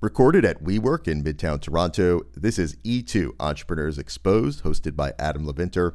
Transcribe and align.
Recorded 0.00 0.44
at 0.44 0.62
WeWork 0.62 1.06
in 1.06 1.22
Midtown 1.22 1.60
Toronto, 1.60 2.22
this 2.34 2.58
is 2.58 2.76
E2 2.84 3.32
Entrepreneurs 3.38 3.98
Exposed, 3.98 4.64
hosted 4.64 4.96
by 4.96 5.12
Adam 5.18 5.46
Levinter. 5.46 5.94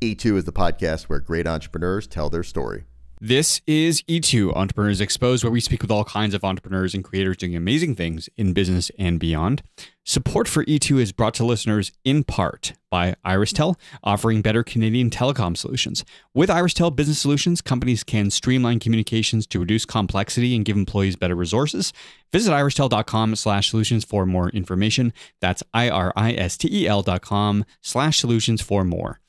E2 0.00 0.36
is 0.36 0.44
the 0.44 0.52
podcast 0.52 1.04
where 1.04 1.20
great 1.20 1.46
entrepreneurs 1.46 2.06
tell 2.06 2.30
their 2.30 2.42
story. 2.42 2.84
This 3.22 3.60
is 3.66 4.00
E2 4.04 4.56
Entrepreneurs 4.56 4.98
Exposed, 4.98 5.44
where 5.44 5.50
we 5.50 5.60
speak 5.60 5.82
with 5.82 5.90
all 5.90 6.04
kinds 6.04 6.32
of 6.32 6.42
entrepreneurs 6.42 6.94
and 6.94 7.04
creators 7.04 7.36
doing 7.36 7.54
amazing 7.54 7.94
things 7.94 8.30
in 8.38 8.54
business 8.54 8.90
and 8.98 9.20
beyond. 9.20 9.60
Support 10.06 10.48
for 10.48 10.64
E2 10.64 10.98
is 11.02 11.12
brought 11.12 11.34
to 11.34 11.44
listeners 11.44 11.92
in 12.02 12.24
part 12.24 12.72
by 12.90 13.14
Iristel, 13.22 13.74
offering 14.02 14.40
better 14.40 14.62
Canadian 14.62 15.10
telecom 15.10 15.54
solutions. 15.54 16.02
With 16.32 16.48
Iristel 16.48 16.96
Business 16.96 17.20
Solutions, 17.20 17.60
companies 17.60 18.02
can 18.02 18.30
streamline 18.30 18.78
communications 18.80 19.46
to 19.48 19.60
reduce 19.60 19.84
complexity 19.84 20.56
and 20.56 20.64
give 20.64 20.78
employees 20.78 21.16
better 21.16 21.34
resources. 21.34 21.92
Visit 22.32 22.52
iristel.com 22.52 23.36
slash 23.36 23.68
solutions 23.68 24.02
for 24.02 24.24
more 24.24 24.48
information. 24.48 25.12
That's 25.42 25.62
I-R-I-S-T-E-L 25.74 27.02
dot 27.02 27.20
com 27.20 27.66
slash 27.82 28.18
solutions 28.18 28.62
for 28.62 28.82
more 28.82 29.20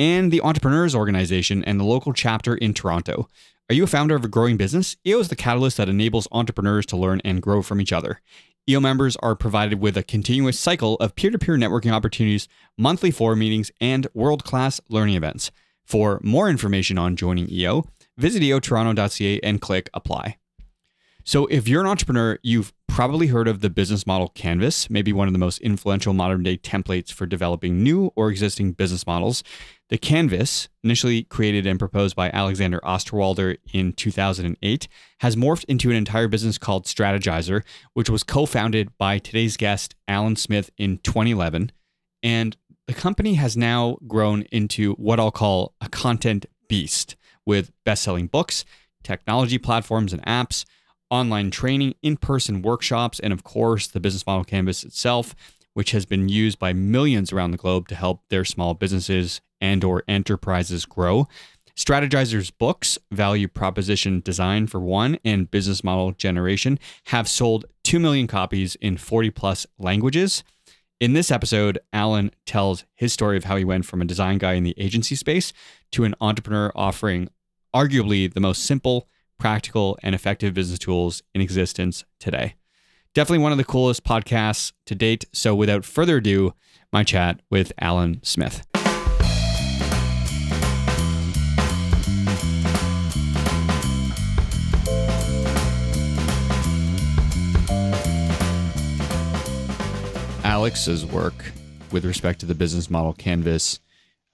and 0.00 0.32
the 0.32 0.40
Entrepreneurs 0.40 0.94
Organization 0.94 1.62
and 1.64 1.78
the 1.78 1.84
local 1.84 2.14
chapter 2.14 2.54
in 2.54 2.72
Toronto. 2.72 3.28
Are 3.68 3.74
you 3.74 3.84
a 3.84 3.86
founder 3.86 4.14
of 4.14 4.24
a 4.24 4.28
growing 4.28 4.56
business? 4.56 4.96
EO 5.06 5.18
is 5.18 5.28
the 5.28 5.36
catalyst 5.36 5.76
that 5.76 5.90
enables 5.90 6.26
entrepreneurs 6.32 6.86
to 6.86 6.96
learn 6.96 7.20
and 7.22 7.42
grow 7.42 7.60
from 7.60 7.82
each 7.82 7.92
other. 7.92 8.22
EO 8.66 8.80
members 8.80 9.16
are 9.16 9.36
provided 9.36 9.78
with 9.78 9.98
a 9.98 10.02
continuous 10.02 10.58
cycle 10.58 10.94
of 10.96 11.14
peer 11.16 11.30
to 11.30 11.38
peer 11.38 11.56
networking 11.56 11.92
opportunities, 11.92 12.48
monthly 12.78 13.10
forum 13.10 13.40
meetings, 13.40 13.70
and 13.78 14.06
world 14.14 14.42
class 14.42 14.80
learning 14.88 15.16
events. 15.16 15.50
For 15.84 16.18
more 16.24 16.48
information 16.48 16.96
on 16.96 17.14
joining 17.14 17.50
EO, 17.50 17.84
visit 18.16 18.42
eotoronto.ca 18.42 19.40
and 19.42 19.60
click 19.60 19.90
apply. 19.92 20.38
So, 21.24 21.46
if 21.46 21.68
you're 21.68 21.80
an 21.80 21.86
entrepreneur, 21.86 22.38
you've 22.42 22.72
probably 22.88 23.28
heard 23.28 23.46
of 23.46 23.60
the 23.60 23.70
business 23.70 24.06
model 24.06 24.28
Canvas, 24.28 24.90
maybe 24.90 25.12
one 25.12 25.28
of 25.28 25.32
the 25.32 25.38
most 25.38 25.58
influential 25.60 26.12
modern 26.12 26.42
day 26.42 26.56
templates 26.56 27.12
for 27.12 27.24
developing 27.24 27.82
new 27.82 28.12
or 28.16 28.30
existing 28.30 28.72
business 28.72 29.06
models. 29.06 29.44
The 29.90 29.98
Canvas, 29.98 30.68
initially 30.84 31.24
created 31.24 31.66
and 31.66 31.78
proposed 31.78 32.14
by 32.16 32.30
Alexander 32.30 32.80
Osterwalder 32.84 33.56
in 33.72 33.92
2008, 33.92 34.88
has 35.20 35.36
morphed 35.36 35.64
into 35.64 35.90
an 35.90 35.96
entire 35.96 36.28
business 36.28 36.58
called 36.58 36.84
Strategyzer, 36.84 37.62
which 37.94 38.10
was 38.10 38.22
co 38.22 38.46
founded 38.46 38.96
by 38.98 39.18
today's 39.18 39.56
guest, 39.56 39.94
Alan 40.08 40.36
Smith, 40.36 40.70
in 40.76 40.98
2011. 40.98 41.72
And 42.22 42.56
the 42.86 42.94
company 42.94 43.34
has 43.34 43.56
now 43.56 43.98
grown 44.06 44.42
into 44.52 44.94
what 44.94 45.20
I'll 45.20 45.30
call 45.30 45.74
a 45.80 45.88
content 45.88 46.46
beast 46.68 47.16
with 47.46 47.72
best 47.84 48.02
selling 48.02 48.26
books, 48.26 48.64
technology 49.02 49.58
platforms 49.58 50.12
and 50.12 50.24
apps, 50.26 50.64
online 51.10 51.50
training, 51.50 51.94
in 52.02 52.16
person 52.16 52.62
workshops, 52.62 53.20
and 53.20 53.32
of 53.32 53.44
course, 53.44 53.86
the 53.86 54.00
business 54.00 54.26
model 54.26 54.44
canvas 54.44 54.84
itself, 54.84 55.34
which 55.74 55.92
has 55.92 56.06
been 56.06 56.28
used 56.28 56.58
by 56.58 56.72
millions 56.72 57.32
around 57.32 57.50
the 57.50 57.56
globe 57.56 57.88
to 57.88 57.94
help 57.94 58.22
their 58.28 58.44
small 58.44 58.74
businesses 58.74 59.40
and 59.60 59.84
or 59.84 60.02
enterprises 60.08 60.86
grow. 60.86 61.28
Strategyzer's 61.76 62.50
books, 62.50 62.98
Value 63.10 63.48
Proposition 63.48 64.20
Design 64.20 64.66
for 64.66 64.80
One 64.80 65.18
and 65.24 65.50
Business 65.50 65.82
Model 65.82 66.12
Generation, 66.12 66.78
have 67.06 67.28
sold 67.28 67.64
2 67.84 67.98
million 67.98 68.26
copies 68.26 68.74
in 68.76 68.96
40 68.96 69.30
plus 69.30 69.66
languages. 69.78 70.44
In 71.00 71.14
this 71.14 71.30
episode, 71.30 71.78
Alan 71.92 72.32
tells 72.44 72.84
his 72.94 73.14
story 73.14 73.38
of 73.38 73.44
how 73.44 73.56
he 73.56 73.64
went 73.64 73.86
from 73.86 74.02
a 74.02 74.04
design 74.04 74.36
guy 74.36 74.54
in 74.54 74.64
the 74.64 74.74
agency 74.76 75.14
space 75.14 75.54
to 75.92 76.04
an 76.04 76.14
entrepreneur 76.20 76.70
offering 76.74 77.30
arguably 77.74 78.32
the 78.32 78.40
most 78.40 78.64
simple, 78.64 79.08
practical, 79.40 79.98
and 80.02 80.14
effective 80.14 80.54
business 80.54 80.78
tools 80.78 81.22
in 81.34 81.40
existence 81.40 82.04
today. 82.20 82.54
Definitely 83.14 83.42
one 83.42 83.50
of 83.50 83.58
the 83.58 83.64
coolest 83.64 84.04
podcasts 84.04 84.72
to 84.86 84.94
date. 84.94 85.24
So, 85.32 85.54
without 85.54 85.84
further 85.84 86.18
ado, 86.18 86.54
my 86.92 87.02
chat 87.02 87.40
with 87.50 87.72
Alan 87.80 88.20
Smith. 88.22 88.64
Alex's 100.44 101.06
work 101.06 101.52
with 101.90 102.04
respect 102.04 102.40
to 102.40 102.46
the 102.46 102.54
business 102.54 102.90
model 102.90 103.12
Canvas, 103.12 103.80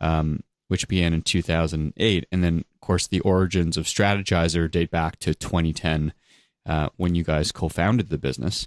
um, 0.00 0.40
which 0.68 0.88
began 0.88 1.14
in 1.14 1.22
2008. 1.22 2.26
And 2.32 2.44
then, 2.44 2.64
course, 2.86 3.06
the 3.06 3.20
origins 3.20 3.76
of 3.76 3.86
Strategyzer 3.86 4.70
date 4.70 4.90
back 4.90 5.18
to 5.20 5.34
2010 5.34 6.12
uh, 6.64 6.88
when 6.96 7.14
you 7.14 7.24
guys 7.24 7.52
co 7.52 7.68
founded 7.68 8.08
the 8.08 8.18
business. 8.18 8.66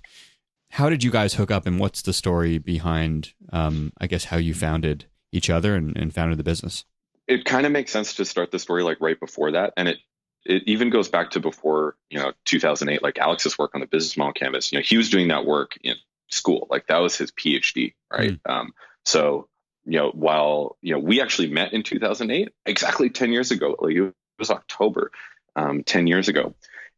How 0.72 0.90
did 0.90 1.04
you 1.04 1.12
guys 1.12 1.34
hook 1.34 1.50
up, 1.50 1.66
and 1.66 1.80
what's 1.80 2.02
the 2.02 2.14
story 2.14 2.58
behind, 2.60 3.34
um, 3.52 3.92
I 4.00 4.08
guess, 4.08 4.26
how 4.26 4.38
you 4.38 4.54
founded 4.54 5.06
each 5.32 5.50
other 5.50 5.76
and, 5.76 5.98
and 5.98 6.14
founded 6.14 6.38
the 6.38 6.44
business? 6.44 6.86
It 7.28 7.46
kind 7.46 7.66
of 7.66 7.72
makes 7.72 7.92
sense 7.92 8.14
to 8.16 8.26
start 8.26 8.52
the 8.52 8.60
story 8.60 8.84
like 8.84 8.98
right 9.00 9.20
before 9.20 9.52
that. 9.52 9.74
And 9.78 9.88
it 9.88 9.98
it 10.46 10.64
even 10.68 10.90
goes 10.90 11.10
back 11.10 11.32
to 11.32 11.40
before 11.42 11.98
you 12.10 12.18
know 12.18 12.32
2008 12.46 13.04
like 13.04 13.20
alex's 13.20 13.60
work 13.60 13.72
on 13.76 13.82
the 13.82 13.88
business 13.88 14.16
model 14.16 14.32
canvas 14.32 14.72
you 14.72 14.78
know 14.78 14.82
he 14.82 14.96
was 14.96 15.10
doing 15.10 15.28
that 15.28 15.46
work 15.46 15.78
in 15.84 15.98
school. 16.32 16.68
Like 16.70 16.88
that 16.88 16.98
was 16.98 17.18
his 17.18 17.32
PhD, 17.32 17.94
right? 18.12 18.32
Mm. 18.32 18.52
Um, 18.52 18.74
so 19.06 19.48
you 19.90 19.98
know, 19.98 20.12
while 20.12 20.78
you 20.82 20.94
know 20.94 21.00
we 21.00 21.22
actually 21.22 21.50
met 21.50 21.74
in 21.74 21.84
2008, 21.84 22.50
exactly 22.66 23.10
10 23.10 23.32
years 23.32 23.52
ago. 23.52 23.76
Like 23.80 23.96
it 23.96 24.14
was 24.38 24.52
October, 24.52 25.12
um, 25.56 25.84
10 25.84 26.08
years 26.08 26.28
ago. 26.28 26.54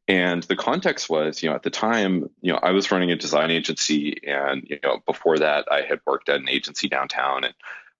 And 0.07 0.43
the 0.43 0.57
context 0.57 1.09
was, 1.09 1.41
you 1.41 1.49
know, 1.49 1.55
at 1.55 1.63
the 1.63 1.69
time, 1.69 2.29
you 2.41 2.51
know, 2.51 2.59
I 2.61 2.71
was 2.71 2.91
running 2.91 3.11
a 3.11 3.15
design 3.15 3.49
agency, 3.49 4.19
and 4.27 4.63
you 4.69 4.79
know, 4.83 5.01
before 5.05 5.39
that, 5.39 5.71
I 5.71 5.81
had 5.81 6.01
worked 6.05 6.27
at 6.27 6.41
an 6.41 6.49
agency 6.49 6.89
downtown, 6.89 7.45
and 7.45 7.53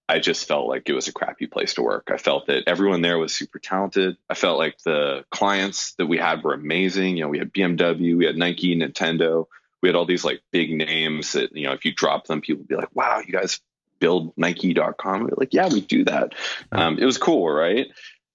I 0.08 0.18
just 0.18 0.46
felt 0.46 0.68
like 0.68 0.88
it 0.88 0.92
was 0.92 1.08
a 1.08 1.12
crappy 1.12 1.46
place 1.46 1.74
to 1.74 1.82
work. 1.82 2.10
I 2.12 2.18
felt 2.18 2.48
that 2.48 2.64
everyone 2.66 3.00
there 3.00 3.18
was 3.18 3.32
super 3.32 3.58
talented. 3.58 4.18
I 4.28 4.34
felt 4.34 4.58
like 4.58 4.76
the 4.84 5.24
clients 5.30 5.94
that 5.94 6.06
we 6.06 6.18
had 6.18 6.42
were 6.42 6.52
amazing. 6.52 7.16
You 7.16 7.24
know, 7.24 7.28
we 7.30 7.38
had 7.38 7.52
BMW, 7.52 8.18
we 8.18 8.26
had 8.26 8.36
Nike, 8.36 8.76
Nintendo, 8.76 9.46
we 9.82 9.88
had 9.88 9.96
all 9.96 10.06
these 10.06 10.24
like 10.24 10.42
big 10.50 10.70
names 10.70 11.32
that 11.32 11.54
you 11.56 11.66
know 11.66 11.72
if 11.72 11.84
you 11.84 11.92
drop 11.92 12.26
them 12.26 12.40
people 12.40 12.60
would 12.60 12.68
be 12.68 12.76
like 12.76 12.94
wow 12.94 13.20
you 13.20 13.32
guys 13.32 13.60
build 14.02 14.32
nike.com 14.36 15.22
we 15.22 15.30
are 15.30 15.34
like 15.36 15.54
yeah 15.54 15.68
we 15.68 15.80
do 15.80 16.04
that. 16.04 16.34
Um, 16.72 16.98
it 16.98 17.04
was 17.04 17.18
cool 17.18 17.48
right? 17.48 17.86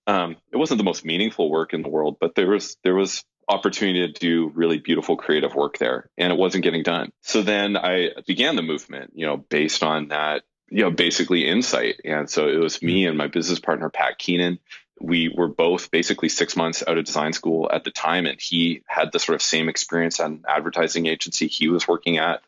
Um, 0.08 0.38
it 0.54 0.58
wasn't 0.58 0.78
the 0.78 0.86
most 0.86 1.04
meaningful 1.04 1.50
work 1.52 1.74
in 1.74 1.82
the 1.82 1.90
world 1.90 2.16
but 2.22 2.34
there 2.36 2.48
was 2.48 2.78
there 2.84 2.96
was 2.96 3.26
opportunity 3.50 4.12
to 4.12 4.20
do 4.20 4.52
really 4.56 4.78
beautiful 4.78 5.18
creative 5.18 5.56
work 5.56 5.78
there 5.78 6.10
and 6.18 6.32
it 6.32 6.40
wasn't 6.40 6.64
getting 6.64 6.84
done. 6.84 7.12
So 7.22 7.42
then 7.42 7.76
i 7.76 8.12
began 8.26 8.56
the 8.56 8.62
movement 8.62 9.12
you 9.14 9.26
know 9.26 9.38
based 9.38 9.84
on 9.84 10.08
that 10.08 10.44
you 10.70 10.84
know 10.84 10.92
basically 10.92 11.46
insight. 11.46 12.00
And 12.06 12.30
so 12.30 12.48
it 12.48 12.58
was 12.58 12.82
me 12.82 13.06
and 13.06 13.18
my 13.18 13.28
business 13.28 13.60
partner 13.60 13.90
pat 13.90 14.18
keenan. 14.18 14.60
We 15.00 15.30
were 15.30 15.50
both 15.50 15.92
basically 15.92 16.30
six 16.30 16.56
months 16.56 16.84
out 16.88 16.98
of 16.98 17.06
design 17.06 17.34
school 17.34 17.70
at 17.72 17.84
the 17.84 17.92
time 17.92 18.26
and 18.26 18.40
he 18.42 18.84
had 18.88 19.12
the 19.12 19.20
sort 19.20 19.36
of 19.36 19.42
same 19.42 19.68
experience 19.70 20.20
on 20.20 20.44
advertising 20.48 21.06
agency 21.06 21.48
he 21.48 21.68
was 21.68 21.88
working 21.88 22.18
at. 22.18 22.42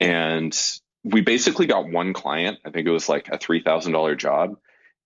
And 0.00 0.56
we 1.06 1.20
basically 1.20 1.66
got 1.66 1.88
one 1.88 2.12
client. 2.12 2.58
I 2.64 2.70
think 2.70 2.88
it 2.88 2.90
was 2.90 3.08
like 3.08 3.28
a 3.28 3.38
$3000 3.38 4.18
job 4.18 4.56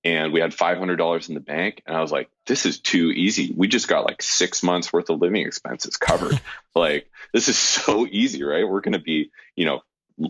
and 0.02 0.32
we 0.32 0.40
had 0.40 0.52
$500 0.52 1.28
in 1.28 1.34
the 1.34 1.40
bank 1.40 1.82
and 1.86 1.94
i 1.94 2.00
was 2.00 2.10
like 2.10 2.30
this 2.46 2.64
is 2.64 2.80
too 2.80 3.10
easy. 3.10 3.52
We 3.54 3.68
just 3.68 3.86
got 3.86 4.06
like 4.06 4.22
six 4.22 4.62
months 4.62 4.92
worth 4.92 5.10
of 5.10 5.20
living 5.20 5.46
expenses 5.46 5.96
covered. 5.96 6.40
Like 6.72 7.10
this 7.34 7.48
is 7.48 7.58
so 7.58 8.06
easy 8.06 8.44
right? 8.44 8.66
We're 8.66 8.80
going 8.80 8.94
to 8.94 9.00
be 9.00 9.30
you 9.56 9.66
know 9.66 9.82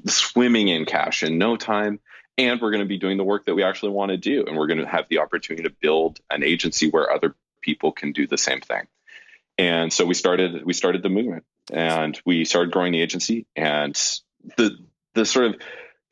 swimming 0.06 0.68
in 0.68 0.86
cash 0.86 1.22
in 1.22 1.38
no 1.38 1.56
time 1.56 2.00
and 2.38 2.60
we're 2.60 2.70
going 2.70 2.82
to 2.82 2.88
be 2.88 2.98
doing 2.98 3.18
the 3.18 3.24
work 3.24 3.44
that 3.46 3.54
we 3.54 3.62
actually 3.62 3.92
want 3.92 4.10
to 4.10 4.16
do 4.16 4.46
and 4.46 4.56
we're 4.56 4.66
going 4.66 4.80
to 4.80 4.86
have 4.86 5.06
the 5.08 5.18
opportunity 5.18 5.68
to 5.68 5.74
build 5.80 6.18
an 6.30 6.42
agency 6.42 6.88
where 6.88 7.12
other 7.12 7.36
people 7.60 7.92
can 7.92 8.12
do 8.12 8.26
the 8.26 8.38
same 8.38 8.60
thing. 8.60 8.86
And 9.58 9.92
so 9.92 10.06
we 10.06 10.14
started 10.14 10.64
we 10.64 10.72
started 10.72 11.02
the 11.02 11.10
movement 11.10 11.44
and 11.70 12.18
we 12.24 12.46
started 12.46 12.72
growing 12.72 12.92
the 12.92 13.02
agency 13.02 13.46
and 13.54 13.94
the 14.56 14.78
the 15.14 15.24
sort 15.24 15.46
of 15.46 15.56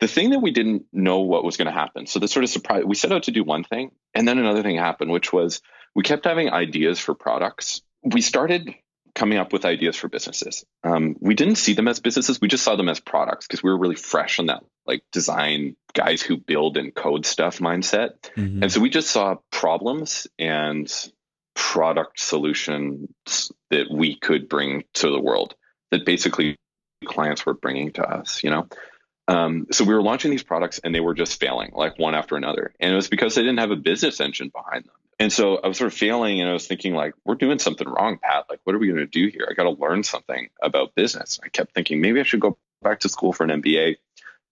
the 0.01 0.09
thing 0.09 0.31
that 0.31 0.41
we 0.41 0.53
didn't 0.53 0.85
know 0.93 1.21
what 1.21 1.45
was 1.45 1.57
going 1.57 1.67
to 1.67 1.73
happen 1.73 2.07
so 2.07 2.19
the 2.19 2.29
sort 2.29 2.45
of 2.45 2.51
surprise 2.51 2.85
we 2.87 2.95
set 2.95 3.13
out 3.13 3.25
to 3.25 3.31
do 3.31 3.45
one 3.45 3.65
thing 3.65 3.91
and 4.15 4.27
then 4.27 4.39
another 4.39 4.63
thing 4.63 4.77
happened 4.77 5.11
which 5.11 5.33
was 5.33 5.61
we 5.95 6.03
kept 6.03 6.25
having 6.25 6.51
ideas 6.51 6.99
for 6.99 7.15
products 7.15 7.83
we 8.03 8.21
started 8.21 8.75
coming 9.19 9.37
up 9.37 9.53
with 9.53 9.65
ideas 9.65 9.97
for 9.97 10.09
businesses. 10.09 10.65
Um, 10.85 11.17
we 11.19 11.35
didn't 11.35 11.57
see 11.57 11.75
them 11.75 11.89
as 11.89 11.99
businesses; 11.99 12.41
we 12.41 12.47
just 12.47 12.63
saw 12.63 12.77
them 12.77 12.89
as 12.89 13.01
products 13.01 13.47
because 13.47 13.63
we 13.63 13.71
were 13.71 13.79
really 13.79 13.97
fresh 13.97 14.39
on 14.39 14.47
that 14.47 14.63
like 14.87 15.03
design 15.13 15.77
guys 15.93 16.23
who 16.23 16.37
build 16.37 16.77
and 16.77 16.95
code 16.95 17.27
stuff 17.27 17.59
mindset. 17.59 18.11
Mm-hmm. 18.37 18.63
And 18.63 18.73
so 18.73 18.81
we 18.81 18.91
just 18.91 19.11
saw 19.11 19.37
problems 19.51 20.29
and 20.39 20.91
product 21.55 22.21
solutions 22.21 23.51
that 23.71 23.91
we 23.91 24.17
could 24.17 24.49
bring 24.49 24.85
to 24.95 25.11
the 25.11 25.21
world 25.21 25.57
that 25.91 26.07
basically 26.07 26.57
clients 27.05 27.47
were 27.47 27.55
bringing 27.55 27.93
to 27.93 28.03
us. 28.03 28.43
You 28.43 28.51
know. 28.51 28.69
Um, 29.29 29.67
so 29.71 29.85
we 29.85 29.93
were 29.93 30.03
launching 30.03 30.31
these 30.31 30.43
products 30.43 30.81
and 30.83 30.95
they 30.95 31.01
were 31.01 31.13
just 31.13 31.39
failing 31.39 31.73
like 31.75 31.99
one 31.99 32.15
after 32.15 32.35
another. 32.37 32.73
And 32.81 32.91
it 32.91 32.97
was 32.97 33.09
because 33.09 33.35
they 33.35 33.43
didn't 33.43 33.59
have 33.59 33.71
a 33.71 33.77
business 33.77 34.21
engine 34.23 34.49
behind 34.49 34.87
them 34.87 34.95
And 35.19 35.31
so 35.31 35.59
I 35.59 35.69
was 35.69 35.77
sort 35.77 35.93
of 35.93 35.99
failing 35.99 36.41
and 36.41 36.49
I 36.49 36.55
was 36.55 36.67
thinking 36.67 36.95
like, 36.95 37.13
we're 37.27 37.35
doing 37.35 37.59
something 37.59 37.87
wrong, 37.87 38.19
Pat. 38.23 38.47
Like, 38.49 38.61
what 38.65 38.75
are 38.75 38.79
we 38.79 38.87
going 38.87 39.01
to 39.01 39.07
do 39.07 39.29
here? 39.29 39.47
I 39.51 39.53
got 39.53 39.65
to 39.65 39.79
learn 39.79 40.03
something 40.03 40.49
about 40.63 40.95
business. 40.95 41.39
I 41.45 41.49
kept 41.49 41.75
thinking 41.75 42.01
maybe 42.01 42.21
I 42.21 42.23
should 42.23 42.41
go 42.41 42.57
back 42.81 43.01
to 43.01 43.11
school 43.11 43.35
for 43.35 43.45
an 43.45 43.51
MBA. 43.61 43.97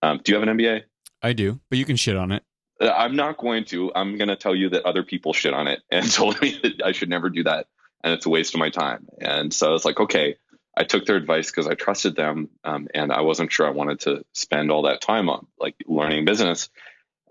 Um, 0.02 0.20
do 0.22 0.32
you 0.32 0.38
have 0.38 0.46
an 0.46 0.58
MBA? 0.58 0.82
I 1.22 1.32
do, 1.32 1.58
but 1.70 1.78
you 1.78 1.87
can 1.87 1.96
shit 1.96 2.16
on 2.16 2.31
it. 2.31 2.43
Uh, 2.78 2.90
I'm 2.90 3.16
not 3.16 3.38
going 3.38 3.64
to. 3.66 3.90
I'm 3.94 4.19
going 4.19 4.28
to 4.28 4.37
tell 4.37 4.54
you 4.54 4.69
that 4.70 4.84
other 4.84 5.02
people 5.02 5.32
shit 5.32 5.54
on 5.54 5.69
it 5.69 5.81
and 5.90 6.10
told 6.12 6.38
me 6.43 6.58
that 6.62 6.82
I 6.84 6.93
should 6.93 7.08
never 7.08 7.31
do 7.31 7.44
that. 7.44 7.66
And 8.04 8.12
it's 8.12 8.26
a 8.26 8.28
waste 8.28 8.54
of 8.54 8.60
my 8.60 8.69
time. 8.69 9.08
And 9.22 9.54
so 9.54 9.69
I 9.69 9.72
was 9.72 9.87
like, 9.87 9.98
okay, 9.98 10.37
I 10.76 10.84
took 10.84 11.06
their 11.06 11.17
advice 11.17 11.50
because 11.50 11.67
I 11.67 11.75
trusted 11.75 12.17
them. 12.17 12.50
Um, 12.62 12.88
and 12.94 13.11
I 13.11 13.23
wasn't 13.23 13.50
sure 13.50 13.67
I 13.67 13.70
wanted 13.70 14.00
to 14.00 14.25
spend 14.34 14.70
all 14.70 14.82
that 14.82 15.00
time 15.00 15.31
on 15.31 15.46
like 15.58 15.75
learning 15.87 16.25
business. 16.26 16.69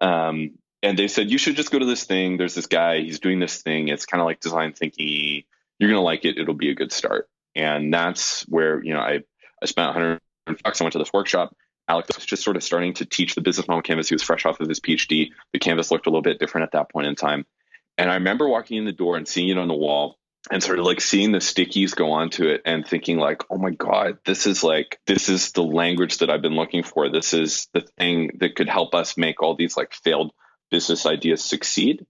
Um, 0.02 0.58
and 0.82 0.98
they 0.98 1.08
said 1.08 1.30
you 1.30 1.38
should 1.38 1.56
just 1.56 1.72
go 1.72 1.80
to 1.80 1.86
this 1.86 2.06
thing. 2.06 2.38
There's 2.38 2.56
this 2.56 2.68
guy. 2.68 3.02
He's 3.02 3.20
doing 3.20 3.40
this 3.40 3.62
thing. 3.62 3.88
It's 3.88 4.06
kind 4.06 4.22
of 4.22 4.26
like 4.26 4.40
design 4.40 4.74
thinking. 4.74 5.44
You're 5.80 5.90
gonna 5.90 6.02
like 6.02 6.26
it. 6.26 6.38
It'll 6.38 6.54
be 6.54 6.70
a 6.70 6.76
good 6.76 6.92
start. 6.92 7.30
And 7.56 7.94
that's 7.94 8.42
where 8.44 8.84
you 8.84 8.94
know 8.94 9.00
I 9.00 9.24
I 9.62 9.66
spent 9.66 9.96
100 9.96 10.20
bucks. 10.64 10.82
I 10.82 10.84
went 10.84 10.94
to 10.94 11.00
this 11.00 11.14
workshop. 11.14 11.56
Alex 11.88 12.16
was 12.16 12.26
just 12.26 12.44
sort 12.44 12.56
of 12.56 12.64
starting 12.64 12.94
to 12.96 13.06
teach 13.06 13.36
the 13.36 13.42
business 13.42 13.68
model 13.68 13.82
canvas. 13.82 14.10
He 14.10 14.16
was 14.16 14.24
fresh 14.24 14.46
off 14.46 14.60
of 14.60 14.68
his 14.68 14.80
PhD. 14.80 15.30
The 15.54 15.60
canvas 15.60 15.92
looked 15.92 16.08
a 16.08 16.10
little 16.10 16.24
bit 16.24 16.40
different 16.40 16.64
at 16.64 16.72
that 16.72 16.92
point 16.92 17.08
in 17.08 17.16
time. 17.16 17.46
And 17.98 18.10
I 18.10 18.16
remember 18.16 18.48
walking 18.48 18.78
in 18.78 18.86
the 18.86 18.92
door 18.92 19.18
and 19.18 19.28
seeing 19.28 19.50
it 19.50 19.58
on 19.58 19.68
the 19.68 19.76
wall 19.76 20.18
and 20.52 20.62
sort 20.62 20.80
of 20.80 20.86
like 20.86 21.02
seeing 21.02 21.32
the 21.32 21.40
stickies 21.40 21.96
go 21.96 22.12
onto 22.12 22.48
it 22.48 22.62
and 22.66 22.88
thinking 22.88 23.18
like 23.18 23.44
oh 23.50 23.58
my 23.58 23.72
god 23.72 24.18
this 24.26 24.46
is 24.46 24.64
like 24.64 25.00
this 25.08 25.28
is 25.28 25.52
the 25.54 25.64
language 25.64 26.20
that 26.20 26.30
i've 26.30 26.42
been 26.42 26.56
looking 26.56 26.84
for 26.84 27.10
this 27.10 27.34
is 27.34 27.68
the 27.74 27.82
thing 27.98 28.32
that 28.40 28.56
could 28.56 28.70
help 28.70 28.94
us 28.94 29.18
make 29.18 29.42
all 29.42 29.56
these 29.56 29.76
like 29.76 29.94
failed 29.94 30.32
business 30.70 31.06
ideas 31.06 31.44
succeed. 31.44 32.06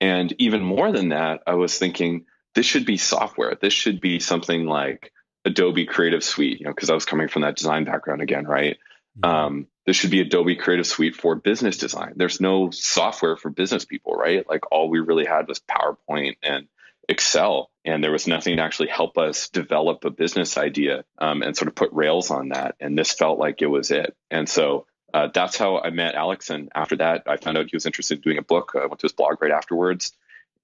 And 0.00 0.32
even 0.38 0.62
more 0.62 0.92
than 0.92 1.10
that, 1.10 1.42
I 1.46 1.54
was 1.54 1.78
thinking 1.78 2.24
this 2.54 2.66
should 2.66 2.86
be 2.86 2.96
software. 2.96 3.56
This 3.60 3.74
should 3.74 4.00
be 4.00 4.20
something 4.20 4.64
like 4.64 5.12
Adobe 5.44 5.86
Creative 5.86 6.24
Suite, 6.24 6.60
you 6.60 6.66
know, 6.66 6.72
because 6.72 6.90
I 6.90 6.94
was 6.94 7.04
coming 7.04 7.28
from 7.28 7.42
that 7.42 7.56
design 7.56 7.84
background 7.84 8.22
again, 8.22 8.46
right? 8.46 8.78
Mm-hmm. 9.18 9.30
Um, 9.30 9.66
this 9.86 9.96
should 9.96 10.10
be 10.10 10.20
Adobe 10.20 10.56
Creative 10.56 10.86
Suite 10.86 11.16
for 11.16 11.34
business 11.34 11.76
design. 11.76 12.14
There's 12.16 12.40
no 12.40 12.70
software 12.70 13.36
for 13.36 13.50
business 13.50 13.84
people, 13.84 14.14
right? 14.14 14.48
Like 14.48 14.72
all 14.72 14.88
we 14.88 15.00
really 15.00 15.26
had 15.26 15.48
was 15.48 15.60
PowerPoint 15.60 16.36
and 16.42 16.68
Excel, 17.10 17.70
and 17.84 18.02
there 18.02 18.12
was 18.12 18.28
nothing 18.28 18.56
to 18.56 18.62
actually 18.62 18.88
help 18.88 19.18
us 19.18 19.48
develop 19.48 20.04
a 20.04 20.10
business 20.10 20.56
idea 20.56 21.04
um, 21.18 21.42
and 21.42 21.56
sort 21.56 21.68
of 21.68 21.74
put 21.74 21.92
rails 21.92 22.30
on 22.30 22.50
that. 22.50 22.76
And 22.78 22.96
this 22.96 23.12
felt 23.12 23.38
like 23.38 23.62
it 23.62 23.66
was 23.66 23.90
it. 23.90 24.16
And 24.30 24.48
so 24.48 24.86
uh, 25.12 25.28
that's 25.34 25.58
how 25.58 25.80
I 25.80 25.90
met 25.90 26.14
Alex. 26.14 26.50
And 26.50 26.70
after 26.72 26.96
that, 26.96 27.24
I 27.26 27.36
found 27.36 27.58
out 27.58 27.66
he 27.68 27.76
was 27.76 27.86
interested 27.86 28.18
in 28.18 28.22
doing 28.22 28.38
a 28.38 28.42
book. 28.42 28.72
I 28.76 28.86
went 28.86 29.00
to 29.00 29.06
his 29.06 29.12
blog 29.12 29.42
right 29.42 29.50
afterwards, 29.50 30.12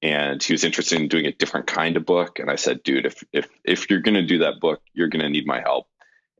and 0.03 0.41
he 0.41 0.55
was 0.55 0.63
interested 0.63 1.01
in 1.01 1.09
doing 1.09 1.27
a 1.27 1.33
different 1.33 1.67
kind 1.67 1.97
of 1.97 2.07
book. 2.07 2.39
And 2.39 2.49
I 2.49 2.57
said, 2.57 2.85
dude, 2.85 3.07
if 3.07 3.25
if 3.33 3.49
if 3.65 3.91
you're 3.91 4.01
going 4.01 4.15
to 4.15 4.27
do 4.27 4.39
that 4.39 4.61
book, 4.61 4.81
you're 4.95 5.09
going 5.09 5.25
to 5.25 5.29
need 5.29 5.47
my 5.47 5.61
help. 5.61 5.89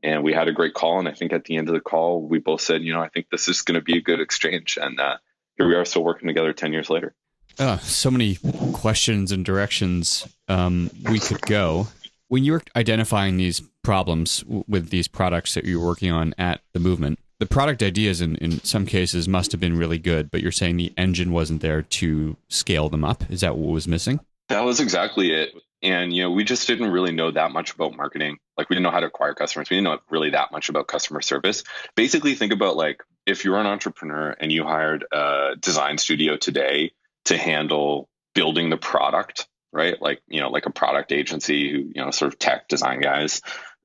And 0.03 0.23
we 0.23 0.31
had 0.31 0.47
a 0.47 0.53
great 0.53 0.73
call. 0.73 0.99
And 0.99 1.09
I 1.09 1.13
think 1.13 1.33
at 1.33 1.43
the 1.43 1.57
end 1.57 1.67
of 1.67 1.73
the 1.73 1.81
call, 1.81 2.21
we 2.21 2.39
both 2.39 2.61
said, 2.61 2.81
you 2.81 2.93
know, 2.93 3.01
I 3.01 3.09
think 3.09 3.27
this 3.29 3.49
is 3.49 3.63
going 3.63 3.79
to 3.79 3.81
be 3.81 3.97
a 3.97 4.01
good 4.01 4.21
exchange. 4.21 4.77
And 4.79 4.99
uh, 4.99 5.17
here 5.57 5.67
we 5.67 5.75
are, 5.75 5.83
still 5.85 6.03
working 6.03 6.27
together 6.27 6.53
ten 6.53 6.71
years 6.71 6.89
later. 6.89 7.13
Uh, 7.59 7.77
so 7.79 8.11
many 8.11 8.37
questions 8.73 9.31
and 9.31 9.43
directions 9.43 10.27
um, 10.47 10.91
we 11.09 11.19
could 11.19 11.41
go. 11.41 11.87
When 12.27 12.43
you 12.43 12.51
were 12.51 12.61
identifying 12.75 13.37
these 13.37 13.61
problems 13.83 14.41
w- 14.41 14.63
with 14.67 14.89
these 14.89 15.07
products 15.07 15.55
that 15.55 15.65
you 15.65 15.79
were 15.79 15.87
working 15.87 16.11
on 16.11 16.35
at 16.37 16.61
the 16.73 16.79
movement, 16.79 17.19
the 17.39 17.45
product 17.45 17.81
ideas 17.81 18.21
in, 18.21 18.35
in 18.37 18.63
some 18.63 18.85
cases 18.85 19.27
must 19.27 19.51
have 19.51 19.61
been 19.61 19.77
really 19.77 19.97
good, 19.97 20.29
but 20.29 20.41
you're 20.41 20.51
saying 20.51 20.77
the 20.77 20.93
engine 20.97 21.31
wasn't 21.31 21.61
there 21.61 21.81
to 21.81 22.35
scale 22.49 22.89
them 22.89 23.03
up. 23.03 23.29
Is 23.29 23.41
that 23.41 23.57
what 23.57 23.71
was 23.71 23.87
missing? 23.87 24.19
That 24.49 24.63
was 24.63 24.79
exactly 24.79 25.31
it. 25.31 25.51
And 25.81 26.15
you 26.15 26.23
know, 26.23 26.31
we 26.31 26.43
just 26.43 26.65
didn't 26.67 26.91
really 26.91 27.11
know 27.11 27.31
that 27.31 27.51
much 27.51 27.73
about 27.73 27.95
marketing. 27.95 28.37
Like 28.57 28.69
we 28.69 28.75
didn't 28.75 28.83
know 28.83 28.91
how 28.91 28.99
to 28.99 29.07
acquire 29.07 29.33
customers. 29.33 29.69
We 29.69 29.77
didn't 29.77 29.85
know 29.85 29.99
really 30.09 30.31
that 30.31 30.51
much 30.51 30.69
about 30.69 30.87
customer 30.87 31.21
service. 31.21 31.63
Basically, 31.95 32.33
think 32.33 32.51
about 32.51 32.75
like 32.75 33.03
if 33.27 33.45
you're 33.45 33.59
an 33.59 33.67
entrepreneur 33.67 34.35
and 34.39 34.51
you 34.51 34.63
hired 34.63 35.05
a 35.11 35.55
design 35.59 35.99
studio 35.99 36.37
today 36.37 36.91
to 37.27 37.37
handle 37.37 38.09
building 38.35 38.69
the 38.69 38.77
product, 38.77 39.47
right? 39.71 40.01
Like, 40.01 40.21
you 40.27 40.41
know, 40.41 40.49
like 40.49 40.65
a 40.65 40.71
product 40.71 41.11
agency 41.11 41.71
who, 41.71 41.77
you 41.77 42.03
know, 42.03 42.11
sort 42.11 42.33
of 42.33 42.39
tech 42.39 42.67
design 42.67 43.01
guys. 43.01 43.41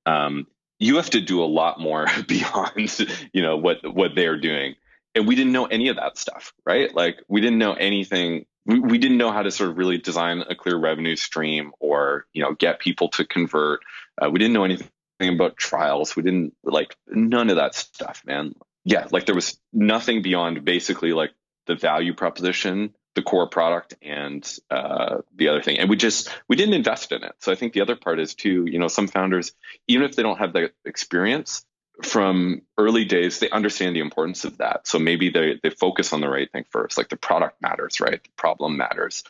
Um, 0.07 0.47
you 0.83 0.97
have 0.97 1.11
to 1.11 1.21
do 1.21 1.43
a 1.43 1.47
lot 1.47 1.81
more 1.81 2.07
beyond 2.29 3.07
you 3.33 3.43
know 3.43 3.57
what 3.57 3.79
what 3.95 4.15
they're 4.15 4.39
doing. 4.39 4.75
And 5.15 5.29
we 5.29 5.35
didn't 5.37 5.53
know 5.53 5.67
any 5.67 5.89
of 5.89 5.97
that 5.97 6.19
stuff 6.19 6.53
right? 6.67 6.95
Like 6.95 7.23
we 7.29 7.41
didn't 7.41 7.59
know 7.59 7.75
anything. 7.75 8.47
We, 8.65 8.79
we 8.79 8.99
didn't 8.99 9.19
know 9.19 9.33
how 9.33 9.43
to 9.43 9.51
sort 9.51 9.71
of 9.71 9.77
really 9.77 9.99
design 9.99 10.43
a 10.49 10.55
clear 10.55 10.77
revenue 10.77 11.17
stream 11.17 11.73
or 11.81 12.27
you 12.33 12.43
know 12.43 12.55
get 12.55 12.81
people 12.81 13.09
to 13.11 13.25
convert. 13.25 13.81
Uh, 14.21 14.31
we 14.31 14.39
didn't 14.39 14.55
know 14.55 14.65
anything 14.65 14.89
about 15.21 15.57
trials. 15.57 16.17
We 16.17 16.23
didn't 16.23 16.55
like 16.65 16.97
none 17.09 17.51
of 17.51 17.57
that 17.57 17.75
stuff 17.75 18.23
man. 18.27 18.55
Yeah 18.85 19.07
like 19.13 19.27
there 19.27 19.35
was 19.35 19.59
nothing 19.73 20.23
beyond 20.23 20.65
basically 20.65 21.13
like 21.13 21.31
the 21.67 21.77
value 21.77 22.15
proposition 22.15 22.93
the 23.15 23.23
core 23.23 23.49
product 23.49 23.95
and 24.03 24.59
uh, 24.71 25.19
the 25.35 25.49
other 25.49 25.63
thing. 25.63 25.79
And 25.79 25.91
we 25.91 25.97
just 25.97 26.31
we 26.49 26.57
didn't 26.57 26.75
invest 26.75 27.13
in 27.13 27.23
it. 27.23 27.35
So 27.41 27.53
I 27.53 27.55
think 27.55 27.73
the 27.73 27.81
other 27.83 27.97
part 27.97 28.21
is 28.21 28.35
too, 28.35 28.65
you 28.67 28.79
know, 28.79 28.89
some 28.89 29.09
founders, 29.09 29.53
even 29.89 30.05
if 30.05 30.17
they 30.17 30.23
don't 30.23 30.39
have 30.39 30.53
the 30.53 30.73
experience 30.85 31.65
from 32.03 32.63
early 32.79 33.05
days, 33.05 33.39
they 33.39 33.51
understand 33.51 33.95
the 33.95 34.01
importance 34.01 34.45
of 34.45 34.59
that. 34.59 34.87
So 34.87 34.99
maybe 34.99 35.31
they 35.31 35.61
they 35.63 35.71
focus 35.71 36.13
on 36.13 36.21
the 36.21 36.29
right 36.29 36.51
thing 36.51 36.65
first. 36.71 36.97
Like 36.97 37.09
the 37.09 37.17
product 37.17 37.61
matters, 37.61 38.01
right? 38.01 38.23
The 38.23 38.31
problem 38.37 38.77
matters. 38.77 39.25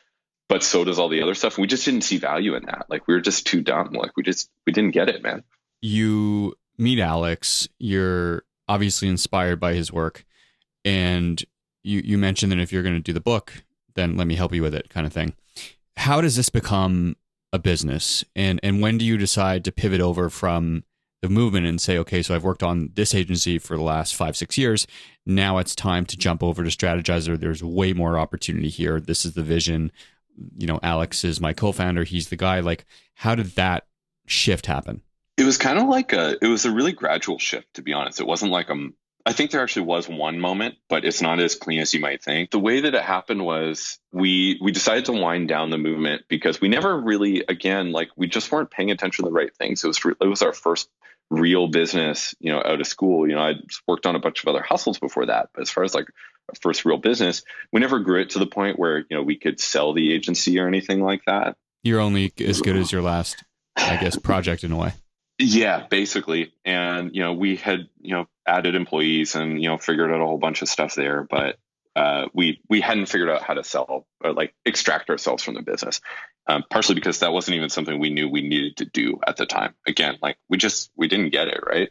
But 0.48 0.62
so 0.62 0.84
does 0.84 0.98
all 0.98 1.08
the 1.08 1.22
other 1.22 1.34
stuff. 1.34 1.56
We 1.56 1.66
just 1.66 1.84
didn't 1.84 2.02
see 2.02 2.18
value 2.18 2.54
in 2.54 2.66
that. 2.66 2.86
Like 2.88 3.06
we 3.08 3.14
were 3.14 3.20
just 3.20 3.46
too 3.46 3.62
dumb. 3.62 3.92
Like 3.92 4.16
we 4.16 4.22
just 4.22 4.50
we 4.66 4.72
didn't 4.72 4.92
get 4.92 5.08
it, 5.08 5.22
man. 5.22 5.44
You 5.80 6.54
meet 6.78 6.98
Alex, 6.98 7.68
you're 7.78 8.44
obviously 8.68 9.08
inspired 9.08 9.60
by 9.60 9.74
his 9.74 9.92
work. 9.92 10.24
And 10.84 11.42
you, 11.82 12.00
you 12.04 12.18
mentioned 12.18 12.52
that 12.52 12.58
if 12.58 12.72
you're 12.72 12.82
going 12.82 12.94
to 12.94 13.00
do 13.00 13.12
the 13.12 13.20
book, 13.20 13.64
then 13.94 14.16
let 14.16 14.26
me 14.26 14.34
help 14.34 14.54
you 14.54 14.62
with 14.62 14.74
it 14.74 14.88
kind 14.88 15.06
of 15.06 15.12
thing. 15.12 15.34
How 15.96 16.20
does 16.20 16.36
this 16.36 16.48
become 16.48 17.16
a 17.52 17.58
business? 17.58 18.24
And 18.34 18.58
and 18.62 18.80
when 18.80 18.98
do 18.98 19.04
you 19.04 19.16
decide 19.16 19.64
to 19.64 19.72
pivot 19.72 20.00
over 20.00 20.30
from 20.30 20.84
the 21.22 21.28
movement 21.28 21.66
and 21.66 21.80
say, 21.80 21.96
okay, 21.98 22.20
so 22.20 22.34
I've 22.34 22.44
worked 22.44 22.64
on 22.64 22.90
this 22.94 23.14
agency 23.14 23.58
for 23.58 23.76
the 23.76 23.82
last 23.82 24.16
five, 24.16 24.36
six 24.36 24.58
years. 24.58 24.86
Now 25.24 25.58
it's 25.58 25.74
time 25.74 26.04
to 26.06 26.16
jump 26.16 26.42
over 26.42 26.64
to 26.64 26.70
Strategyzer. 26.70 27.38
There's 27.38 27.62
way 27.62 27.92
more 27.92 28.18
opportunity 28.18 28.68
here. 28.68 29.00
This 29.00 29.24
is 29.24 29.34
the 29.34 29.42
vision. 29.42 29.92
You 30.58 30.66
know, 30.66 30.80
Alex 30.82 31.22
is 31.24 31.40
my 31.40 31.52
co-founder. 31.52 32.04
He's 32.04 32.28
the 32.28 32.36
guy. 32.36 32.58
Like, 32.58 32.84
how 33.14 33.36
did 33.36 33.46
that 33.54 33.86
shift 34.26 34.66
happen? 34.66 35.02
It 35.36 35.44
was 35.44 35.56
kind 35.56 35.78
of 35.78 35.86
like 35.86 36.12
a, 36.12 36.36
it 36.42 36.48
was 36.48 36.64
a 36.64 36.72
really 36.72 36.92
gradual 36.92 37.38
shift, 37.38 37.72
to 37.74 37.82
be 37.82 37.92
honest. 37.92 38.20
It 38.20 38.26
wasn't 38.26 38.50
like 38.50 38.68
a, 38.68 38.88
I 39.24 39.32
think 39.32 39.50
there 39.50 39.62
actually 39.62 39.86
was 39.86 40.08
one 40.08 40.40
moment, 40.40 40.76
but 40.88 41.04
it's 41.04 41.22
not 41.22 41.38
as 41.38 41.54
clean 41.54 41.80
as 41.80 41.94
you 41.94 42.00
might 42.00 42.22
think. 42.22 42.50
The 42.50 42.58
way 42.58 42.80
that 42.80 42.94
it 42.94 43.02
happened 43.02 43.44
was 43.44 43.98
we 44.12 44.58
we 44.60 44.72
decided 44.72 45.04
to 45.06 45.12
wind 45.12 45.48
down 45.48 45.70
the 45.70 45.78
movement 45.78 46.22
because 46.28 46.60
we 46.60 46.68
never 46.68 46.98
really, 46.98 47.44
again, 47.48 47.92
like 47.92 48.10
we 48.16 48.26
just 48.26 48.50
weren't 48.50 48.70
paying 48.70 48.90
attention 48.90 49.24
to 49.24 49.30
the 49.30 49.34
right 49.34 49.54
things. 49.56 49.84
It 49.84 49.88
was 49.88 50.00
it 50.20 50.26
was 50.26 50.42
our 50.42 50.52
first 50.52 50.88
real 51.30 51.68
business, 51.68 52.34
you 52.40 52.52
know, 52.52 52.58
out 52.58 52.80
of 52.80 52.86
school. 52.86 53.28
You 53.28 53.36
know, 53.36 53.42
I'd 53.42 53.62
worked 53.86 54.06
on 54.06 54.16
a 54.16 54.20
bunch 54.20 54.42
of 54.42 54.48
other 54.48 54.62
hustles 54.62 54.98
before 54.98 55.26
that, 55.26 55.50
but 55.54 55.62
as 55.62 55.70
far 55.70 55.84
as 55.84 55.94
like 55.94 56.06
our 56.48 56.54
first 56.60 56.84
real 56.84 56.98
business, 56.98 57.42
we 57.72 57.80
never 57.80 58.00
grew 58.00 58.20
it 58.20 58.30
to 58.30 58.38
the 58.38 58.46
point 58.46 58.78
where 58.78 58.98
you 58.98 59.16
know 59.16 59.22
we 59.22 59.36
could 59.36 59.60
sell 59.60 59.92
the 59.92 60.12
agency 60.12 60.58
or 60.58 60.66
anything 60.66 61.00
like 61.00 61.22
that. 61.26 61.56
You're 61.84 62.00
only 62.00 62.32
as 62.44 62.60
good 62.60 62.76
as 62.76 62.92
your 62.92 63.02
last, 63.02 63.42
I 63.76 63.96
guess, 63.96 64.16
project 64.16 64.62
in 64.64 64.72
a 64.72 64.76
way. 64.76 64.94
Yeah, 65.38 65.86
basically. 65.88 66.52
And, 66.64 67.14
you 67.14 67.22
know, 67.22 67.32
we 67.32 67.56
had, 67.56 67.88
you 68.00 68.14
know, 68.14 68.28
added 68.46 68.74
employees 68.74 69.34
and, 69.34 69.60
you 69.62 69.68
know, 69.68 69.78
figured 69.78 70.10
out 70.10 70.20
a 70.20 70.26
whole 70.26 70.38
bunch 70.38 70.62
of 70.62 70.68
stuff 70.68 70.94
there, 70.94 71.26
but 71.28 71.58
uh, 71.94 72.28
we 72.32 72.60
we 72.68 72.80
hadn't 72.80 73.06
figured 73.06 73.28
out 73.28 73.42
how 73.42 73.54
to 73.54 73.64
sell 73.64 74.06
or 74.22 74.32
like 74.32 74.54
extract 74.64 75.10
ourselves 75.10 75.42
from 75.42 75.54
the 75.54 75.62
business. 75.62 76.00
Um, 76.48 76.64
partially 76.70 76.96
because 76.96 77.20
that 77.20 77.32
wasn't 77.32 77.56
even 77.56 77.68
something 77.68 78.00
we 78.00 78.10
knew 78.10 78.28
we 78.28 78.42
needed 78.42 78.78
to 78.78 78.84
do 78.84 79.20
at 79.26 79.36
the 79.36 79.46
time. 79.46 79.74
Again, 79.86 80.16
like 80.22 80.38
we 80.48 80.56
just 80.56 80.90
we 80.96 81.06
didn't 81.06 81.30
get 81.30 81.48
it 81.48 81.60
right. 81.66 81.90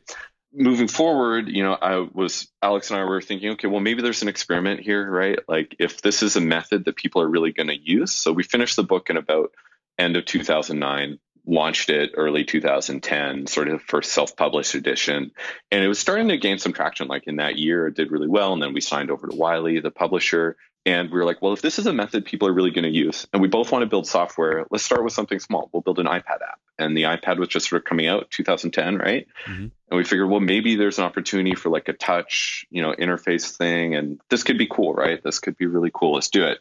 Moving 0.53 0.89
forward, 0.89 1.47
you 1.47 1.63
know, 1.63 1.73
I 1.73 2.05
was 2.13 2.49
Alex 2.61 2.91
and 2.91 2.99
I 2.99 3.05
were 3.05 3.21
thinking, 3.21 3.51
okay, 3.51 3.67
well 3.67 3.79
maybe 3.79 4.01
there's 4.01 4.23
an 4.23 4.27
experiment 4.27 4.81
here, 4.81 5.09
right? 5.09 5.39
Like 5.47 5.75
if 5.79 6.01
this 6.01 6.23
is 6.23 6.35
a 6.35 6.41
method 6.41 6.85
that 6.85 6.97
people 6.97 7.21
are 7.21 7.29
really 7.29 7.53
going 7.53 7.69
to 7.69 7.79
use. 7.79 8.11
So 8.11 8.33
we 8.33 8.43
finished 8.43 8.75
the 8.75 8.83
book 8.83 9.09
in 9.09 9.17
about 9.17 9.51
end 9.97 10.17
of 10.17 10.25
2009 10.25 11.19
launched 11.45 11.89
it 11.89 12.11
early 12.15 12.43
2010, 12.43 13.47
sort 13.47 13.67
of 13.67 13.81
first 13.81 14.11
self-published 14.11 14.75
edition, 14.75 15.31
and 15.71 15.83
it 15.83 15.87
was 15.87 15.99
starting 15.99 16.29
to 16.29 16.37
gain 16.37 16.57
some 16.57 16.73
traction. 16.73 17.07
Like 17.07 17.23
in 17.27 17.37
that 17.37 17.57
year, 17.57 17.87
it 17.87 17.95
did 17.95 18.11
really 18.11 18.27
well, 18.27 18.53
and 18.53 18.61
then 18.61 18.73
we 18.73 18.81
signed 18.81 19.11
over 19.11 19.27
to 19.27 19.35
Wiley, 19.35 19.79
the 19.79 19.91
publisher. 19.91 20.57
And 20.83 21.11
we 21.11 21.19
were 21.19 21.25
like, 21.25 21.43
well, 21.43 21.53
if 21.53 21.61
this 21.61 21.77
is 21.77 21.85
a 21.85 21.93
method 21.93 22.25
people 22.25 22.47
are 22.47 22.53
really 22.53 22.71
going 22.71 22.85
to 22.85 22.89
use, 22.89 23.27
and 23.31 23.39
we 23.39 23.47
both 23.47 23.71
want 23.71 23.83
to 23.83 23.85
build 23.85 24.07
software, 24.07 24.65
let's 24.71 24.83
start 24.83 25.03
with 25.03 25.13
something 25.13 25.37
small. 25.37 25.69
We'll 25.71 25.83
build 25.83 25.99
an 25.99 26.07
iPad 26.07 26.41
app. 26.41 26.59
And 26.79 26.97
the 26.97 27.03
iPad 27.03 27.37
was 27.37 27.49
just 27.49 27.69
sort 27.69 27.83
of 27.83 27.85
coming 27.85 28.07
out 28.07 28.31
2010, 28.31 28.97
right? 28.97 29.27
Mm-hmm. 29.45 29.61
And 29.61 29.71
we 29.91 30.03
figured, 30.03 30.27
well, 30.27 30.39
maybe 30.39 30.77
there's 30.77 30.97
an 30.97 31.05
opportunity 31.05 31.53
for 31.53 31.69
like 31.69 31.87
a 31.87 31.93
touch, 31.93 32.65
you 32.71 32.81
know, 32.81 32.93
interface 32.93 33.55
thing. 33.55 33.93
And 33.93 34.19
this 34.31 34.41
could 34.41 34.57
be 34.57 34.65
cool, 34.65 34.95
right? 34.95 35.23
This 35.23 35.37
could 35.37 35.55
be 35.55 35.67
really 35.67 35.91
cool. 35.93 36.13
Let's 36.13 36.31
do 36.31 36.45
it. 36.45 36.57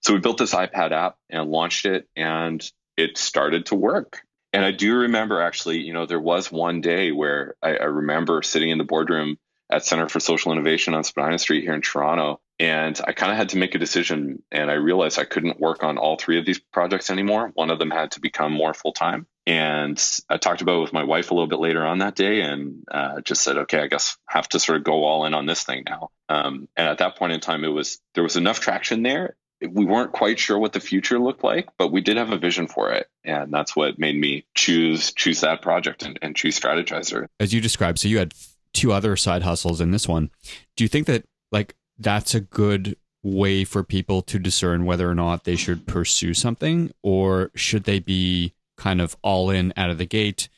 So 0.00 0.14
we 0.14 0.20
built 0.20 0.38
this 0.38 0.54
iPad 0.54 0.92
app 0.92 1.18
and 1.28 1.50
launched 1.50 1.84
it, 1.84 2.08
and 2.16 2.66
it 2.98 3.16
started 3.16 3.66
to 3.66 3.76
work. 3.76 4.22
And 4.52 4.64
I 4.64 4.72
do 4.72 4.96
remember 4.96 5.40
actually, 5.40 5.78
you 5.78 5.92
know, 5.92 6.04
there 6.04 6.20
was 6.20 6.50
one 6.50 6.80
day 6.80 7.12
where 7.12 7.54
I, 7.62 7.76
I 7.76 7.84
remember 7.84 8.42
sitting 8.42 8.70
in 8.70 8.78
the 8.78 8.84
boardroom 8.84 9.38
at 9.70 9.84
Center 9.84 10.08
for 10.08 10.20
Social 10.20 10.52
Innovation 10.52 10.94
on 10.94 11.04
Spadina 11.04 11.38
Street 11.38 11.62
here 11.62 11.74
in 11.74 11.82
Toronto. 11.82 12.40
And 12.58 13.00
I 13.06 13.12
kind 13.12 13.30
of 13.30 13.38
had 13.38 13.50
to 13.50 13.58
make 13.58 13.74
a 13.76 13.78
decision. 13.78 14.42
And 14.50 14.70
I 14.70 14.74
realized 14.74 15.18
I 15.18 15.24
couldn't 15.24 15.60
work 15.60 15.84
on 15.84 15.96
all 15.96 16.16
three 16.16 16.38
of 16.38 16.46
these 16.46 16.58
projects 16.58 17.10
anymore. 17.10 17.52
One 17.54 17.70
of 17.70 17.78
them 17.78 17.90
had 17.90 18.12
to 18.12 18.20
become 18.20 18.52
more 18.52 18.74
full 18.74 18.92
time. 18.92 19.26
And 19.46 20.02
I 20.28 20.38
talked 20.38 20.60
about 20.60 20.78
it 20.78 20.82
with 20.82 20.92
my 20.92 21.04
wife 21.04 21.30
a 21.30 21.34
little 21.34 21.46
bit 21.46 21.60
later 21.60 21.86
on 21.86 21.98
that 21.98 22.16
day 22.16 22.40
and 22.40 22.84
uh, 22.90 23.20
just 23.20 23.42
said, 23.42 23.58
okay, 23.58 23.80
I 23.80 23.86
guess 23.86 24.16
I 24.28 24.38
have 24.38 24.48
to 24.48 24.58
sort 24.58 24.78
of 24.78 24.84
go 24.84 25.04
all 25.04 25.24
in 25.24 25.34
on 25.34 25.46
this 25.46 25.62
thing 25.62 25.84
now. 25.86 26.10
Um, 26.28 26.68
and 26.76 26.88
at 26.88 26.98
that 26.98 27.16
point 27.16 27.32
in 27.32 27.40
time, 27.40 27.64
it 27.64 27.68
was 27.68 28.00
there 28.14 28.24
was 28.24 28.36
enough 28.36 28.60
traction 28.60 29.02
there. 29.02 29.36
We 29.60 29.84
weren't 29.84 30.12
quite 30.12 30.38
sure 30.38 30.58
what 30.58 30.72
the 30.72 30.80
future 30.80 31.18
looked 31.18 31.42
like, 31.42 31.68
but 31.78 31.90
we 31.90 32.00
did 32.00 32.16
have 32.16 32.30
a 32.30 32.38
vision 32.38 32.68
for 32.68 32.92
it, 32.92 33.08
and 33.24 33.52
that's 33.52 33.74
what 33.74 33.98
made 33.98 34.16
me 34.16 34.46
choose 34.54 35.12
choose 35.12 35.40
that 35.40 35.62
project 35.62 36.02
and, 36.04 36.18
and 36.22 36.36
choose 36.36 36.58
Strategyzer. 36.58 37.26
As 37.40 37.52
you 37.52 37.60
described, 37.60 37.98
so 37.98 38.08
you 38.08 38.18
had 38.18 38.34
two 38.72 38.92
other 38.92 39.16
side 39.16 39.42
hustles 39.42 39.80
in 39.80 39.90
this 39.90 40.06
one. 40.06 40.30
Do 40.76 40.84
you 40.84 40.88
think 40.88 41.06
that 41.06 41.24
like 41.50 41.74
that's 41.98 42.34
a 42.34 42.40
good 42.40 42.96
way 43.22 43.64
for 43.64 43.82
people 43.82 44.22
to 44.22 44.38
discern 44.38 44.84
whether 44.84 45.10
or 45.10 45.14
not 45.14 45.44
they 45.44 45.56
should 45.56 45.86
pursue 45.86 46.34
something? 46.34 46.92
Or 47.02 47.50
should 47.54 47.84
they 47.84 47.98
be 47.98 48.54
kind 48.76 49.00
of 49.00 49.16
all 49.22 49.50
in 49.50 49.72
out 49.76 49.90
of 49.90 49.98
the 49.98 50.06
gate 50.06 50.48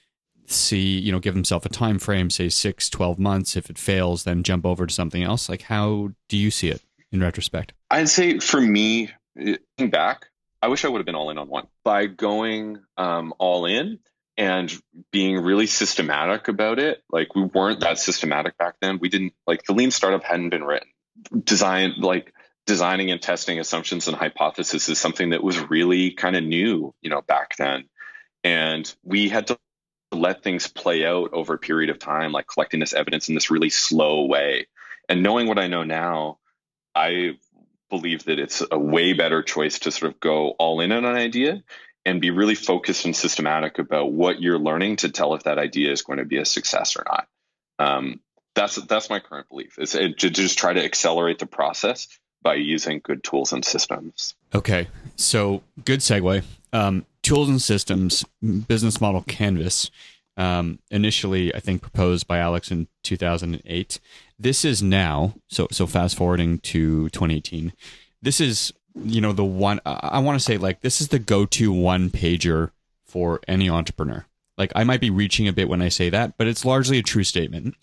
see 0.46 0.98
you 0.98 1.12
know 1.12 1.20
give 1.20 1.34
themselves 1.34 1.64
a 1.64 1.68
time 1.68 1.98
frame 1.98 2.28
say 2.28 2.48
6 2.48 2.90
12 2.90 3.18
months. 3.18 3.56
If 3.56 3.70
it 3.70 3.78
fails 3.78 4.24
then 4.24 4.42
jump 4.42 4.66
over 4.66 4.86
to 4.86 4.94
something 4.94 5.22
else? 5.22 5.48
Like 5.48 5.62
how 5.62 6.10
do 6.28 6.36
you 6.36 6.50
see 6.50 6.68
it 6.68 6.82
in 7.12 7.20
retrospect 7.20 7.72
i'd 7.90 8.08
say 8.08 8.38
for 8.38 8.60
me 8.60 9.10
looking 9.36 9.90
back 9.90 10.26
i 10.62 10.68
wish 10.68 10.84
i 10.84 10.88
would 10.88 10.98
have 10.98 11.06
been 11.06 11.14
all 11.14 11.30
in 11.30 11.38
on 11.38 11.48
one 11.48 11.66
by 11.84 12.06
going 12.06 12.78
um, 12.96 13.32
all 13.38 13.66
in 13.66 13.98
and 14.40 14.72
being 15.12 15.36
really 15.36 15.66
systematic 15.66 16.48
about 16.48 16.78
it. 16.78 17.02
Like 17.10 17.34
we 17.34 17.42
weren't 17.42 17.80
that 17.80 17.98
systematic 17.98 18.56
back 18.56 18.76
then. 18.80 18.98
We 18.98 19.10
didn't 19.10 19.34
like 19.46 19.64
the 19.64 19.74
lean 19.74 19.90
startup 19.90 20.24
hadn't 20.24 20.48
been 20.48 20.64
written. 20.64 20.88
Design 21.44 21.92
like 21.98 22.32
designing 22.66 23.10
and 23.10 23.20
testing 23.20 23.60
assumptions 23.60 24.08
and 24.08 24.16
hypotheses 24.16 24.88
is 24.88 24.98
something 24.98 25.30
that 25.30 25.42
was 25.42 25.58
really 25.68 26.12
kind 26.12 26.36
of 26.36 26.42
new, 26.42 26.94
you 27.02 27.10
know, 27.10 27.20
back 27.20 27.54
then. 27.56 27.84
And 28.42 28.92
we 29.02 29.28
had 29.28 29.48
to 29.48 29.58
let 30.10 30.42
things 30.42 30.68
play 30.68 31.04
out 31.04 31.34
over 31.34 31.52
a 31.52 31.58
period 31.58 31.90
of 31.90 31.98
time, 31.98 32.32
like 32.32 32.46
collecting 32.46 32.80
this 32.80 32.94
evidence 32.94 33.28
in 33.28 33.34
this 33.34 33.50
really 33.50 33.68
slow 33.68 34.24
way. 34.24 34.68
And 35.06 35.22
knowing 35.22 35.48
what 35.48 35.58
I 35.58 35.66
know 35.66 35.82
now, 35.82 36.38
I 36.94 37.38
believe 37.88 38.24
that 38.24 38.38
it's 38.38 38.62
a 38.70 38.78
way 38.78 39.12
better 39.12 39.42
choice 39.42 39.80
to 39.80 39.90
sort 39.90 40.12
of 40.12 40.20
go 40.20 40.50
all 40.50 40.80
in 40.80 40.92
on 40.92 41.04
an 41.04 41.16
idea 41.16 41.62
and 42.06 42.20
be 42.20 42.30
really 42.30 42.54
focused 42.54 43.04
and 43.04 43.14
systematic 43.14 43.78
about 43.78 44.12
what 44.12 44.40
you're 44.40 44.58
learning 44.58 44.96
to 44.96 45.10
tell 45.10 45.34
if 45.34 45.42
that 45.42 45.58
idea 45.58 45.92
is 45.92 46.02
going 46.02 46.18
to 46.18 46.24
be 46.24 46.38
a 46.38 46.44
success 46.44 46.96
or 46.96 47.04
not. 47.06 47.28
Um, 47.78 48.20
that's 48.54 48.76
that's 48.76 49.10
my 49.10 49.20
current 49.20 49.48
belief 49.48 49.78
is 49.78 49.92
to 49.92 50.12
just 50.12 50.58
try 50.58 50.72
to 50.72 50.84
accelerate 50.84 51.38
the 51.38 51.46
process 51.46 52.08
by 52.42 52.54
using 52.54 53.00
good 53.02 53.22
tools 53.22 53.52
and 53.52 53.64
systems. 53.64 54.34
Okay, 54.54 54.88
so 55.16 55.62
good 55.84 56.00
segue. 56.00 56.42
Um, 56.72 57.04
tools 57.22 57.48
and 57.48 57.60
systems 57.60 58.24
business 58.40 59.00
model 59.00 59.22
canvas. 59.22 59.90
Um, 60.40 60.78
initially, 60.90 61.54
I 61.54 61.60
think 61.60 61.82
proposed 61.82 62.26
by 62.26 62.38
Alex 62.38 62.70
in 62.70 62.88
2008. 63.02 64.00
This 64.38 64.64
is 64.64 64.82
now 64.82 65.34
so 65.48 65.68
so 65.70 65.86
fast 65.86 66.16
forwarding 66.16 66.60
to 66.60 67.10
2018. 67.10 67.74
This 68.22 68.40
is 68.40 68.72
you 68.94 69.20
know 69.20 69.34
the 69.34 69.44
one 69.44 69.80
I 69.84 70.18
want 70.20 70.38
to 70.38 70.44
say 70.44 70.56
like 70.56 70.80
this 70.80 71.02
is 71.02 71.08
the 71.08 71.18
go-to 71.18 71.70
one 71.74 72.08
pager 72.08 72.70
for 73.04 73.40
any 73.46 73.68
entrepreneur. 73.68 74.24
Like 74.56 74.72
I 74.74 74.82
might 74.82 75.02
be 75.02 75.10
reaching 75.10 75.46
a 75.46 75.52
bit 75.52 75.68
when 75.68 75.82
I 75.82 75.90
say 75.90 76.08
that, 76.08 76.38
but 76.38 76.46
it's 76.46 76.64
largely 76.64 76.98
a 76.98 77.02
true 77.02 77.24
statement. 77.24 77.74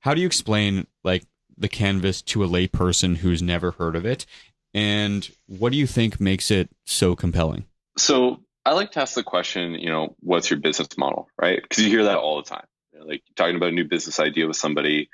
How 0.00 0.14
do 0.14 0.22
you 0.22 0.26
explain 0.26 0.86
like 1.04 1.24
the 1.58 1.68
canvas 1.68 2.22
to 2.22 2.42
a 2.42 2.48
layperson 2.48 3.18
who's 3.18 3.42
never 3.42 3.72
heard 3.72 3.94
of 3.94 4.06
it? 4.06 4.24
And 4.72 5.30
what 5.48 5.70
do 5.70 5.76
you 5.76 5.86
think 5.86 6.18
makes 6.18 6.50
it 6.50 6.70
so 6.86 7.14
compelling? 7.14 7.66
So 7.98 8.40
I 8.66 8.72
like 8.72 8.92
to 8.92 9.00
ask 9.00 9.14
the 9.14 9.22
question, 9.22 9.74
you 9.74 9.88
know, 9.88 10.16
what's 10.20 10.50
your 10.50 10.58
business 10.58 10.88
model, 10.98 11.28
right? 11.40 11.60
Because 11.62 11.84
you 11.84 11.90
hear 11.90 12.04
that 12.04 12.18
all 12.18 12.36
the 12.36 12.48
time. 12.48 12.66
Like 12.98 13.22
talking 13.36 13.56
about 13.56 13.68
a 13.68 13.72
new 13.72 13.84
business 13.84 14.18
idea 14.18 14.46
with 14.46 14.56
somebody, 14.56 15.08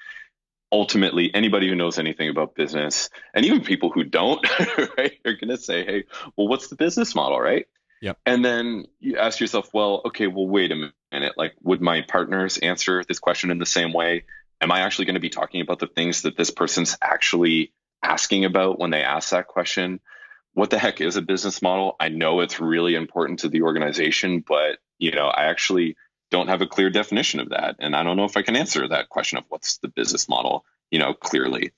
ultimately 0.73 1.33
anybody 1.35 1.69
who 1.69 1.75
knows 1.75 1.99
anything 1.99 2.31
about 2.31 2.55
business 2.55 3.11
and 3.35 3.45
even 3.45 3.61
people 3.61 3.91
who 3.91 4.05
don't 4.05 4.47
right 4.97 5.19
are 5.27 5.35
going 5.35 5.51
to 5.51 5.59
say 5.59 5.85
hey 5.85 6.05
well 6.35 6.49
what's 6.49 6.69
the 6.69 6.77
business 6.77 7.15
model 7.15 7.39
right 7.39 7.67
Yep. 8.03 8.19
And 8.27 8.45
then 8.45 8.87
you 8.99 9.17
ask 9.17 9.39
yourself, 9.39 9.71
well, 9.73 10.03
okay, 10.07 10.27
well, 10.27 10.49
wait 10.49 10.73
a 10.73 10.91
minute. 11.13 11.35
Like, 11.37 11.55
would 11.63 11.81
my 11.81 12.03
partners 12.03 12.59
answer 12.59 13.05
this 13.07 13.21
question 13.21 13.53
in 13.53 13.59
the 13.59 13.65
same 13.65 13.93
way? 13.93 14.25
Am 14.61 14.73
I 14.73 14.81
actually 14.81 15.05
going 15.05 15.15
to 15.15 15.21
be 15.21 15.31
talking 15.31 15.61
about 15.61 15.79
the 15.79 15.87
things 15.87 16.23
that 16.23 16.37
this 16.37 16.51
person's 16.51 16.99
actually 17.01 17.73
asking 18.03 18.45
about 18.45 18.81
when 18.81 18.91
they 18.91 19.05
ask 19.05 19.31
that 19.31 19.47
question? 19.47 20.01
What 20.55 20.71
the 20.71 20.79
heck 20.79 21.01
is 21.01 21.17
a 21.17 21.23
business 21.23 21.63
model? 21.63 21.97
I 21.99 22.09
know 22.09 22.41
it's 22.41 22.61
really 22.61 22.95
important 22.95 23.41
to 23.41 23.49
the 23.49 23.63
organization, 23.63 24.45
but 24.47 24.79
you 24.99 25.13
know, 25.13 25.27
I 25.27 25.45
actually 25.45 25.97
don't 26.31 26.49
have 26.49 26.63
a 26.63 26.67
clear 26.67 26.91
definition 26.91 27.41
of 27.41 27.51
that. 27.51 27.77
And 27.79 27.95
I 27.95 28.03
don't 28.03 28.17
know 28.17 28.25
if 28.25 28.37
I 28.37 28.43
can 28.43 28.57
answer 28.57 28.87
that 28.89 29.09
question 29.09 29.39
of 29.39 29.45
what's 29.49 29.79
the 29.79 29.89
business 29.89 30.29
model, 30.29 30.65
you 30.91 30.99
know, 30.99 31.15
clearly. 31.15 31.73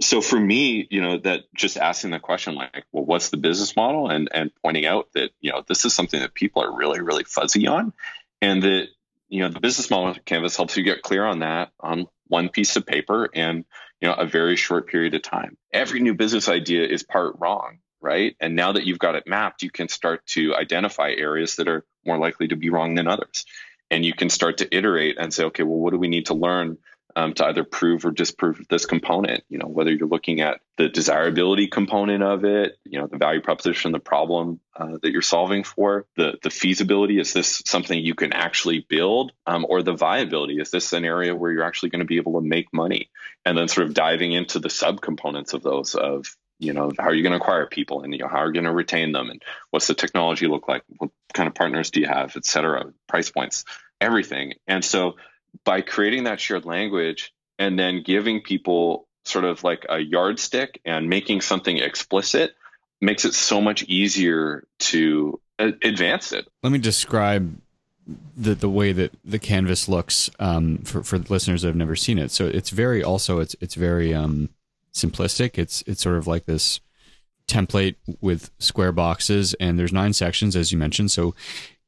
So 0.00 0.20
for 0.20 0.38
me, 0.38 0.86
you 0.90 1.02
know, 1.02 1.18
that 1.18 1.44
just 1.54 1.76
asking 1.76 2.10
the 2.10 2.20
question 2.20 2.54
like, 2.54 2.84
well, 2.92 3.04
what's 3.04 3.30
the 3.30 3.36
business 3.36 3.74
model? 3.74 4.08
And 4.08 4.28
and 4.32 4.50
pointing 4.62 4.86
out 4.86 5.08
that, 5.14 5.30
you 5.40 5.50
know, 5.50 5.64
this 5.66 5.84
is 5.84 5.94
something 5.94 6.20
that 6.20 6.34
people 6.34 6.62
are 6.62 6.76
really, 6.76 7.00
really 7.00 7.24
fuzzy 7.24 7.66
on. 7.66 7.92
And 8.40 8.62
that, 8.62 8.88
you 9.28 9.40
know, 9.40 9.48
the 9.48 9.60
business 9.60 9.90
model 9.90 10.14
canvas 10.24 10.56
helps 10.56 10.76
you 10.76 10.84
get 10.84 11.02
clear 11.02 11.24
on 11.24 11.40
that 11.40 11.72
on 11.80 12.06
one 12.28 12.48
piece 12.48 12.76
of 12.76 12.86
paper 12.86 13.28
and 13.34 13.64
you 14.00 14.08
know 14.08 14.14
a 14.14 14.26
very 14.26 14.56
short 14.56 14.86
period 14.86 15.14
of 15.14 15.22
time. 15.22 15.56
Every 15.72 16.00
new 16.00 16.14
business 16.14 16.48
idea 16.48 16.86
is 16.86 17.02
part 17.02 17.36
wrong 17.38 17.78
right? 18.00 18.36
And 18.40 18.54
now 18.54 18.72
that 18.72 18.84
you've 18.84 18.98
got 18.98 19.14
it 19.14 19.26
mapped, 19.26 19.62
you 19.62 19.70
can 19.70 19.88
start 19.88 20.24
to 20.28 20.54
identify 20.54 21.10
areas 21.10 21.56
that 21.56 21.68
are 21.68 21.84
more 22.04 22.18
likely 22.18 22.48
to 22.48 22.56
be 22.56 22.70
wrong 22.70 22.94
than 22.94 23.08
others. 23.08 23.44
And 23.90 24.04
you 24.04 24.14
can 24.14 24.30
start 24.30 24.58
to 24.58 24.76
iterate 24.76 25.16
and 25.18 25.32
say 25.32 25.44
okay 25.44 25.62
well 25.62 25.78
what 25.78 25.92
do 25.92 25.98
we 25.98 26.08
need 26.08 26.26
to 26.26 26.34
learn 26.34 26.78
um, 27.16 27.32
to 27.34 27.46
either 27.46 27.64
prove 27.64 28.04
or 28.04 28.10
disprove 28.10 28.60
this 28.68 28.86
component? 28.86 29.42
You 29.48 29.58
know 29.58 29.66
whether 29.66 29.92
you're 29.92 30.08
looking 30.08 30.40
at 30.40 30.60
the 30.76 30.88
desirability 30.88 31.68
component 31.68 32.22
of 32.22 32.44
it 32.44 32.76
you 32.84 33.00
know 33.00 33.06
the 33.06 33.18
value 33.18 33.40
proposition 33.40 33.92
the 33.92 33.98
problem 33.98 34.60
uh, 34.76 34.96
that 35.02 35.10
you're 35.10 35.22
solving 35.22 35.64
for 35.64 36.06
the 36.16 36.38
the 36.42 36.50
feasibility 36.50 37.18
is 37.18 37.32
this 37.32 37.62
something 37.66 37.98
you 37.98 38.14
can 38.14 38.32
actually 38.32 38.86
build 38.88 39.32
um, 39.46 39.66
or 39.68 39.82
the 39.82 39.94
viability 39.94 40.60
is 40.60 40.70
this 40.70 40.92
an 40.92 41.04
area 41.04 41.34
where 41.34 41.50
you're 41.50 41.64
actually 41.64 41.88
going 41.88 42.00
to 42.00 42.06
be 42.06 42.18
able 42.18 42.40
to 42.40 42.46
make 42.46 42.72
money? 42.72 43.10
And 43.44 43.56
then 43.56 43.68
sort 43.68 43.86
of 43.86 43.94
diving 43.94 44.32
into 44.32 44.58
the 44.58 44.68
subcomponents 44.68 45.54
of 45.54 45.62
those 45.62 45.94
of 45.94 46.26
you 46.58 46.72
know 46.72 46.92
how 46.98 47.06
are 47.06 47.14
you 47.14 47.22
going 47.22 47.32
to 47.32 47.38
acquire 47.38 47.66
people 47.66 48.02
and 48.02 48.12
you 48.12 48.20
know 48.20 48.28
how 48.28 48.38
are 48.38 48.46
you 48.46 48.52
going 48.52 48.64
to 48.64 48.72
retain 48.72 49.12
them 49.12 49.30
and 49.30 49.42
what's 49.70 49.86
the 49.86 49.94
technology 49.94 50.46
look 50.46 50.68
like? 50.68 50.82
What 50.98 51.10
kind 51.32 51.46
of 51.46 51.54
partners 51.54 51.90
do 51.90 52.00
you 52.00 52.06
have 52.06 52.36
et 52.36 52.44
cetera 52.44 52.92
price 53.06 53.30
points 53.30 53.64
everything. 54.00 54.54
And 54.66 54.84
so 54.84 55.16
by 55.64 55.80
creating 55.80 56.24
that 56.24 56.40
shared 56.40 56.64
language 56.64 57.32
and 57.58 57.78
then 57.78 58.02
giving 58.02 58.42
people 58.42 59.06
sort 59.24 59.44
of 59.44 59.64
like 59.64 59.86
a 59.88 59.98
yardstick 59.98 60.80
and 60.84 61.08
making 61.08 61.40
something 61.40 61.78
explicit 61.78 62.54
makes 63.00 63.24
it 63.24 63.34
so 63.34 63.60
much 63.60 63.82
easier 63.84 64.64
to 64.78 65.40
advance 65.58 66.32
it. 66.32 66.46
Let 66.62 66.72
me 66.72 66.78
describe 66.78 67.60
the 68.36 68.54
the 68.54 68.70
way 68.70 68.92
that 68.92 69.12
the 69.24 69.38
canvas 69.38 69.88
looks 69.88 70.30
um, 70.38 70.78
for 70.78 71.02
for 71.02 71.18
listeners 71.18 71.62
that 71.62 71.68
have 71.68 71.76
never 71.76 71.96
seen 71.96 72.18
it. 72.18 72.30
So 72.30 72.46
it's 72.46 72.70
very 72.70 73.02
also 73.02 73.40
it's 73.40 73.54
it's 73.60 73.74
very 73.74 74.14
um, 74.14 74.48
simplistic. 74.92 75.58
It's 75.58 75.82
it's 75.86 76.02
sort 76.02 76.16
of 76.16 76.26
like 76.26 76.46
this 76.46 76.80
template 77.46 77.96
with 78.20 78.50
square 78.58 78.92
boxes, 78.92 79.54
and 79.54 79.78
there's 79.78 79.92
nine 79.92 80.12
sections 80.12 80.54
as 80.54 80.70
you 80.72 80.78
mentioned. 80.78 81.10
So 81.10 81.34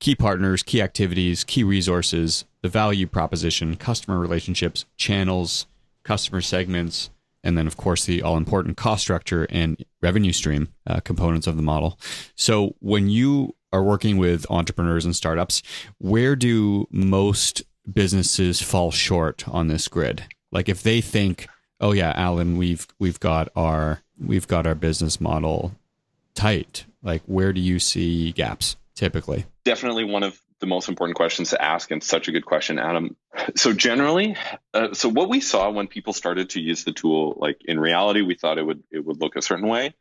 key 0.01 0.15
partners, 0.15 0.63
key 0.63 0.81
activities, 0.81 1.45
key 1.45 1.63
resources, 1.63 2.45
the 2.63 2.69
value 2.69 3.07
proposition, 3.07 3.77
customer 3.77 4.19
relationships, 4.19 4.87
channels, 4.97 5.67
customer 6.03 6.41
segments, 6.41 7.11
and 7.45 7.57
then 7.57 7.67
of 7.67 7.77
course 7.77 8.05
the 8.05 8.23
all 8.23 8.37
important 8.37 8.77
cost 8.77 9.03
structure 9.03 9.47
and 9.51 9.85
revenue 10.03 10.33
stream 10.33 10.69
uh, 10.87 11.01
components 11.01 11.47
of 11.47 11.57
the 11.57 11.63
model. 11.63 11.99
So 12.35 12.75
when 12.81 13.09
you 13.09 13.55
are 13.73 13.83
working 13.83 14.17
with 14.17 14.47
entrepreneurs 14.51 15.05
and 15.05 15.15
startups, 15.15 15.63
where 15.99 16.35
do 16.35 16.87
most 16.91 17.63
businesses 17.91 18.61
fall 18.61 18.91
short 18.91 19.47
on 19.49 19.69
this 19.69 19.89
grid? 19.89 20.25
Like 20.51 20.69
if 20.69 20.83
they 20.83 21.01
think 21.01 21.49
oh 21.81 21.93
yeah, 21.93 22.13
Alan, 22.15 22.57
we've 22.57 22.87
we've 22.99 23.21
got 23.21 23.49
our 23.57 24.03
we've 24.19 24.47
got 24.47 24.67
our 24.67 24.75
business 24.75 25.21
model 25.21 25.73
tight, 26.35 26.85
like 27.03 27.23
where 27.27 27.53
do 27.53 27.61
you 27.61 27.79
see 27.79 28.33
gaps 28.33 28.77
typically? 28.95 29.47
Definitely 29.65 30.05
one 30.05 30.23
of 30.23 30.41
the 30.61 30.67
most 30.67 30.89
important 30.89 31.17
questions 31.17 31.51
to 31.51 31.63
ask, 31.63 31.91
and 31.91 32.03
such 32.03 32.29
a 32.29 32.33
good 32.33 32.45
question, 32.45 32.79
Adam. 32.79 33.17
So 33.57 33.73
generally, 33.73 34.37
uh, 34.75 34.93
so 34.93 35.09
what 35.09 35.31
we 35.31 35.41
saw 35.41 35.71
when 35.71 35.87
people 35.87 36.13
started 36.13 36.51
to 36.51 36.61
use 36.61 36.85
the 36.85 36.93
tool, 36.93 37.37
like 37.39 37.59
in 37.65 37.81
reality, 37.81 38.21
we 38.21 38.35
thought 38.35 38.59
it 38.59 38.67
would 38.67 38.83
it 38.91 39.05
would 39.05 39.21
look 39.21 39.37
a 39.37 39.43
certain 39.43 39.69
way, 39.69 39.95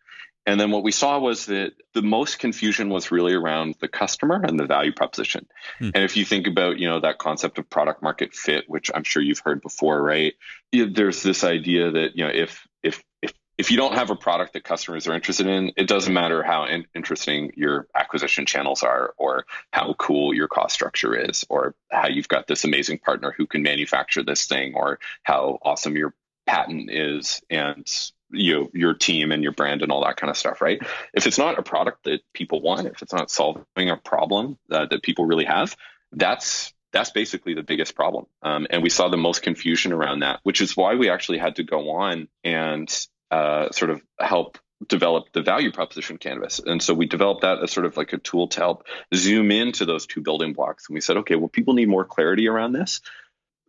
and 0.49 0.59
then 0.59 0.71
what 0.71 0.81
we 0.81 0.91
saw 0.91 1.19
was 1.19 1.45
that 1.45 1.73
the 1.93 2.01
most 2.01 2.39
confusion 2.39 2.89
was 2.89 3.11
really 3.11 3.33
around 3.33 3.75
the 3.81 3.87
customer 3.87 4.41
and 4.43 4.59
the 4.59 4.65
value 4.65 4.91
proposition. 4.91 5.45
Hmm. 5.77 5.91
And 5.93 6.03
if 6.03 6.17
you 6.17 6.25
think 6.25 6.47
about, 6.47 6.79
you 6.79 6.89
know, 6.89 6.99
that 7.01 7.19
concept 7.19 7.59
of 7.59 7.69
product 7.69 8.01
market 8.01 8.33
fit, 8.33 8.65
which 8.67 8.89
I'm 8.95 9.03
sure 9.03 9.21
you've 9.21 9.43
heard 9.45 9.61
before, 9.61 10.01
right? 10.01 10.33
There's 10.73 11.21
this 11.21 11.43
idea 11.43 11.91
that, 11.91 12.17
you 12.17 12.25
know, 12.25 12.31
if 12.33 12.67
if 12.81 13.03
if 13.21 13.31
if 13.59 13.69
you 13.69 13.77
don't 13.77 13.93
have 13.93 14.09
a 14.09 14.15
product 14.15 14.53
that 14.53 14.63
customers 14.63 15.05
are 15.05 15.13
interested 15.13 15.45
in, 15.45 15.71
it 15.77 15.87
doesn't 15.87 16.15
matter 16.15 16.41
how 16.41 16.65
in- 16.65 16.87
interesting 16.95 17.51
your 17.55 17.87
acquisition 17.93 18.47
channels 18.47 18.81
are, 18.81 19.13
or 19.17 19.45
how 19.71 19.93
cool 19.99 20.33
your 20.33 20.47
cost 20.47 20.73
structure 20.73 21.13
is, 21.15 21.45
or 21.49 21.75
how 21.91 22.07
you've 22.07 22.27
got 22.27 22.47
this 22.47 22.63
amazing 22.63 22.97
partner 22.97 23.35
who 23.37 23.45
can 23.45 23.61
manufacture 23.61 24.23
this 24.23 24.47
thing, 24.47 24.73
or 24.73 24.97
how 25.21 25.59
awesome 25.61 25.95
your 25.95 26.15
patent 26.47 26.89
is, 26.89 27.39
and 27.51 27.85
you 28.31 28.69
your 28.73 28.93
team 28.93 29.31
and 29.31 29.43
your 29.43 29.51
brand 29.51 29.81
and 29.81 29.91
all 29.91 30.03
that 30.03 30.17
kind 30.17 30.29
of 30.29 30.37
stuff, 30.37 30.61
right? 30.61 30.81
If 31.13 31.27
it's 31.27 31.37
not 31.37 31.59
a 31.59 31.63
product 31.63 32.03
that 32.05 32.21
people 32.33 32.61
want, 32.61 32.87
if 32.87 33.01
it's 33.01 33.13
not 33.13 33.31
solving 33.31 33.89
a 33.89 33.97
problem 33.97 34.57
uh, 34.71 34.85
that 34.89 35.03
people 35.03 35.25
really 35.25 35.45
have, 35.45 35.75
that's 36.11 36.73
that's 36.91 37.11
basically 37.11 37.53
the 37.53 37.63
biggest 37.63 37.95
problem. 37.95 38.25
Um, 38.41 38.67
and 38.69 38.81
we 38.81 38.89
saw 38.89 39.09
the 39.09 39.17
most 39.17 39.43
confusion 39.43 39.93
around 39.93 40.21
that, 40.21 40.39
which 40.43 40.61
is 40.61 40.75
why 40.75 40.95
we 40.95 41.09
actually 41.09 41.37
had 41.37 41.57
to 41.57 41.63
go 41.63 41.91
on 41.91 42.27
and 42.43 43.07
uh, 43.29 43.69
sort 43.71 43.91
of 43.91 44.01
help 44.19 44.57
develop 44.87 45.25
the 45.33 45.41
value 45.41 45.71
proposition 45.71 46.17
canvas. 46.17 46.59
And 46.59 46.81
so 46.81 46.93
we 46.93 47.05
developed 47.05 47.41
that 47.41 47.61
as 47.61 47.71
sort 47.71 47.85
of 47.85 47.97
like 47.97 48.13
a 48.13 48.17
tool 48.17 48.47
to 48.49 48.59
help 48.59 48.87
zoom 49.13 49.51
into 49.51 49.85
those 49.85 50.05
two 50.05 50.21
building 50.21 50.53
blocks. 50.53 50.87
And 50.87 50.95
we 50.95 51.01
said, 51.01 51.17
okay, 51.17 51.35
well, 51.35 51.49
people 51.49 51.73
need 51.73 51.89
more 51.89 52.05
clarity 52.05 52.47
around 52.47 52.71
this. 52.71 53.01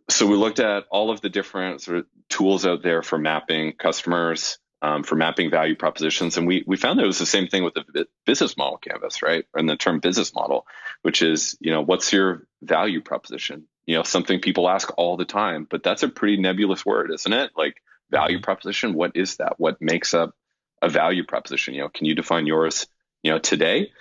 So 0.09 0.27
we 0.27 0.35
looked 0.35 0.59
at 0.59 0.85
all 0.89 1.11
of 1.11 1.21
the 1.21 1.29
different 1.29 1.81
sort 1.81 1.99
of 1.99 2.05
tools 2.29 2.65
out 2.65 2.83
there 2.83 3.01
for 3.01 3.17
mapping 3.17 3.73
customers, 3.73 4.57
um, 4.81 5.03
for 5.03 5.15
mapping 5.15 5.49
value 5.49 5.75
propositions, 5.75 6.37
and 6.37 6.47
we 6.47 6.63
we 6.65 6.75
found 6.75 6.97
that 6.99 7.03
it 7.03 7.07
was 7.07 7.19
the 7.19 7.25
same 7.25 7.47
thing 7.47 7.63
with 7.63 7.75
the 7.75 8.07
business 8.25 8.57
model 8.57 8.77
canvas, 8.77 9.21
right? 9.21 9.45
And 9.53 9.69
the 9.69 9.75
term 9.75 9.99
business 9.99 10.33
model, 10.33 10.65
which 11.03 11.21
is 11.21 11.57
you 11.59 11.71
know 11.71 11.81
what's 11.81 12.11
your 12.11 12.47
value 12.61 13.01
proposition? 13.01 13.67
You 13.85 13.95
know 13.95 14.03
something 14.03 14.39
people 14.39 14.69
ask 14.69 14.91
all 14.97 15.17
the 15.17 15.25
time, 15.25 15.67
but 15.69 15.83
that's 15.83 16.03
a 16.03 16.09
pretty 16.09 16.37
nebulous 16.37 16.85
word, 16.85 17.11
isn't 17.11 17.33
it? 17.33 17.51
Like 17.55 17.81
value 18.09 18.37
mm-hmm. 18.37 18.43
proposition, 18.43 18.93
what 18.93 19.15
is 19.15 19.37
that? 19.37 19.59
What 19.59 19.81
makes 19.81 20.13
up 20.13 20.35
a 20.81 20.89
value 20.89 21.23
proposition? 21.25 21.73
You 21.73 21.81
know, 21.81 21.89
can 21.89 22.05
you 22.05 22.15
define 22.15 22.45
yours? 22.47 22.87
You 23.23 23.31
know, 23.31 23.39
today, 23.39 23.91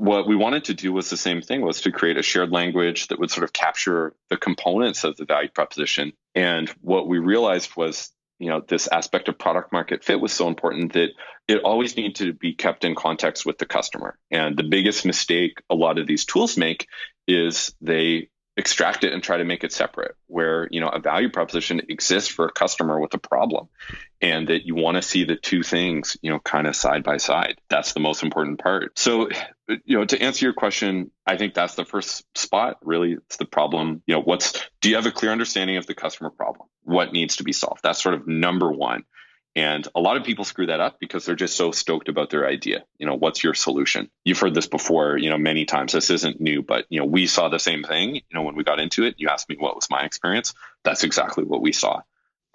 what 0.00 0.26
we 0.26 0.34
wanted 0.34 0.64
to 0.64 0.74
do 0.74 0.94
was 0.94 1.10
the 1.10 1.16
same 1.16 1.42
thing 1.42 1.60
was 1.60 1.82
to 1.82 1.92
create 1.92 2.16
a 2.16 2.22
shared 2.22 2.50
language 2.50 3.08
that 3.08 3.18
would 3.18 3.30
sort 3.30 3.44
of 3.44 3.52
capture 3.52 4.14
the 4.30 4.38
components 4.38 5.04
of 5.04 5.14
the 5.18 5.26
value 5.26 5.50
proposition. 5.50 6.14
And 6.34 6.70
what 6.80 7.06
we 7.06 7.18
realized 7.18 7.76
was 7.76 8.10
you 8.38 8.48
know 8.48 8.62
this 8.66 8.88
aspect 8.88 9.28
of 9.28 9.38
product 9.38 9.72
market 9.72 10.02
fit 10.02 10.18
was 10.18 10.32
so 10.32 10.48
important 10.48 10.94
that 10.94 11.10
it 11.46 11.62
always 11.62 11.98
needed 11.98 12.14
to 12.16 12.32
be 12.32 12.54
kept 12.54 12.86
in 12.86 12.94
context 12.94 13.44
with 13.44 13.58
the 13.58 13.66
customer. 13.66 14.18
And 14.30 14.56
the 14.56 14.62
biggest 14.62 15.04
mistake 15.04 15.60
a 15.68 15.74
lot 15.74 15.98
of 15.98 16.06
these 16.06 16.24
tools 16.24 16.56
make 16.56 16.86
is 17.28 17.74
they 17.82 18.30
extract 18.60 19.04
it 19.04 19.12
and 19.12 19.22
try 19.22 19.38
to 19.38 19.44
make 19.44 19.64
it 19.64 19.72
separate 19.72 20.14
where 20.26 20.68
you 20.70 20.80
know 20.80 20.88
a 20.88 21.00
value 21.00 21.30
proposition 21.30 21.80
exists 21.88 22.30
for 22.30 22.46
a 22.46 22.52
customer 22.52 23.00
with 23.00 23.12
a 23.14 23.18
problem 23.18 23.68
and 24.20 24.48
that 24.48 24.66
you 24.66 24.74
want 24.74 24.96
to 24.96 25.02
see 25.02 25.24
the 25.24 25.36
two 25.36 25.62
things 25.62 26.16
you 26.22 26.30
know 26.30 26.38
kind 26.38 26.66
of 26.66 26.76
side 26.76 27.02
by 27.02 27.16
side. 27.16 27.56
That's 27.68 27.94
the 27.94 28.00
most 28.00 28.22
important 28.22 28.60
part. 28.60 28.98
So 28.98 29.28
you 29.84 29.98
know 29.98 30.04
to 30.04 30.20
answer 30.20 30.44
your 30.44 30.52
question 30.52 31.12
i 31.26 31.36
think 31.36 31.54
that's 31.54 31.76
the 31.76 31.84
first 31.84 32.24
spot 32.36 32.76
really 32.82 33.12
it's 33.12 33.36
the 33.36 33.44
problem 33.44 34.02
you 34.04 34.16
know 34.16 34.20
what's 34.20 34.60
do 34.80 34.88
you 34.88 34.96
have 34.96 35.06
a 35.06 35.12
clear 35.12 35.30
understanding 35.30 35.76
of 35.76 35.86
the 35.86 35.94
customer 35.94 36.30
problem? 36.30 36.68
What 36.84 37.12
needs 37.12 37.36
to 37.36 37.44
be 37.44 37.52
solved? 37.52 37.82
That's 37.82 38.02
sort 38.02 38.14
of 38.14 38.26
number 38.26 38.70
one 38.70 39.04
and 39.56 39.86
a 39.94 40.00
lot 40.00 40.16
of 40.16 40.24
people 40.24 40.44
screw 40.44 40.66
that 40.66 40.80
up 40.80 41.00
because 41.00 41.26
they're 41.26 41.34
just 41.34 41.56
so 41.56 41.72
stoked 41.72 42.08
about 42.08 42.30
their 42.30 42.46
idea. 42.46 42.84
You 42.98 43.06
know, 43.06 43.16
what's 43.16 43.42
your 43.42 43.54
solution? 43.54 44.08
You've 44.24 44.38
heard 44.38 44.54
this 44.54 44.68
before, 44.68 45.16
you 45.16 45.28
know, 45.28 45.38
many 45.38 45.64
times. 45.64 45.92
This 45.92 46.10
isn't 46.10 46.40
new, 46.40 46.62
but 46.62 46.86
you 46.88 47.00
know, 47.00 47.06
we 47.06 47.26
saw 47.26 47.48
the 47.48 47.58
same 47.58 47.82
thing, 47.82 48.14
you 48.14 48.22
know, 48.32 48.42
when 48.42 48.54
we 48.54 48.62
got 48.62 48.78
into 48.78 49.04
it. 49.04 49.16
You 49.18 49.28
asked 49.28 49.48
me 49.48 49.56
what 49.58 49.74
was 49.74 49.90
my 49.90 50.02
experience. 50.02 50.54
That's 50.84 51.02
exactly 51.02 51.44
what 51.44 51.62
we 51.62 51.72
saw. 51.72 52.02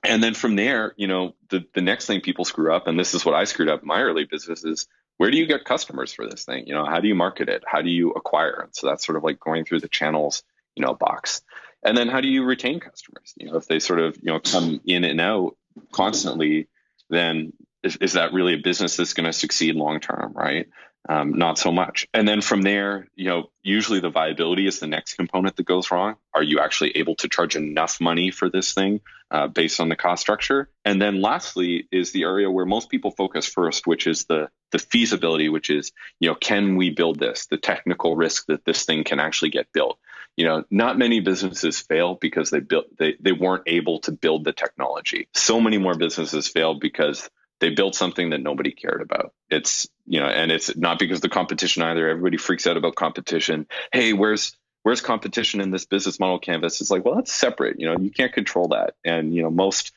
And 0.04 0.24
then 0.24 0.36
from 0.36 0.56
there, 0.56 0.94
you 0.98 1.08
know, 1.08 1.36
the 1.50 1.66
the 1.74 1.82
next 1.82 2.06
thing 2.06 2.22
people 2.22 2.46
screw 2.46 2.74
up, 2.74 2.88
and 2.88 2.98
this 2.98 3.14
is 3.14 3.26
what 3.26 3.36
I 3.36 3.44
screwed 3.44 3.70
up 3.70 3.82
in 3.82 3.88
my 3.88 4.02
early 4.02 4.26
business 4.26 4.64
is 4.64 4.88
where 5.18 5.32
do 5.32 5.38
you 5.38 5.48
get 5.48 5.66
customers 5.66 6.14
for 6.14 6.28
this 6.30 6.46
thing? 6.46 6.68
You 6.68 6.76
know, 6.76 6.86
how 6.86 7.00
do 7.00 7.08
you 7.08 7.16
market 7.16 7.50
it? 7.50 7.64
How 7.66 7.82
do 7.82 7.90
you 7.90 8.12
acquire? 8.12 8.62
And 8.64 8.76
so 8.76 8.88
that's 8.88 9.06
sort 9.06 9.18
of 9.18 9.24
like 9.24 9.40
going 9.40 9.66
through 9.66 9.80
the 9.80 9.88
channels, 9.88 10.44
you 10.76 10.86
know, 10.86 10.94
box. 10.94 11.42
And 11.84 11.98
then 11.98 12.08
how 12.08 12.22
do 12.22 12.28
you 12.28 12.44
retain 12.44 12.80
customers? 12.80 13.34
You 13.38 13.48
know, 13.48 13.58
if 13.58 13.68
they 13.68 13.80
sort 13.80 14.00
of, 14.00 14.18
you 14.18 14.32
know, 14.32 14.40
come 14.40 14.82
in 14.86 15.04
and 15.04 15.22
out 15.22 15.56
constantly, 15.92 16.68
then 17.10 17.54
is, 17.84 17.98
is 17.98 18.14
that 18.14 18.34
really 18.34 18.56
a 18.56 18.62
business 18.64 18.98
that's 18.98 19.14
going 19.14 19.26
to 19.26 19.34
succeed 19.34 19.76
long 19.76 20.00
term, 20.00 20.34
right? 20.34 20.68
Um, 21.08 21.34
not 21.34 21.60
so 21.60 21.72
much. 21.72 22.08
And 22.16 22.28
then 22.28 22.42
from 22.42 22.64
there, 22.64 23.08
you 23.16 23.30
know, 23.30 23.52
usually 23.62 24.00
the 24.00 24.10
viability 24.10 24.66
is 24.66 24.80
the 24.80 24.88
next 24.88 25.14
component 25.14 25.56
that 25.56 25.66
goes 25.66 25.92
wrong. 25.92 26.16
Are 26.34 26.42
you 26.42 26.60
actually 26.60 26.98
able 26.98 27.16
to 27.18 27.30
charge 27.30 27.56
enough 27.56 28.02
money 28.02 28.32
for 28.32 28.50
this 28.50 28.74
thing 28.74 29.02
uh, 29.30 29.48
based 29.48 29.80
on 29.80 29.90
the 29.90 29.96
cost 29.96 30.22
structure? 30.22 30.68
And 30.84 31.00
then 31.00 31.22
lastly 31.22 31.88
is 31.92 32.12
the 32.12 32.24
area 32.24 32.50
where 32.50 32.66
most 32.66 32.90
people 32.90 33.12
focus 33.12 33.46
first, 33.46 33.86
which 33.86 34.08
is 34.08 34.26
the 34.26 34.50
the 34.72 34.80
feasibility, 34.80 35.48
which 35.48 35.70
is 35.70 35.92
you 36.20 36.30
know, 36.30 36.36
can 36.36 36.76
we 36.76 36.90
build 36.90 37.20
this? 37.20 37.46
The 37.46 37.58
technical 37.58 38.16
risk 38.16 38.48
that 38.48 38.66
this 38.66 38.84
thing 38.84 39.04
can 39.04 39.20
actually 39.20 39.52
get 39.52 39.72
built. 39.74 40.00
You 40.38 40.46
know, 40.46 40.64
not 40.70 40.98
many 40.98 41.22
businesses 41.22 41.80
fail 41.80 42.16
because 42.20 42.50
they 42.50 42.60
built 42.60 42.86
they 42.98 43.16
they 43.20 43.32
weren't 43.32 43.64
able 43.68 44.00
to 44.02 44.12
build 44.12 44.44
the 44.44 44.54
technology. 44.54 45.30
So 45.34 45.62
many 45.62 45.78
more 45.78 45.96
businesses 45.96 46.48
fail 46.48 46.74
because 46.74 47.30
they 47.60 47.70
built 47.70 47.96
something 47.96 48.32
that 48.32 48.42
nobody 48.42 48.72
cared 48.72 49.02
about. 49.02 49.34
It's, 49.50 49.88
you 50.06 50.20
know, 50.20 50.28
and 50.28 50.52
it's 50.52 50.76
not 50.76 51.00
because 51.00 51.22
the 51.22 51.30
competition 51.30 51.84
either. 51.84 52.10
Everybody 52.10 52.38
freaks 52.38 52.68
out 52.68 52.78
about 52.78 52.96
competition. 52.96 53.68
Hey, 53.94 54.14
where's 54.14 54.56
where's 54.84 55.02
competition 55.02 55.62
in 55.62 55.72
this 55.72 55.86
business 55.86 56.20
model 56.20 56.38
canvas? 56.38 56.82
It's 56.82 56.92
like, 56.92 57.06
well, 57.06 57.16
that's 57.16 57.34
separate. 57.34 57.80
You 57.80 57.88
know, 57.88 57.98
you 57.98 58.12
can't 58.12 58.34
control 58.34 58.70
that. 58.70 58.96
And, 59.04 59.34
you 59.34 59.42
know, 59.42 59.50
most 59.50 59.94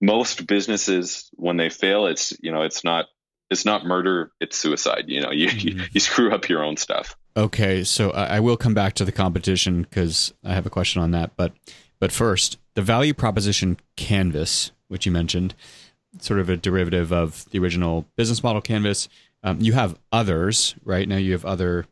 most 0.00 0.46
businesses 0.46 1.30
when 1.34 1.56
they 1.56 1.70
fail, 1.70 2.06
it's, 2.06 2.36
you 2.40 2.52
know, 2.52 2.62
it's 2.62 2.84
not 2.84 3.06
it's 3.52 3.64
not 3.64 3.84
murder, 3.84 4.32
it's 4.40 4.56
suicide. 4.56 5.04
You 5.06 5.20
know, 5.20 5.30
you 5.30 5.48
mm-hmm. 5.48 5.78
you, 5.78 5.84
you 5.92 6.00
screw 6.00 6.32
up 6.32 6.48
your 6.48 6.64
own 6.64 6.76
stuff. 6.76 7.16
Okay, 7.36 7.84
so 7.84 8.10
I 8.10 8.40
will 8.40 8.56
come 8.56 8.74
back 8.74 8.94
to 8.94 9.04
the 9.04 9.12
competition 9.12 9.82
because 9.82 10.34
I 10.44 10.52
have 10.52 10.66
a 10.66 10.70
question 10.70 11.00
on 11.00 11.12
that. 11.12 11.36
But 11.36 11.52
but 11.98 12.12
first, 12.12 12.58
the 12.74 12.82
value 12.82 13.14
proposition 13.14 13.78
canvas, 13.96 14.72
which 14.88 15.06
you 15.06 15.12
mentioned, 15.12 15.54
sort 16.18 16.40
of 16.40 16.48
a 16.48 16.56
derivative 16.56 17.12
of 17.12 17.48
the 17.50 17.58
original 17.58 18.06
business 18.16 18.42
model 18.42 18.60
canvas. 18.60 19.08
Um, 19.44 19.60
you 19.60 19.72
have 19.72 19.98
others, 20.12 20.74
right? 20.84 21.08
Now 21.08 21.16
you 21.16 21.32
have 21.32 21.44
other 21.44 21.86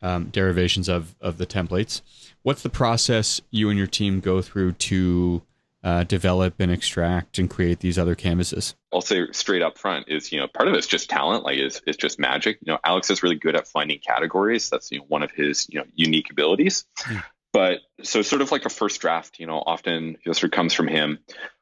um, 0.00 0.26
derivations 0.26 0.88
of, 0.88 1.14
of 1.20 1.38
the 1.38 1.46
templates. 1.46 2.02
What's 2.42 2.62
the 2.62 2.70
process 2.70 3.40
you 3.50 3.68
and 3.68 3.78
your 3.78 3.86
team 3.86 4.20
go 4.20 4.42
through 4.42 4.72
to 4.72 5.42
uh, 5.84 6.02
develop 6.02 6.54
and 6.58 6.72
extract 6.72 7.38
and 7.38 7.50
create 7.50 7.80
these 7.80 7.98
other 7.98 8.14
canvases? 8.14 8.74
I'll 8.92 9.02
say 9.02 9.26
straight 9.32 9.60
up 9.60 9.76
front 9.76 10.06
is, 10.08 10.32
you 10.32 10.40
know, 10.40 10.48
part 10.48 10.66
of 10.66 10.74
it's 10.74 10.86
just 10.86 11.10
talent, 11.10 11.44
like 11.44 11.58
it's, 11.58 11.82
it's 11.86 11.98
just 11.98 12.18
magic. 12.18 12.58
You 12.62 12.72
know, 12.72 12.78
Alex 12.82 13.10
is 13.10 13.22
really 13.22 13.36
good 13.36 13.54
at 13.54 13.68
finding 13.68 13.98
categories. 13.98 14.70
That's, 14.70 14.90
you 14.90 15.00
know, 15.00 15.04
one 15.08 15.22
of 15.22 15.30
his, 15.30 15.66
you 15.68 15.78
know, 15.78 15.84
unique 15.94 16.30
abilities. 16.30 16.86
Mm. 17.02 17.22
But 17.52 17.80
so 18.02 18.22
sort 18.22 18.40
of 18.40 18.50
like 18.50 18.64
a 18.64 18.70
first 18.70 19.00
draft, 19.00 19.38
you 19.38 19.46
know, 19.46 19.62
often 19.64 20.04
you 20.04 20.18
know, 20.26 20.32
sort 20.32 20.44
of 20.44 20.50
comes 20.52 20.72
from 20.72 20.88
him. 20.88 21.18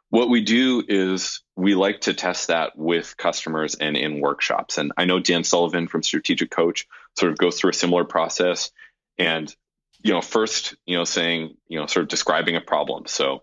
What 0.08 0.30
we 0.30 0.42
do 0.42 0.84
is 0.86 1.42
we 1.56 1.74
like 1.74 2.02
to 2.02 2.14
test 2.14 2.48
that 2.48 2.78
with 2.78 3.16
customers 3.16 3.74
and 3.74 3.96
in 3.96 4.20
workshops. 4.20 4.78
And 4.78 4.92
I 4.96 5.04
know 5.04 5.18
Dan 5.18 5.42
Sullivan 5.42 5.88
from 5.88 6.02
Strategic 6.02 6.50
Coach 6.50 6.86
sort 7.18 7.32
of 7.32 7.38
goes 7.38 7.58
through 7.58 7.70
a 7.70 7.74
similar 7.74 8.04
process. 8.04 8.70
And, 9.18 9.54
you 10.02 10.12
know, 10.12 10.20
first, 10.20 10.76
you 10.86 10.96
know, 10.96 11.04
saying, 11.04 11.56
you 11.66 11.78
know, 11.80 11.86
sort 11.86 12.04
of 12.04 12.08
describing 12.08 12.56
a 12.56 12.60
problem. 12.60 13.06
So, 13.06 13.42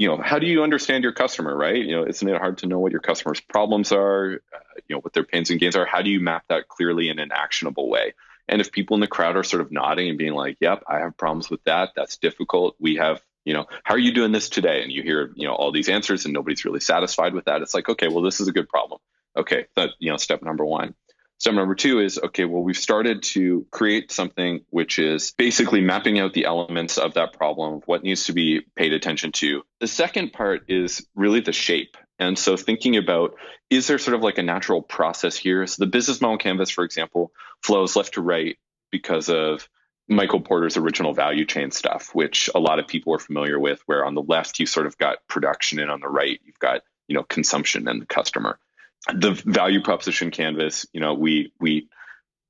you 0.00 0.08
know, 0.08 0.16
how 0.16 0.38
do 0.38 0.46
you 0.46 0.62
understand 0.62 1.04
your 1.04 1.12
customer, 1.12 1.54
right? 1.54 1.76
You 1.76 1.94
know, 1.94 2.04
isn't 2.04 2.26
it 2.26 2.38
hard 2.38 2.56
to 2.58 2.66
know 2.66 2.78
what 2.78 2.90
your 2.90 3.02
customer's 3.02 3.38
problems 3.38 3.92
are, 3.92 4.40
uh, 4.50 4.58
you 4.88 4.96
know, 4.96 5.00
what 5.00 5.12
their 5.12 5.24
pains 5.24 5.50
and 5.50 5.60
gains 5.60 5.76
are? 5.76 5.84
How 5.84 6.00
do 6.00 6.08
you 6.08 6.20
map 6.20 6.44
that 6.48 6.68
clearly 6.68 7.10
in 7.10 7.18
an 7.18 7.32
actionable 7.34 7.86
way? 7.90 8.14
And 8.48 8.62
if 8.62 8.72
people 8.72 8.94
in 8.94 9.02
the 9.02 9.06
crowd 9.06 9.36
are 9.36 9.44
sort 9.44 9.60
of 9.60 9.70
nodding 9.70 10.08
and 10.08 10.16
being 10.16 10.32
like, 10.32 10.56
yep, 10.58 10.84
I 10.88 11.00
have 11.00 11.18
problems 11.18 11.50
with 11.50 11.62
that, 11.64 11.90
that's 11.94 12.16
difficult. 12.16 12.76
We 12.80 12.96
have 12.96 13.20
you 13.44 13.52
know 13.52 13.66
how 13.84 13.94
are 13.94 13.98
you 13.98 14.14
doing 14.14 14.32
this 14.32 14.48
today 14.48 14.82
and 14.82 14.92
you 14.92 15.02
hear 15.02 15.32
you 15.34 15.46
know 15.46 15.54
all 15.54 15.72
these 15.72 15.88
answers 15.88 16.26
and 16.26 16.34
nobody's 16.34 16.66
really 16.66 16.78
satisfied 16.78 17.32
with 17.32 17.46
that 17.46 17.62
it's 17.62 17.72
like 17.72 17.88
okay 17.88 18.06
well 18.06 18.20
this 18.20 18.38
is 18.38 18.48
a 18.48 18.52
good 18.52 18.68
problem 18.68 19.00
okay 19.34 19.64
that 19.76 19.90
you 19.98 20.10
know 20.10 20.18
step 20.18 20.42
number 20.42 20.64
one 20.64 20.94
step 21.40 21.54
number 21.54 21.74
two 21.74 21.98
is 21.98 22.20
okay 22.22 22.44
well 22.44 22.62
we've 22.62 22.76
started 22.76 23.22
to 23.22 23.66
create 23.72 24.12
something 24.12 24.60
which 24.70 25.00
is 25.00 25.32
basically 25.32 25.80
mapping 25.80 26.20
out 26.20 26.32
the 26.32 26.44
elements 26.44 26.98
of 26.98 27.14
that 27.14 27.32
problem 27.32 27.80
what 27.86 28.04
needs 28.04 28.26
to 28.26 28.32
be 28.32 28.60
paid 28.76 28.92
attention 28.92 29.32
to 29.32 29.62
the 29.80 29.88
second 29.88 30.32
part 30.32 30.62
is 30.68 31.04
really 31.16 31.40
the 31.40 31.52
shape 31.52 31.96
And 32.20 32.38
so 32.38 32.56
thinking 32.56 32.96
about 32.96 33.34
is 33.70 33.86
there 33.86 33.98
sort 33.98 34.14
of 34.14 34.22
like 34.22 34.38
a 34.38 34.42
natural 34.42 34.82
process 34.82 35.36
here? 35.36 35.66
So 35.66 35.82
the 35.82 35.90
business 35.90 36.20
model 36.20 36.38
canvas, 36.38 36.70
for 36.70 36.84
example, 36.84 37.32
flows 37.62 37.96
left 37.96 38.14
to 38.14 38.20
right 38.20 38.58
because 38.92 39.28
of 39.28 39.68
Michael 40.08 40.40
Porter's 40.40 40.76
original 40.76 41.14
value 41.14 41.46
chain 41.46 41.70
stuff, 41.70 42.10
which 42.14 42.50
a 42.54 42.58
lot 42.58 42.78
of 42.78 42.88
people 42.88 43.14
are 43.14 43.18
familiar 43.18 43.58
with, 43.58 43.80
where 43.86 44.04
on 44.04 44.14
the 44.14 44.22
left 44.22 44.58
you 44.58 44.66
sort 44.66 44.86
of 44.86 44.98
got 44.98 45.26
production 45.28 45.78
and 45.78 45.90
on 45.90 46.00
the 46.00 46.08
right 46.08 46.40
you've 46.44 46.58
got, 46.58 46.82
you 47.08 47.14
know, 47.14 47.22
consumption 47.22 47.88
and 47.88 48.02
the 48.02 48.06
customer. 48.06 48.58
The 49.06 49.32
value 49.32 49.82
proposition 49.82 50.30
canvas, 50.30 50.86
you 50.92 51.00
know, 51.00 51.14
we 51.14 51.52
we 51.58 51.88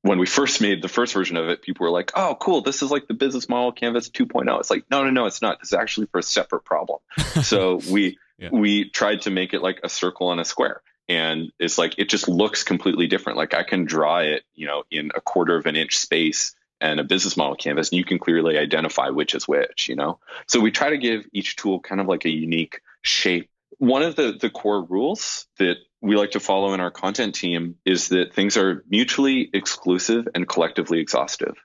when 0.03 0.19
we 0.19 0.27
first 0.27 0.61
made 0.61 0.83
the 0.83 0.89
first 0.89 1.13
version 1.13 1.37
of 1.37 1.49
it, 1.49 1.63
people 1.63 1.85
were 1.85 1.93
like, 1.93 2.13
"Oh, 2.15 2.37
cool! 2.41 2.63
This 2.63 2.83
is 2.83 2.91
like 2.91 3.07
the 3.07 3.15
business 3.15 3.49
model 3.49 3.73
canvas 3.73 4.09
2.0." 4.09 4.59
It's 4.59 4.71
like, 4.71 4.85
no, 4.91 5.05
no, 5.05 5.11
no, 5.11 5.27
it's 5.27 5.43
not. 5.43 5.61
This 5.61 5.69
is 5.69 5.75
actually 5.75 6.07
for 6.07 6.19
a 6.19 6.23
separate 6.23 6.65
problem. 6.65 7.01
so 7.43 7.81
we 7.91 8.19
yeah. 8.39 8.49
we 8.51 8.89
tried 8.89 9.23
to 9.23 9.31
make 9.31 9.53
it 9.53 9.63
like 9.63 9.81
a 9.85 9.89
circle 9.89 10.33
and 10.33 10.41
a 10.41 10.45
square, 10.45 10.83
and 11.09 11.53
it's 11.59 11.77
like 11.77 11.95
it 11.99 12.09
just 12.09 12.29
looks 12.29 12.63
completely 12.63 13.07
different. 13.07 13.37
Like 13.37 13.55
I 13.55 13.63
can 13.63 13.85
draw 13.85 14.19
it, 14.19 14.45
you 14.55 14.67
know, 14.67 14.85
in 14.91 15.11
a 15.15 15.21
quarter 15.21 15.57
of 15.57 15.67
an 15.67 15.77
inch 15.77 15.99
space 15.99 16.55
and 16.81 16.99
a 16.99 17.05
business 17.05 17.37
model 17.37 17.57
canvas, 17.57 17.91
and 17.91 17.99
you 17.99 18.05
can 18.05 18.19
clearly 18.19 18.57
identify 18.57 19.11
which 19.11 19.35
is 19.35 19.47
which. 19.47 19.89
You 19.89 19.97
know, 19.97 20.19
so 20.47 20.61
we 20.61 20.71
try 20.71 20.91
to 20.91 20.99
give 20.99 21.27
each 21.33 21.57
tool 21.57 21.81
kind 21.81 22.01
of 22.01 22.07
like 22.07 22.25
a 22.25 22.31
unique 22.31 22.81
shape. 23.03 23.51
One 23.81 24.03
of 24.03 24.15
the 24.15 24.37
the 24.39 24.51
core 24.51 24.85
rules 24.85 25.47
that 25.59 25.77
we 26.03 26.15
like 26.15 26.33
to 26.33 26.41
follow 26.41 26.75
in 26.75 26.81
our 26.81 26.91
content 26.91 27.35
team 27.35 27.77
is 27.87 28.11
that 28.11 28.35
things 28.35 28.59
are 28.59 28.85
mutually 28.89 29.49
exclusive 29.55 30.29
and 30.35 30.47
collectively 30.47 31.01
exhaustive. 31.01 31.57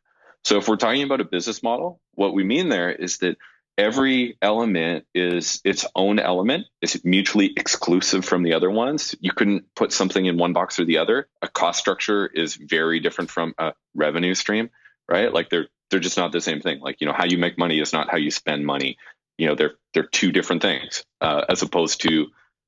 So 0.45 0.57
if 0.57 0.69
we're 0.69 0.77
talking 0.77 1.03
about 1.03 1.19
a 1.19 1.25
business 1.25 1.61
model, 1.61 1.99
what 2.13 2.33
we 2.33 2.45
mean 2.45 2.69
there 2.69 2.89
is 2.89 3.17
that 3.17 3.35
every 3.77 4.37
element 4.41 5.05
is 5.13 5.59
its 5.65 5.85
own 5.93 6.19
element. 6.19 6.67
It's 6.81 7.03
mutually 7.03 7.51
exclusive 7.57 8.23
from 8.23 8.43
the 8.43 8.53
other 8.53 8.71
ones. 8.71 9.13
You 9.19 9.33
couldn't 9.33 9.65
put 9.75 9.91
something 9.91 10.25
in 10.25 10.37
one 10.37 10.53
box 10.53 10.79
or 10.79 10.85
the 10.85 10.99
other. 10.99 11.27
A 11.41 11.49
cost 11.49 11.79
structure 11.79 12.27
is 12.27 12.55
very 12.55 13.01
different 13.01 13.29
from 13.29 13.55
a 13.57 13.73
revenue 13.93 14.35
stream, 14.35 14.69
right? 15.09 15.33
Like 15.33 15.49
they're 15.49 15.67
they're 15.91 15.99
just 15.99 16.17
not 16.17 16.31
the 16.31 16.41
same 16.41 16.61
thing. 16.61 16.79
Like 16.79 17.01
you 17.01 17.07
know 17.07 17.13
how 17.13 17.25
you 17.25 17.37
make 17.37 17.57
money 17.57 17.79
is 17.79 17.91
not 17.91 18.09
how 18.09 18.17
you 18.17 18.31
spend 18.31 18.65
money. 18.65 18.97
You 19.37 19.47
know 19.47 19.55
they're 19.55 19.75
they're 19.93 20.07
two 20.07 20.31
different 20.31 20.61
things 20.61 21.03
uh, 21.21 21.45
as 21.49 21.61
opposed 21.61 22.01
to 22.01 22.27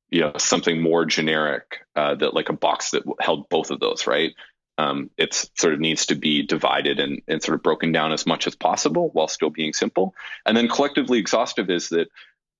you 0.09 0.21
know 0.21 0.33
something 0.37 0.81
more 0.81 1.05
generic 1.05 1.79
uh, 1.95 2.15
that 2.15 2.33
like 2.33 2.49
a 2.49 2.53
box 2.53 2.91
that 2.91 3.03
held 3.19 3.49
both 3.49 3.71
of 3.71 3.79
those 3.79 4.07
right? 4.07 4.33
Um, 4.79 5.09
it 5.17 5.33
sort 5.55 5.73
of 5.73 5.79
needs 5.79 6.05
to 6.07 6.15
be 6.15 6.43
divided 6.43 6.99
and, 6.99 7.23
and 7.27 7.41
sort 7.41 7.55
of 7.55 7.63
broken 7.63 7.91
down 7.91 8.11
as 8.11 8.27
much 8.27 8.45
as 8.45 8.55
possible 8.55 9.09
while 9.11 9.27
still 9.27 9.49
being 9.49 9.73
simple. 9.73 10.13
And 10.45 10.55
then 10.55 10.67
collectively 10.67 11.17
exhaustive 11.17 11.71
is 11.71 11.89
that 11.89 12.09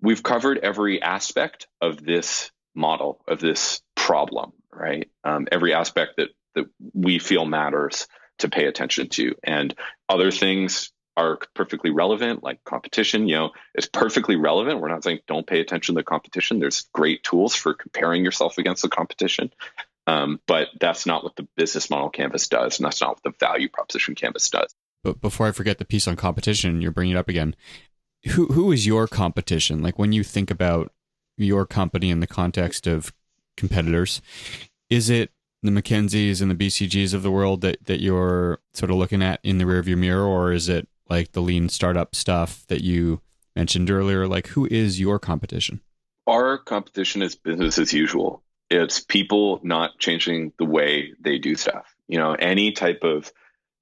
we've 0.01 0.23
covered 0.23 0.57
every 0.57 0.99
aspect 0.99 1.67
of 1.79 2.03
this 2.03 2.49
model 2.73 3.21
of 3.27 3.39
this 3.39 3.81
problem 3.95 4.53
right? 4.77 5.09
Um, 5.23 5.47
every 5.51 5.73
aspect 5.73 6.17
that 6.17 6.29
that 6.55 6.65
we 6.93 7.19
feel 7.19 7.45
matters 7.45 8.07
to 8.39 8.49
pay 8.49 8.65
attention 8.65 9.09
to. 9.09 9.35
And 9.43 9.73
other 10.09 10.31
things 10.31 10.91
are 11.17 11.39
perfectly 11.55 11.89
relevant, 11.89 12.43
like 12.43 12.63
competition, 12.63 13.27
you 13.27 13.35
know, 13.35 13.51
is 13.75 13.87
perfectly 13.87 14.35
relevant. 14.35 14.79
We're 14.79 14.87
not 14.87 15.03
saying 15.03 15.19
don't 15.27 15.47
pay 15.47 15.59
attention 15.59 15.95
to 15.95 15.99
the 15.99 16.03
competition. 16.03 16.59
There's 16.59 16.87
great 16.93 17.23
tools 17.23 17.55
for 17.55 17.73
comparing 17.73 18.23
yourself 18.23 18.59
against 18.59 18.83
the 18.83 18.89
competition. 18.89 19.51
Um, 20.05 20.39
but 20.45 20.69
that's 20.79 21.05
not 21.05 21.23
what 21.23 21.35
the 21.35 21.47
business 21.57 21.89
model 21.89 22.09
canvas 22.09 22.47
does, 22.47 22.79
and 22.79 22.85
that's 22.85 23.01
not 23.01 23.15
what 23.15 23.23
the 23.23 23.33
value 23.39 23.67
proposition 23.67 24.15
canvas 24.15 24.49
does. 24.49 24.73
But 25.03 25.19
before 25.19 25.47
I 25.47 25.51
forget 25.51 25.79
the 25.79 25.85
piece 25.85 26.07
on 26.07 26.15
competition, 26.15 26.81
you're 26.81 26.91
bringing 26.91 27.15
it 27.15 27.19
up 27.19 27.27
again. 27.27 27.55
Who 28.31 28.45
who 28.47 28.71
is 28.71 28.85
your 28.85 29.07
competition? 29.07 29.81
Like 29.81 29.97
when 29.97 30.11
you 30.11 30.23
think 30.23 30.51
about 30.51 30.93
your 31.35 31.65
company 31.65 32.09
in 32.09 32.19
the 32.19 32.27
context 32.27 32.87
of 32.87 33.11
competitors, 33.57 34.21
is 34.89 35.09
it 35.09 35.31
the 35.63 35.71
McKinseys 35.71 36.41
and 36.41 36.51
the 36.51 36.55
BCGs 36.55 37.13
of 37.13 37.23
the 37.23 37.31
world 37.31 37.61
that 37.61 37.85
that 37.85 38.01
you're 38.01 38.59
sort 38.73 38.91
of 38.91 38.97
looking 38.97 39.23
at 39.23 39.39
in 39.43 39.57
the 39.57 39.65
rearview 39.65 39.97
mirror, 39.97 40.25
or 40.25 40.51
is 40.51 40.69
it 40.69 40.87
like 41.09 41.31
the 41.31 41.41
lean 41.41 41.69
startup 41.69 42.15
stuff 42.15 42.65
that 42.67 42.81
you 42.81 43.21
mentioned 43.55 43.89
earlier? 43.89 44.27
Like, 44.27 44.47
who 44.47 44.67
is 44.69 44.99
your 44.99 45.19
competition? 45.19 45.81
Our 46.27 46.57
competition 46.57 47.21
is 47.21 47.35
business 47.35 47.77
as 47.77 47.93
usual. 47.93 48.43
It's 48.69 48.99
people 48.99 49.61
not 49.63 49.97
changing 49.97 50.51
the 50.59 50.65
way 50.65 51.13
they 51.19 51.37
do 51.37 51.55
stuff. 51.55 51.95
You 52.07 52.17
know, 52.19 52.33
any 52.33 52.73
type 52.73 53.03
of 53.03 53.31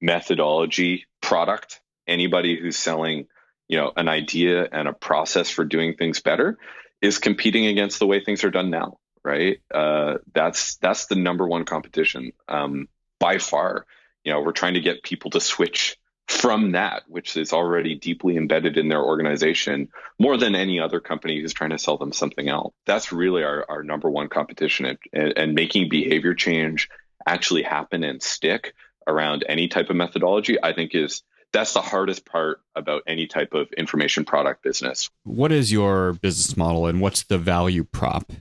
methodology 0.02 1.06
product, 1.22 1.82
anybody 2.08 2.60
who's 2.60 2.78
selling, 2.78 3.28
you 3.68 3.78
know, 3.78 3.92
an 3.96 4.08
idea 4.08 4.68
and 4.72 4.88
a 4.88 4.94
process 4.94 5.50
for 5.50 5.66
doing 5.66 5.96
things 5.96 6.22
better 6.22 6.58
is 7.02 7.18
competing 7.18 7.66
against 7.66 8.00
the 8.00 8.08
way 8.08 8.24
things 8.24 8.44
are 8.44 8.52
done 8.52 8.70
now, 8.70 9.00
right? 9.24 9.58
Uh, 9.74 10.16
that's 10.34 10.76
that's 10.78 11.08
the 11.08 11.16
number 11.16 11.48
one 11.48 11.66
competition 11.66 12.32
um, 12.48 12.88
by 13.20 13.40
far. 13.40 13.86
You 14.24 14.32
know, 14.32 14.42
we're 14.42 14.52
trying 14.52 14.76
to 14.76 14.82
get 14.82 15.04
people 15.04 15.32
to 15.32 15.40
switch 15.40 15.98
from 16.46 16.74
that, 16.74 17.04
which 17.08 17.38
is 17.38 17.54
already 17.54 17.96
deeply 17.96 18.38
embedded 18.38 18.78
in 18.78 18.88
their 18.88 19.02
organization, 19.02 19.90
more 20.20 20.38
than 20.38 20.54
any 20.54 20.80
other 20.80 21.00
company 21.00 21.42
who's 21.42 21.54
trying 21.54 21.72
to 21.72 21.80
sell 21.80 21.98
them 21.98 22.14
something 22.14 22.48
else. 22.48 22.74
That's 22.86 23.12
really 23.12 23.44
our, 23.44 23.66
our 23.68 23.84
number 23.84 24.10
one 24.10 24.30
competition 24.30 24.98
and, 25.12 25.34
and 25.36 25.56
making 25.56 25.90
behavior 25.90 26.36
change 26.36 26.90
actually 27.26 27.64
happen 27.64 28.04
and 28.04 28.22
stick 28.22 28.76
around 29.08 29.44
any 29.50 29.68
type 29.68 29.90
of 29.90 29.96
methodology, 29.96 30.58
I 30.62 30.74
think 30.74 30.94
is 30.94 31.24
that's 31.52 31.74
the 31.74 31.82
hardest 31.82 32.26
part 32.26 32.62
about 32.76 33.04
any 33.08 33.28
type 33.28 33.54
of 33.54 33.72
information 33.74 34.26
product 34.26 34.62
business. 34.62 35.10
What 35.24 35.52
is 35.52 35.72
your 35.72 36.14
business 36.14 36.56
model 36.58 36.86
and 36.86 37.02
what's 37.02 37.24
the 37.24 37.38
value 37.38 37.86
prop? 37.86 38.32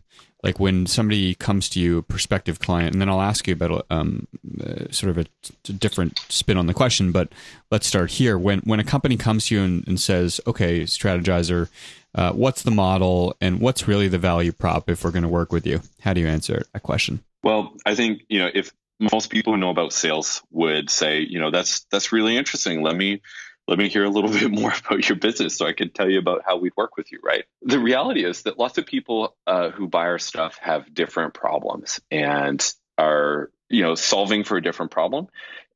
Like 0.45 0.61
when 0.61 0.87
somebody 0.87 1.35
comes 1.35 1.71
to 1.71 1.81
you, 1.81 1.99
a 1.99 2.03
prospective 2.03 2.61
client, 2.61 2.93
and 2.93 3.01
then 3.01 3.09
I'll 3.09 3.23
ask 3.23 3.49
you 3.49 3.55
about 3.55 3.87
um, 3.89 4.29
uh, 4.61 4.91
sort 4.91 5.11
of 5.11 5.19
a, 5.19 5.73
different 5.73 6.19
spin 6.29 6.59
on 6.59 6.67
the 6.67 6.75
question. 6.75 7.13
But 7.13 7.33
let's 7.71 7.87
start 7.87 8.11
here. 8.11 8.39
When 8.39 8.61
when 8.61 8.79
a 8.79 8.85
company 8.85 9.17
comes 9.17 9.47
to 9.47 9.55
you 9.55 9.63
and, 9.63 9.89
and 9.89 9.99
says, 9.99 10.43
"Okay, 10.47 10.83
strategyzer, 10.83 11.71
uh, 12.15 12.33
what's 12.33 12.63
the 12.63 12.71
model 12.71 13.35
and 13.41 13.59
what's 13.59 13.89
really 13.89 14.07
the 14.07 14.19
value 14.19 14.53
prop 14.53 14.91
if 14.91 15.03
we're 15.03 15.13
going 15.13 15.23
to 15.23 15.29
work 15.29 15.51
with 15.51 15.67
you?" 15.67 15.81
How 16.03 16.13
do 16.13 16.21
you 16.21 16.29
answer 16.29 16.63
that 16.75 16.83
question? 16.83 17.25
Well, 17.43 17.73
I 17.87 17.95
think 17.95 18.21
you 18.29 18.39
know 18.39 18.51
if 18.53 18.71
most 19.01 19.31
people 19.31 19.55
who 19.55 19.59
know 19.59 19.71
about 19.71 19.93
sales 19.93 20.43
would 20.51 20.91
say, 20.91 21.21
you 21.21 21.41
know, 21.41 21.51
that's 21.51 21.81
that's 21.91 22.13
really 22.13 22.37
interesting. 22.37 22.83
Let 22.83 22.97
me 22.97 23.23
let 23.67 23.79
me 23.79 23.89
hear 23.89 24.05
a 24.05 24.11
little 24.11 24.31
bit 24.39 24.51
more 24.51 24.73
about 24.87 25.09
your 25.09 25.17
business 25.17 25.57
so 25.57 25.67
I 25.67 25.73
can 25.73 25.91
tell 25.91 26.09
you 26.09 26.19
about 26.19 26.43
how 26.47 26.57
we'd 26.57 26.77
work 26.77 26.97
with 26.97 27.13
you, 27.13 27.21
right? 27.23 27.45
The 27.63 27.79
reality 27.79 28.25
is 28.25 28.43
that 28.43 28.59
lots 28.59 28.79
of 28.79 28.87
people 28.87 29.37
uh, 29.47 29.71
who 29.71 29.89
buy 29.89 30.07
our 30.07 30.19
stuff 30.19 30.59
have 30.61 30.93
different 30.93 31.35
problems 31.35 32.01
and 32.11 32.65
are, 32.99 33.51
you 33.69 33.83
know, 33.83 33.95
solving 33.95 34.45
for 34.45 34.57
a 34.57 34.63
different 34.63 34.91
problem. 34.91 35.29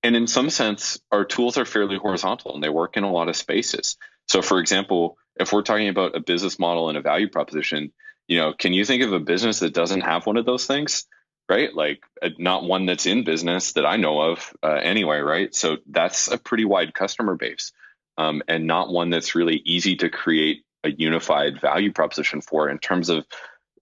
And 0.03 0.15
in 0.15 0.27
some 0.27 0.51
sense, 0.51 1.01
our 1.11 1.25
tools 1.25 1.59
are 1.59 1.65
fairly 1.65 1.97
horizontal 1.97 2.55
and 2.55 2.63
they 2.63 2.69
work 2.69 2.97
in 2.97 3.05
a 3.05 3.11
lot 3.11 3.29
of 3.29 3.37
spaces. 3.37 3.97
So, 4.29 4.43
for 4.43 4.61
example, 4.61 5.19
if 5.37 5.53
we're 5.53 5.63
talking 5.63 5.89
about 5.89 6.17
a 6.17 6.21
business 6.21 6.59
model 6.59 6.89
and 6.89 6.99
a 6.99 7.03
value 7.03 7.29
proposition, 7.29 7.93
you 8.29 8.39
know, 8.39 8.53
can 8.53 8.73
you 8.73 8.85
think 8.85 9.03
of 9.03 9.13
a 9.13 9.21
business 9.21 9.61
that 9.61 9.75
doesn't 9.75 10.03
have 10.03 10.27
one 10.27 10.37
of 10.37 10.45
those 10.45 10.67
things? 10.67 11.07
Right? 11.49 11.75
Like 11.75 12.03
uh, 12.23 12.31
not 12.39 12.65
one 12.65 12.87
that's 12.87 13.07
in 13.07 13.25
business 13.25 13.73
that 13.73 13.87
I 13.87 13.97
know 13.97 14.21
of 14.21 14.53
uh, 14.63 14.81
anyway, 14.83 15.19
right? 15.19 15.55
So 15.55 15.79
that's 15.87 16.29
a 16.31 16.39
pretty 16.39 16.65
wide 16.65 16.95
customer 16.95 17.37
base, 17.37 17.73
um, 18.17 18.43
and 18.49 18.67
not 18.67 18.91
one 18.91 19.11
that's 19.11 19.35
really 19.35 19.63
easy 19.65 19.97
to 19.97 20.11
create 20.11 20.65
a 20.85 20.91
unified 20.91 21.61
value 21.61 21.93
proposition 21.93 22.41
for 22.41 22.69
in 22.69 22.79
terms 22.79 23.09
of 23.09 23.27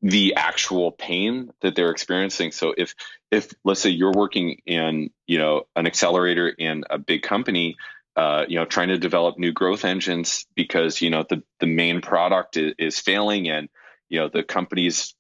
the 0.03 0.35
actual 0.37 0.93
pain 0.93 1.51
that 1.61 1.75
they're 1.75 1.91
experiencing. 1.91 2.53
So 2.53 2.75
if 2.77 2.95
if 3.31 3.53
let's 3.65 3.81
say 3.81 3.91
you're 3.91 4.13
working 4.13 4.61
in 4.67 5.11
you 5.27 5.39
know 5.39 5.67
an 5.75 5.87
accelerator 5.87 6.49
in 6.49 6.85
a 6.91 6.99
big 6.99 7.23
company. 7.23 7.77
Uh, 8.19 8.47
you 8.49 8.59
know, 8.59 8.65
trying 8.65 8.89
to 8.89 8.97
develop 8.97 9.39
new 9.39 9.53
growth 9.53 9.85
engines 9.85 10.47
because 10.55 11.03
you 11.03 11.11
know 11.11 11.27
the 11.29 11.43
the 11.61 11.67
main 11.67 12.01
product 12.01 12.57
is, 12.57 12.73
is 12.79 12.99
failing 12.99 13.51
and 13.51 13.69
you 14.09 14.21
know 14.21 14.29
the 14.29 14.43
companies 14.43 15.15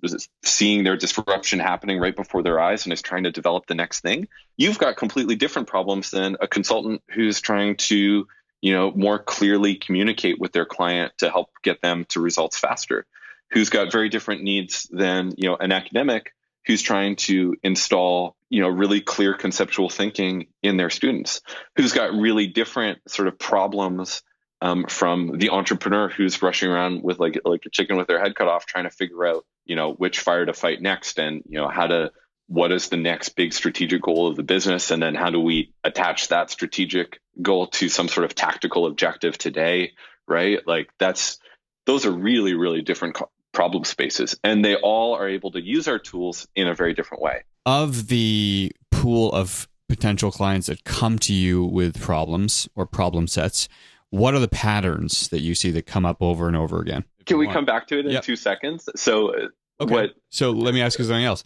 seeing 0.44 0.84
their 0.84 0.96
disruption 0.96 1.58
happening 1.58 1.98
right 1.98 2.14
before 2.14 2.42
their 2.42 2.60
eyes 2.60 2.84
and 2.84 2.92
is 2.92 3.02
trying 3.02 3.24
to 3.24 3.32
develop 3.32 3.66
the 3.66 3.74
next 3.74 4.00
thing. 4.00 4.28
You've 4.56 4.78
got 4.78 4.96
completely 4.96 5.36
different 5.36 5.68
problems 5.68 6.10
than 6.10 6.36
a 6.40 6.48
consultant 6.48 7.02
who's 7.10 7.40
trying 7.40 7.76
to 7.76 8.26
you 8.60 8.72
know 8.72 8.90
more 8.92 9.18
clearly 9.18 9.76
communicate 9.76 10.40
with 10.40 10.52
their 10.52 10.66
client 10.66 11.12
to 11.18 11.30
help 11.30 11.50
get 11.62 11.82
them 11.82 12.04
to 12.10 12.20
results 12.20 12.58
faster 12.58 13.06
who's 13.50 13.70
got 13.70 13.92
very 13.92 14.08
different 14.08 14.42
needs 14.42 14.88
than 14.90 15.32
you 15.36 15.48
know 15.48 15.56
an 15.56 15.72
academic 15.72 16.32
who's 16.66 16.82
trying 16.82 17.16
to 17.16 17.54
install 17.62 18.36
you 18.50 18.60
know 18.60 18.68
really 18.68 19.00
clear 19.00 19.34
conceptual 19.34 19.88
thinking 19.88 20.46
in 20.62 20.76
their 20.76 20.90
students 20.90 21.40
who's 21.76 21.92
got 21.92 22.12
really 22.12 22.46
different 22.46 22.98
sort 23.08 23.28
of 23.28 23.38
problems 23.38 24.22
um, 24.60 24.86
from 24.88 25.38
the 25.38 25.50
entrepreneur 25.50 26.08
who's 26.08 26.42
rushing 26.42 26.70
around 26.70 27.02
with 27.02 27.18
like 27.18 27.38
like 27.44 27.62
a 27.66 27.70
chicken 27.70 27.96
with 27.96 28.06
their 28.06 28.20
head 28.20 28.34
cut 28.34 28.48
off, 28.48 28.66
trying 28.66 28.84
to 28.84 28.90
figure 28.90 29.26
out 29.26 29.44
you 29.64 29.76
know 29.76 29.92
which 29.92 30.20
fire 30.20 30.46
to 30.46 30.52
fight 30.52 30.80
next, 30.80 31.18
and 31.18 31.42
you 31.48 31.58
know 31.58 31.68
how 31.68 31.86
to 31.86 32.12
what 32.48 32.72
is 32.72 32.88
the 32.88 32.96
next 32.96 33.30
big 33.30 33.52
strategic 33.52 34.02
goal 34.02 34.28
of 34.28 34.36
the 34.36 34.42
business, 34.42 34.90
and 34.90 35.02
then 35.02 35.14
how 35.14 35.30
do 35.30 35.40
we 35.40 35.72
attach 35.84 36.28
that 36.28 36.50
strategic 36.50 37.20
goal 37.42 37.66
to 37.66 37.88
some 37.88 38.08
sort 38.08 38.24
of 38.24 38.34
tactical 38.34 38.86
objective 38.86 39.36
today, 39.36 39.92
right? 40.26 40.66
Like 40.66 40.90
that's 40.98 41.38
those 41.86 42.06
are 42.06 42.12
really 42.12 42.54
really 42.54 42.82
different 42.82 43.16
problem 43.56 43.84
spaces. 43.84 44.38
And 44.44 44.62
they 44.62 44.76
all 44.76 45.14
are 45.14 45.26
able 45.26 45.50
to 45.52 45.60
use 45.60 45.88
our 45.88 45.98
tools 45.98 46.46
in 46.54 46.68
a 46.68 46.74
very 46.74 46.92
different 46.92 47.22
way. 47.22 47.42
Of 47.64 48.08
the 48.08 48.70
pool 48.90 49.32
of 49.32 49.66
potential 49.88 50.30
clients 50.30 50.66
that 50.66 50.84
come 50.84 51.18
to 51.20 51.32
you 51.32 51.64
with 51.64 51.98
problems 51.98 52.68
or 52.74 52.84
problem 52.84 53.26
sets, 53.26 53.66
what 54.10 54.34
are 54.34 54.38
the 54.38 54.48
patterns 54.48 55.28
that 55.28 55.40
you 55.40 55.54
see 55.54 55.70
that 55.72 55.86
come 55.86 56.06
up 56.06 56.22
over 56.22 56.48
and 56.48 56.56
over 56.56 56.80
again? 56.80 57.04
Can 57.26 57.38
we 57.38 57.46
want. 57.46 57.54
come 57.54 57.64
back 57.64 57.86
to 57.88 57.98
it 57.98 58.06
in 58.06 58.12
yep. 58.12 58.24
two 58.24 58.36
seconds? 58.36 58.88
So, 58.96 59.28
uh, 59.28 59.48
okay. 59.80 59.94
what? 59.94 60.10
So 60.30 60.50
let 60.50 60.74
me 60.74 60.80
ask 60.80 60.98
you 60.98 61.04
something 61.04 61.24
else. 61.24 61.44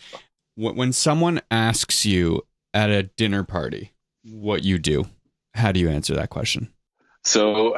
When 0.56 0.92
someone 0.92 1.40
asks 1.50 2.04
you 2.04 2.42
at 2.74 2.90
a 2.90 3.04
dinner 3.04 3.44
party 3.44 3.92
what 4.24 4.62
you 4.62 4.78
do, 4.78 5.06
how 5.54 5.72
do 5.72 5.80
you 5.80 5.88
answer 5.88 6.14
that 6.14 6.28
question? 6.30 6.70
So, 7.24 7.76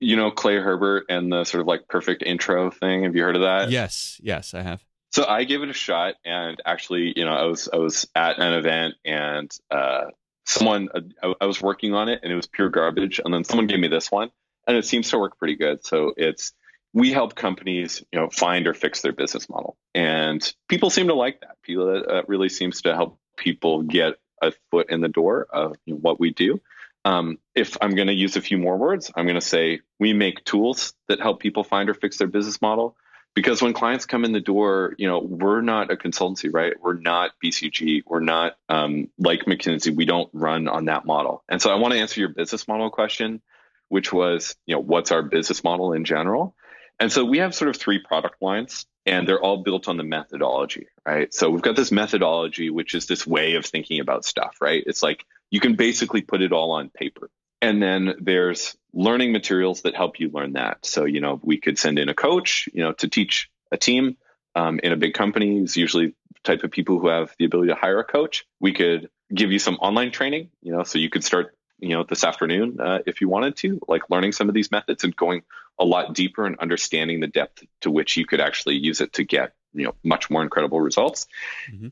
you 0.00 0.16
know 0.16 0.30
Clay 0.30 0.56
Hebert 0.56 1.06
and 1.08 1.32
the 1.32 1.44
sort 1.44 1.60
of 1.60 1.66
like 1.66 1.88
perfect 1.88 2.22
intro 2.22 2.70
thing. 2.70 3.04
Have 3.04 3.16
you 3.16 3.22
heard 3.22 3.36
of 3.36 3.42
that? 3.42 3.70
Yes, 3.70 4.20
yes, 4.22 4.54
I 4.54 4.62
have. 4.62 4.84
So 5.12 5.26
I 5.26 5.44
gave 5.44 5.62
it 5.62 5.68
a 5.68 5.74
shot, 5.74 6.14
and 6.24 6.60
actually, 6.64 7.12
you 7.16 7.24
know, 7.24 7.32
I 7.32 7.44
was 7.44 7.68
I 7.72 7.76
was 7.76 8.06
at 8.14 8.38
an 8.38 8.52
event, 8.52 8.94
and 9.04 9.50
uh, 9.70 10.06
someone 10.46 10.88
uh, 10.94 11.34
I, 11.40 11.46
was 11.46 11.60
working 11.60 11.94
on 11.94 12.08
it, 12.08 12.20
and 12.22 12.32
it 12.32 12.36
was 12.36 12.46
pure 12.46 12.68
garbage, 12.68 13.20
and 13.22 13.32
then 13.34 13.44
someone 13.44 13.66
gave 13.66 13.80
me 13.80 13.88
this 13.88 14.10
one, 14.10 14.30
and 14.66 14.76
it 14.76 14.86
seems 14.86 15.10
to 15.10 15.18
work 15.18 15.38
pretty 15.38 15.56
good. 15.56 15.84
So 15.84 16.14
it's 16.16 16.52
we 16.92 17.12
help 17.12 17.34
companies, 17.34 18.02
you 18.12 18.18
know, 18.18 18.30
find 18.30 18.66
or 18.66 18.74
fix 18.74 19.02
their 19.02 19.12
business 19.12 19.48
model, 19.48 19.76
and 19.94 20.40
people 20.68 20.90
seem 20.90 21.08
to 21.08 21.14
like 21.14 21.40
that. 21.40 21.60
People 21.62 22.04
uh, 22.08 22.22
really 22.26 22.48
seems 22.48 22.82
to 22.82 22.94
help 22.94 23.18
people 23.36 23.82
get 23.82 24.14
a 24.40 24.52
foot 24.70 24.90
in 24.90 25.00
the 25.00 25.08
door 25.08 25.46
of 25.50 25.76
you 25.84 25.94
know, 25.94 26.00
what 26.00 26.20
we 26.20 26.30
do. 26.30 26.60
Um, 27.04 27.38
if 27.54 27.76
I'm 27.80 27.94
going 27.94 28.08
to 28.08 28.14
use 28.14 28.36
a 28.36 28.40
few 28.40 28.58
more 28.58 28.76
words, 28.76 29.12
I'm 29.14 29.26
going 29.26 29.36
to 29.38 29.46
say 29.46 29.80
we 30.00 30.12
make 30.12 30.44
tools 30.44 30.92
that 31.08 31.20
help 31.20 31.40
people 31.40 31.62
find 31.62 31.88
or 31.88 31.94
fix 31.94 32.18
their 32.18 32.26
business 32.26 32.60
model. 32.60 32.96
Because 33.36 33.60
when 33.60 33.74
clients 33.74 34.06
come 34.06 34.24
in 34.24 34.32
the 34.32 34.40
door, 34.40 34.94
you 34.96 35.06
know, 35.06 35.18
we're 35.18 35.60
not 35.60 35.92
a 35.92 35.96
consultancy, 35.96 36.48
right? 36.50 36.72
We're 36.80 36.94
not 36.98 37.32
BCG. 37.44 38.02
We're 38.06 38.20
not 38.20 38.56
um, 38.70 39.10
like 39.18 39.40
McKinsey. 39.40 39.94
We 39.94 40.06
don't 40.06 40.30
run 40.32 40.68
on 40.68 40.86
that 40.86 41.04
model. 41.04 41.44
And 41.46 41.60
so 41.60 41.70
I 41.70 41.74
want 41.74 41.92
to 41.92 42.00
answer 42.00 42.18
your 42.18 42.30
business 42.30 42.66
model 42.66 42.88
question, 42.88 43.42
which 43.90 44.10
was, 44.10 44.56
you 44.64 44.74
know, 44.74 44.80
what's 44.80 45.12
our 45.12 45.22
business 45.22 45.62
model 45.62 45.92
in 45.92 46.06
general? 46.06 46.56
And 46.98 47.12
so 47.12 47.26
we 47.26 47.38
have 47.38 47.54
sort 47.54 47.68
of 47.68 47.76
three 47.76 47.98
product 47.98 48.40
lines 48.40 48.86
and 49.04 49.28
they're 49.28 49.40
all 49.40 49.62
built 49.62 49.86
on 49.86 49.98
the 49.98 50.02
methodology, 50.02 50.86
right? 51.06 51.32
So 51.34 51.50
we've 51.50 51.60
got 51.60 51.76
this 51.76 51.92
methodology, 51.92 52.70
which 52.70 52.94
is 52.94 53.04
this 53.04 53.26
way 53.26 53.56
of 53.56 53.66
thinking 53.66 54.00
about 54.00 54.24
stuff, 54.24 54.56
right? 54.62 54.82
It's 54.86 55.02
like 55.02 55.26
you 55.50 55.60
can 55.60 55.74
basically 55.74 56.22
put 56.22 56.40
it 56.40 56.52
all 56.52 56.72
on 56.72 56.88
paper. 56.88 57.28
And 57.60 57.82
then 57.82 58.14
there's 58.20 58.76
learning 58.92 59.32
materials 59.32 59.82
that 59.82 59.94
help 59.94 60.20
you 60.20 60.30
learn 60.30 60.54
that. 60.54 60.84
So, 60.84 61.04
you 61.04 61.20
know, 61.20 61.40
we 61.42 61.58
could 61.58 61.78
send 61.78 61.98
in 61.98 62.08
a 62.08 62.14
coach, 62.14 62.68
you 62.72 62.82
know, 62.82 62.92
to 62.92 63.08
teach 63.08 63.50
a 63.72 63.76
team 63.76 64.16
um, 64.54 64.80
in 64.82 64.92
a 64.92 64.96
big 64.96 65.14
company 65.14 65.62
is 65.62 65.76
usually 65.76 66.14
type 66.44 66.64
of 66.64 66.70
people 66.70 66.98
who 66.98 67.08
have 67.08 67.34
the 67.38 67.44
ability 67.44 67.68
to 67.68 67.74
hire 67.74 67.98
a 67.98 68.04
coach. 68.04 68.46
We 68.60 68.72
could 68.72 69.10
give 69.34 69.52
you 69.52 69.58
some 69.58 69.74
online 69.76 70.12
training, 70.12 70.50
you 70.62 70.72
know, 70.72 70.84
so 70.84 70.98
you 70.98 71.10
could 71.10 71.24
start, 71.24 71.54
you 71.78 71.90
know, 71.90 72.04
this 72.04 72.24
afternoon 72.24 72.80
uh, 72.80 73.00
if 73.06 73.20
you 73.20 73.28
wanted 73.28 73.56
to, 73.56 73.80
like 73.88 74.08
learning 74.08 74.32
some 74.32 74.48
of 74.48 74.54
these 74.54 74.70
methods 74.70 75.04
and 75.04 75.14
going 75.14 75.42
a 75.78 75.84
lot 75.84 76.14
deeper 76.14 76.46
and 76.46 76.58
understanding 76.58 77.20
the 77.20 77.26
depth 77.26 77.62
to 77.82 77.90
which 77.90 78.16
you 78.16 78.24
could 78.24 78.40
actually 78.40 78.76
use 78.76 79.00
it 79.00 79.12
to 79.14 79.24
get, 79.24 79.52
you 79.74 79.84
know, 79.84 79.94
much 80.02 80.30
more 80.30 80.42
incredible 80.42 80.80
results. 80.80 81.26
Mm-hmm. 81.70 81.88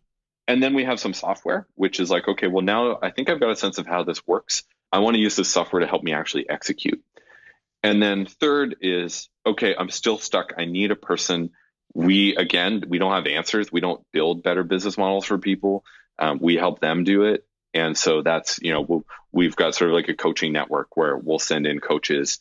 And 0.47 0.63
then 0.63 0.75
we 0.75 0.85
have 0.85 1.01
some 1.01 1.15
software, 1.15 1.67
which 1.75 2.01
is 2.01 2.11
like, 2.11 2.29
okay, 2.29 2.47
well, 2.47 2.65
now 2.65 2.99
I 3.03 3.11
think 3.11 3.29
I've 3.29 3.41
got 3.41 3.51
a 3.51 3.57
sense 3.57 3.79
of 3.79 3.87
how 3.87 4.05
this 4.05 4.27
works. 4.27 4.63
I 4.95 5.01
want 5.01 5.17
to 5.17 5.21
use 5.21 5.35
this 5.35 5.49
software 5.49 5.81
to 5.81 5.89
help 5.89 6.05
me 6.05 6.13
actually 6.13 6.49
execute. 6.49 7.03
And 7.83 8.01
then 8.01 8.27
third 8.27 8.77
is, 8.81 9.29
okay, 9.45 9.75
I'm 9.77 9.91
still 9.91 10.19
stuck. 10.19 10.53
I 10.57 10.67
need 10.67 10.93
a 10.93 10.97
person. 10.97 11.51
We, 11.95 12.37
again, 12.37 12.85
we 12.87 12.99
don't 12.99 13.11
have 13.11 13.27
answers. 13.27 13.73
We 13.73 13.81
don't 13.81 14.07
build 14.13 14.45
better 14.45 14.63
business 14.63 14.97
models 14.97 15.25
for 15.25 15.37
people. 15.37 15.85
Um, 16.17 16.39
we 16.41 16.55
help 16.55 16.79
them 16.79 17.03
do 17.03 17.25
it. 17.25 17.45
And 17.75 17.99
so 17.99 18.23
that's, 18.23 18.61
you 18.63 18.73
know, 18.73 18.83
we'll, 18.83 19.05
we've 19.33 19.57
got 19.57 19.75
sort 19.75 19.91
of 19.91 19.97
like 19.97 20.09
a 20.09 20.15
coaching 20.15 20.53
network 20.53 20.97
where 20.97 21.17
we'll 21.17 21.41
send 21.41 21.67
in 21.67 21.81
coaches 21.81 22.39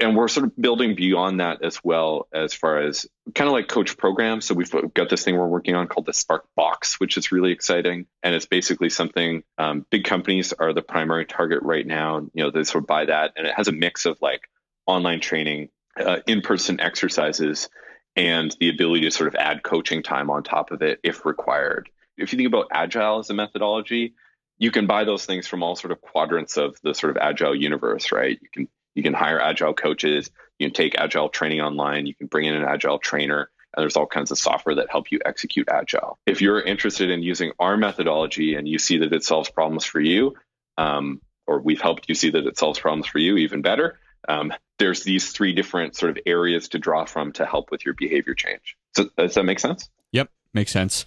and 0.00 0.16
we're 0.16 0.28
sort 0.28 0.46
of 0.46 0.56
building 0.56 0.94
beyond 0.94 1.40
that 1.40 1.62
as 1.62 1.82
well 1.82 2.28
as 2.32 2.54
far 2.54 2.78
as 2.78 3.06
kind 3.34 3.48
of 3.48 3.52
like 3.52 3.68
coach 3.68 3.96
programs. 3.96 4.44
So 4.44 4.54
we've 4.54 4.70
got 4.70 5.08
this 5.08 5.24
thing 5.24 5.36
we're 5.36 5.48
working 5.48 5.74
on 5.74 5.88
called 5.88 6.06
the 6.06 6.12
spark 6.12 6.46
box 6.54 7.00
which 7.00 7.16
is 7.16 7.32
really 7.32 7.52
exciting. 7.52 8.06
And 8.22 8.34
it's 8.34 8.46
basically 8.46 8.90
something 8.90 9.42
um, 9.56 9.84
big 9.90 10.04
companies 10.04 10.52
are 10.52 10.72
the 10.72 10.82
primary 10.82 11.26
target 11.26 11.62
right 11.62 11.86
now. 11.86 12.18
You 12.32 12.44
know 12.44 12.50
they 12.50 12.64
sort 12.64 12.84
of 12.84 12.88
buy 12.88 13.06
that 13.06 13.32
and 13.36 13.46
it 13.46 13.54
has 13.54 13.68
a 13.68 13.72
mix 13.72 14.06
of 14.06 14.18
like 14.22 14.48
online 14.86 15.20
training 15.20 15.68
uh, 15.98 16.18
in-person 16.26 16.80
exercises 16.80 17.68
and 18.14 18.54
the 18.60 18.68
ability 18.68 19.02
to 19.02 19.10
sort 19.10 19.28
of 19.28 19.34
add 19.34 19.62
coaching 19.62 20.02
time 20.02 20.30
on 20.30 20.42
top 20.42 20.70
of 20.70 20.82
it 20.82 21.00
if 21.02 21.24
required. 21.26 21.88
If 22.16 22.32
you 22.32 22.36
think 22.36 22.48
about 22.48 22.68
agile 22.72 23.18
as 23.18 23.30
a 23.30 23.34
methodology 23.34 24.14
you 24.60 24.72
can 24.72 24.88
buy 24.88 25.04
those 25.04 25.24
things 25.24 25.46
from 25.46 25.62
all 25.62 25.76
sort 25.76 25.92
of 25.92 26.00
quadrants 26.00 26.56
of 26.56 26.76
the 26.82 26.92
sort 26.92 27.16
of 27.16 27.16
agile 27.16 27.54
universe 27.54 28.12
right? 28.12 28.38
You 28.40 28.48
can 28.52 28.68
you 28.98 29.04
can 29.04 29.14
hire 29.14 29.40
agile 29.40 29.74
coaches. 29.74 30.28
You 30.58 30.66
can 30.66 30.74
take 30.74 30.98
agile 30.98 31.28
training 31.28 31.60
online. 31.60 32.06
You 32.06 32.16
can 32.16 32.26
bring 32.26 32.46
in 32.46 32.54
an 32.54 32.64
agile 32.64 32.98
trainer. 32.98 33.48
And 33.76 33.82
there's 33.82 33.94
all 33.94 34.08
kinds 34.08 34.32
of 34.32 34.38
software 34.38 34.74
that 34.74 34.90
help 34.90 35.12
you 35.12 35.20
execute 35.24 35.68
agile. 35.70 36.18
If 36.26 36.42
you're 36.42 36.60
interested 36.60 37.10
in 37.10 37.22
using 37.22 37.52
our 37.60 37.76
methodology 37.76 38.56
and 38.56 38.66
you 38.66 38.80
see 38.80 38.98
that 38.98 39.12
it 39.12 39.22
solves 39.22 39.50
problems 39.50 39.84
for 39.84 40.00
you, 40.00 40.34
um, 40.78 41.20
or 41.46 41.60
we've 41.60 41.80
helped 41.80 42.08
you 42.08 42.16
see 42.16 42.30
that 42.30 42.44
it 42.44 42.58
solves 42.58 42.80
problems 42.80 43.06
for 43.06 43.20
you 43.20 43.36
even 43.36 43.62
better, 43.62 44.00
um, 44.28 44.52
there's 44.80 45.04
these 45.04 45.30
three 45.30 45.52
different 45.52 45.94
sort 45.94 46.10
of 46.10 46.18
areas 46.26 46.70
to 46.70 46.80
draw 46.80 47.04
from 47.04 47.30
to 47.34 47.46
help 47.46 47.70
with 47.70 47.84
your 47.84 47.94
behavior 47.94 48.34
change. 48.34 48.76
So 48.96 49.10
does 49.16 49.34
that 49.34 49.44
make 49.44 49.60
sense? 49.60 49.88
Yep, 50.10 50.28
makes 50.54 50.72
sense. 50.72 51.06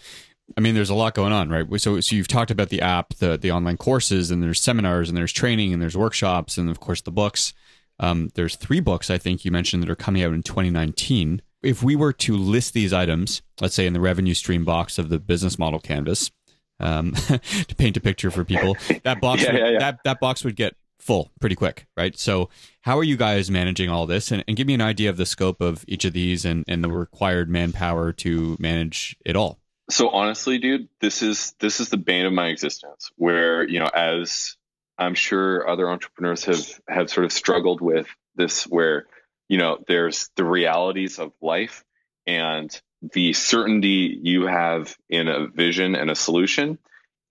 I 0.57 0.61
mean, 0.61 0.75
there's 0.75 0.89
a 0.89 0.95
lot 0.95 1.13
going 1.13 1.33
on, 1.33 1.49
right? 1.49 1.65
So, 1.81 1.99
so 1.99 2.15
you've 2.15 2.27
talked 2.29 2.51
about 2.51 2.69
the 2.69 2.81
app, 2.81 3.15
the 3.15 3.37
the 3.37 3.51
online 3.51 3.77
courses, 3.77 4.31
and 4.31 4.41
there's 4.41 4.61
seminars, 4.61 5.09
and 5.09 5.17
there's 5.17 5.33
training, 5.33 5.73
and 5.73 5.81
there's 5.81 5.97
workshops, 5.97 6.57
and 6.57 6.69
of 6.69 6.79
course 6.79 7.01
the 7.01 7.11
books. 7.11 7.53
Um, 8.01 8.31
there's 8.33 8.55
three 8.55 8.79
books 8.79 9.09
I 9.09 9.17
think 9.17 9.45
you 9.45 9.51
mentioned 9.51 9.83
that 9.83 9.89
are 9.89 9.95
coming 9.95 10.23
out 10.23 10.33
in 10.33 10.43
2019. 10.43 11.41
If 11.61 11.83
we 11.83 11.95
were 11.95 12.11
to 12.13 12.35
list 12.35 12.73
these 12.73 12.91
items, 12.91 13.43
let's 13.61 13.75
say 13.75 13.85
in 13.85 13.93
the 13.93 14.01
revenue 14.01 14.33
stream 14.33 14.65
box 14.65 14.97
of 14.97 15.09
the 15.09 15.19
business 15.19 15.59
model 15.59 15.79
canvas, 15.79 16.31
um, 16.79 17.11
to 17.67 17.75
paint 17.77 17.95
a 17.95 18.01
picture 18.01 18.31
for 18.31 18.43
people, 18.43 18.75
that 19.03 19.21
box 19.21 19.43
yeah, 19.43 19.51
would, 19.53 19.59
yeah, 19.59 19.69
yeah. 19.69 19.79
that 19.79 19.99
that 20.03 20.19
box 20.19 20.43
would 20.43 20.55
get 20.55 20.75
full 20.99 21.31
pretty 21.39 21.55
quick, 21.55 21.85
right? 21.95 22.17
So, 22.17 22.49
how 22.81 22.97
are 22.97 23.03
you 23.03 23.17
guys 23.17 23.51
managing 23.51 23.89
all 23.89 24.07
this? 24.07 24.31
And, 24.31 24.43
and 24.47 24.57
give 24.57 24.65
me 24.65 24.73
an 24.73 24.81
idea 24.81 25.11
of 25.11 25.17
the 25.17 25.25
scope 25.27 25.61
of 25.61 25.85
each 25.87 26.03
of 26.03 26.13
these 26.13 26.43
and, 26.43 26.65
and 26.67 26.83
the 26.83 26.89
required 26.89 27.49
manpower 27.49 28.11
to 28.13 28.57
manage 28.59 29.15
it 29.23 29.35
all. 29.35 29.59
So 29.91 30.09
honestly, 30.09 30.57
dude, 30.57 30.87
this 31.01 31.21
is 31.21 31.53
this 31.59 31.79
is 31.79 31.89
the 31.89 31.97
bane 31.97 32.25
of 32.25 32.33
my 32.33 32.47
existence. 32.47 33.11
Where 33.17 33.67
you 33.67 33.79
know, 33.79 33.89
as 33.93 34.55
I'm 35.01 35.15
sure 35.15 35.67
other 35.67 35.89
entrepreneurs 35.89 36.45
have 36.45 36.79
have 36.87 37.09
sort 37.09 37.25
of 37.25 37.31
struggled 37.31 37.81
with 37.81 38.07
this 38.35 38.65
where 38.65 39.07
you 39.49 39.57
know 39.57 39.79
there's 39.87 40.29
the 40.35 40.45
realities 40.45 41.17
of 41.17 41.33
life 41.41 41.83
and 42.27 42.69
the 43.01 43.33
certainty 43.33 44.19
you 44.21 44.45
have 44.45 44.95
in 45.09 45.27
a 45.27 45.47
vision 45.47 45.95
and 45.95 46.11
a 46.11 46.15
solution 46.15 46.77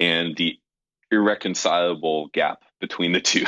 and 0.00 0.36
the 0.36 0.58
irreconcilable 1.12 2.28
gap 2.32 2.64
between 2.80 3.12
the 3.12 3.20
two 3.20 3.44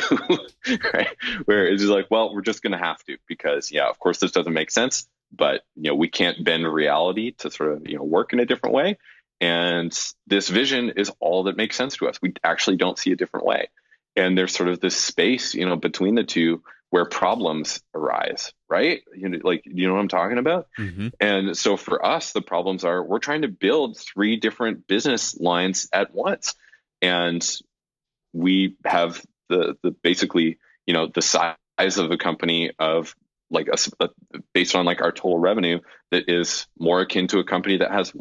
right? 0.94 1.16
Where 1.46 1.66
it's 1.66 1.82
just 1.82 1.92
like 1.92 2.06
well 2.10 2.32
we're 2.32 2.42
just 2.42 2.62
going 2.62 2.72
to 2.72 2.78
have 2.78 3.02
to 3.04 3.16
because 3.26 3.72
yeah 3.72 3.88
of 3.88 3.98
course 3.98 4.18
this 4.18 4.32
doesn't 4.32 4.52
make 4.52 4.70
sense 4.70 5.08
but 5.32 5.62
you 5.74 5.90
know 5.90 5.96
we 5.96 6.08
can't 6.08 6.44
bend 6.44 6.72
reality 6.72 7.32
to 7.38 7.50
sort 7.50 7.72
of 7.72 7.88
you 7.88 7.96
know 7.96 8.04
work 8.04 8.32
in 8.32 8.40
a 8.40 8.46
different 8.46 8.74
way. 8.74 8.98
And 9.40 9.92
this 10.28 10.48
vision 10.48 10.90
is 10.90 11.10
all 11.18 11.44
that 11.44 11.56
makes 11.56 11.74
sense 11.74 11.96
to 11.96 12.08
us. 12.08 12.22
We 12.22 12.32
actually 12.44 12.76
don't 12.76 12.96
see 12.96 13.10
a 13.10 13.16
different 13.16 13.44
way 13.44 13.68
and 14.16 14.36
there's 14.36 14.54
sort 14.54 14.68
of 14.68 14.80
this 14.80 14.96
space 14.96 15.54
you 15.54 15.66
know 15.66 15.76
between 15.76 16.14
the 16.14 16.24
two 16.24 16.62
where 16.90 17.06
problems 17.06 17.82
arise 17.94 18.52
right? 18.72 19.02
You 19.14 19.28
know 19.28 19.38
like 19.44 19.62
you 19.66 19.86
know 19.86 19.94
what 19.94 20.00
i'm 20.00 20.08
talking 20.08 20.38
about? 20.38 20.68
Mm-hmm. 20.78 21.08
and 21.20 21.56
so 21.56 21.76
for 21.76 22.04
us 22.04 22.32
the 22.32 22.40
problems 22.40 22.84
are 22.84 23.04
we're 23.04 23.18
trying 23.18 23.42
to 23.42 23.48
build 23.48 23.98
three 23.98 24.36
different 24.36 24.86
business 24.86 25.38
lines 25.38 25.88
at 25.92 26.14
once. 26.14 26.54
And 27.02 27.46
we 28.32 28.76
have 28.86 29.22
the 29.50 29.76
the 29.82 29.90
basically 29.90 30.58
you 30.86 30.94
know 30.94 31.06
the 31.06 31.20
size 31.20 31.56
of 31.78 32.10
a 32.10 32.16
company 32.16 32.72
of 32.78 33.14
like 33.50 33.68
a, 33.68 33.76
a, 34.04 34.08
based 34.54 34.74
on 34.74 34.86
like 34.86 35.02
our 35.02 35.12
total 35.12 35.38
revenue 35.38 35.80
that 36.10 36.24
is 36.28 36.66
more 36.78 37.02
akin 37.02 37.26
to 37.28 37.38
a 37.38 37.44
company 37.44 37.76
that 37.76 37.90
has 37.92 38.14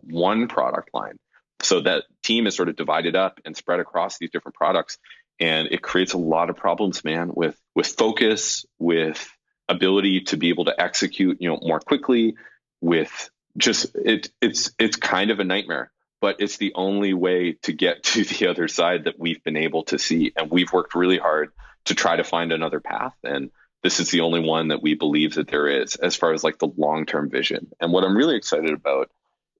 one 0.00 0.48
product 0.48 0.90
line. 0.92 1.16
So 1.62 1.82
that 1.82 2.02
team 2.24 2.48
is 2.48 2.56
sort 2.56 2.68
of 2.68 2.74
divided 2.74 3.14
up 3.14 3.38
and 3.44 3.56
spread 3.56 3.78
across 3.78 4.18
these 4.18 4.30
different 4.30 4.56
products 4.56 4.98
and 5.40 5.68
it 5.70 5.82
creates 5.82 6.12
a 6.12 6.18
lot 6.18 6.50
of 6.50 6.56
problems 6.56 7.04
man 7.04 7.30
with 7.34 7.56
with 7.74 7.86
focus 7.86 8.64
with 8.78 9.28
ability 9.68 10.22
to 10.22 10.36
be 10.36 10.50
able 10.50 10.66
to 10.66 10.80
execute 10.80 11.40
you 11.40 11.48
know 11.48 11.58
more 11.62 11.80
quickly 11.80 12.36
with 12.80 13.30
just 13.56 13.94
it 13.94 14.30
it's 14.40 14.72
it's 14.78 14.96
kind 14.96 15.30
of 15.30 15.40
a 15.40 15.44
nightmare 15.44 15.90
but 16.20 16.36
it's 16.38 16.56
the 16.56 16.72
only 16.74 17.12
way 17.12 17.52
to 17.62 17.72
get 17.72 18.02
to 18.04 18.24
the 18.24 18.48
other 18.48 18.68
side 18.68 19.04
that 19.04 19.18
we've 19.18 19.42
been 19.42 19.56
able 19.56 19.84
to 19.84 19.98
see 19.98 20.32
and 20.36 20.50
we've 20.50 20.72
worked 20.72 20.94
really 20.94 21.18
hard 21.18 21.50
to 21.86 21.94
try 21.94 22.16
to 22.16 22.24
find 22.24 22.52
another 22.52 22.80
path 22.80 23.14
and 23.24 23.50
this 23.84 24.00
is 24.00 24.10
the 24.10 24.22
only 24.22 24.40
one 24.40 24.68
that 24.68 24.82
we 24.82 24.94
believe 24.94 25.34
that 25.34 25.46
there 25.46 25.68
is 25.68 25.94
as 25.96 26.16
far 26.16 26.32
as 26.32 26.42
like 26.42 26.58
the 26.58 26.72
long 26.78 27.04
term 27.04 27.28
vision. 27.28 27.70
And 27.78 27.92
what 27.92 28.02
I'm 28.02 28.16
really 28.16 28.34
excited 28.34 28.72
about 28.72 29.10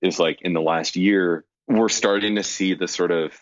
is 0.00 0.18
like 0.18 0.40
in 0.40 0.54
the 0.54 0.62
last 0.62 0.96
year, 0.96 1.44
we're 1.68 1.90
starting 1.90 2.36
to 2.36 2.42
see 2.42 2.72
the 2.72 2.88
sort 2.88 3.10
of 3.10 3.38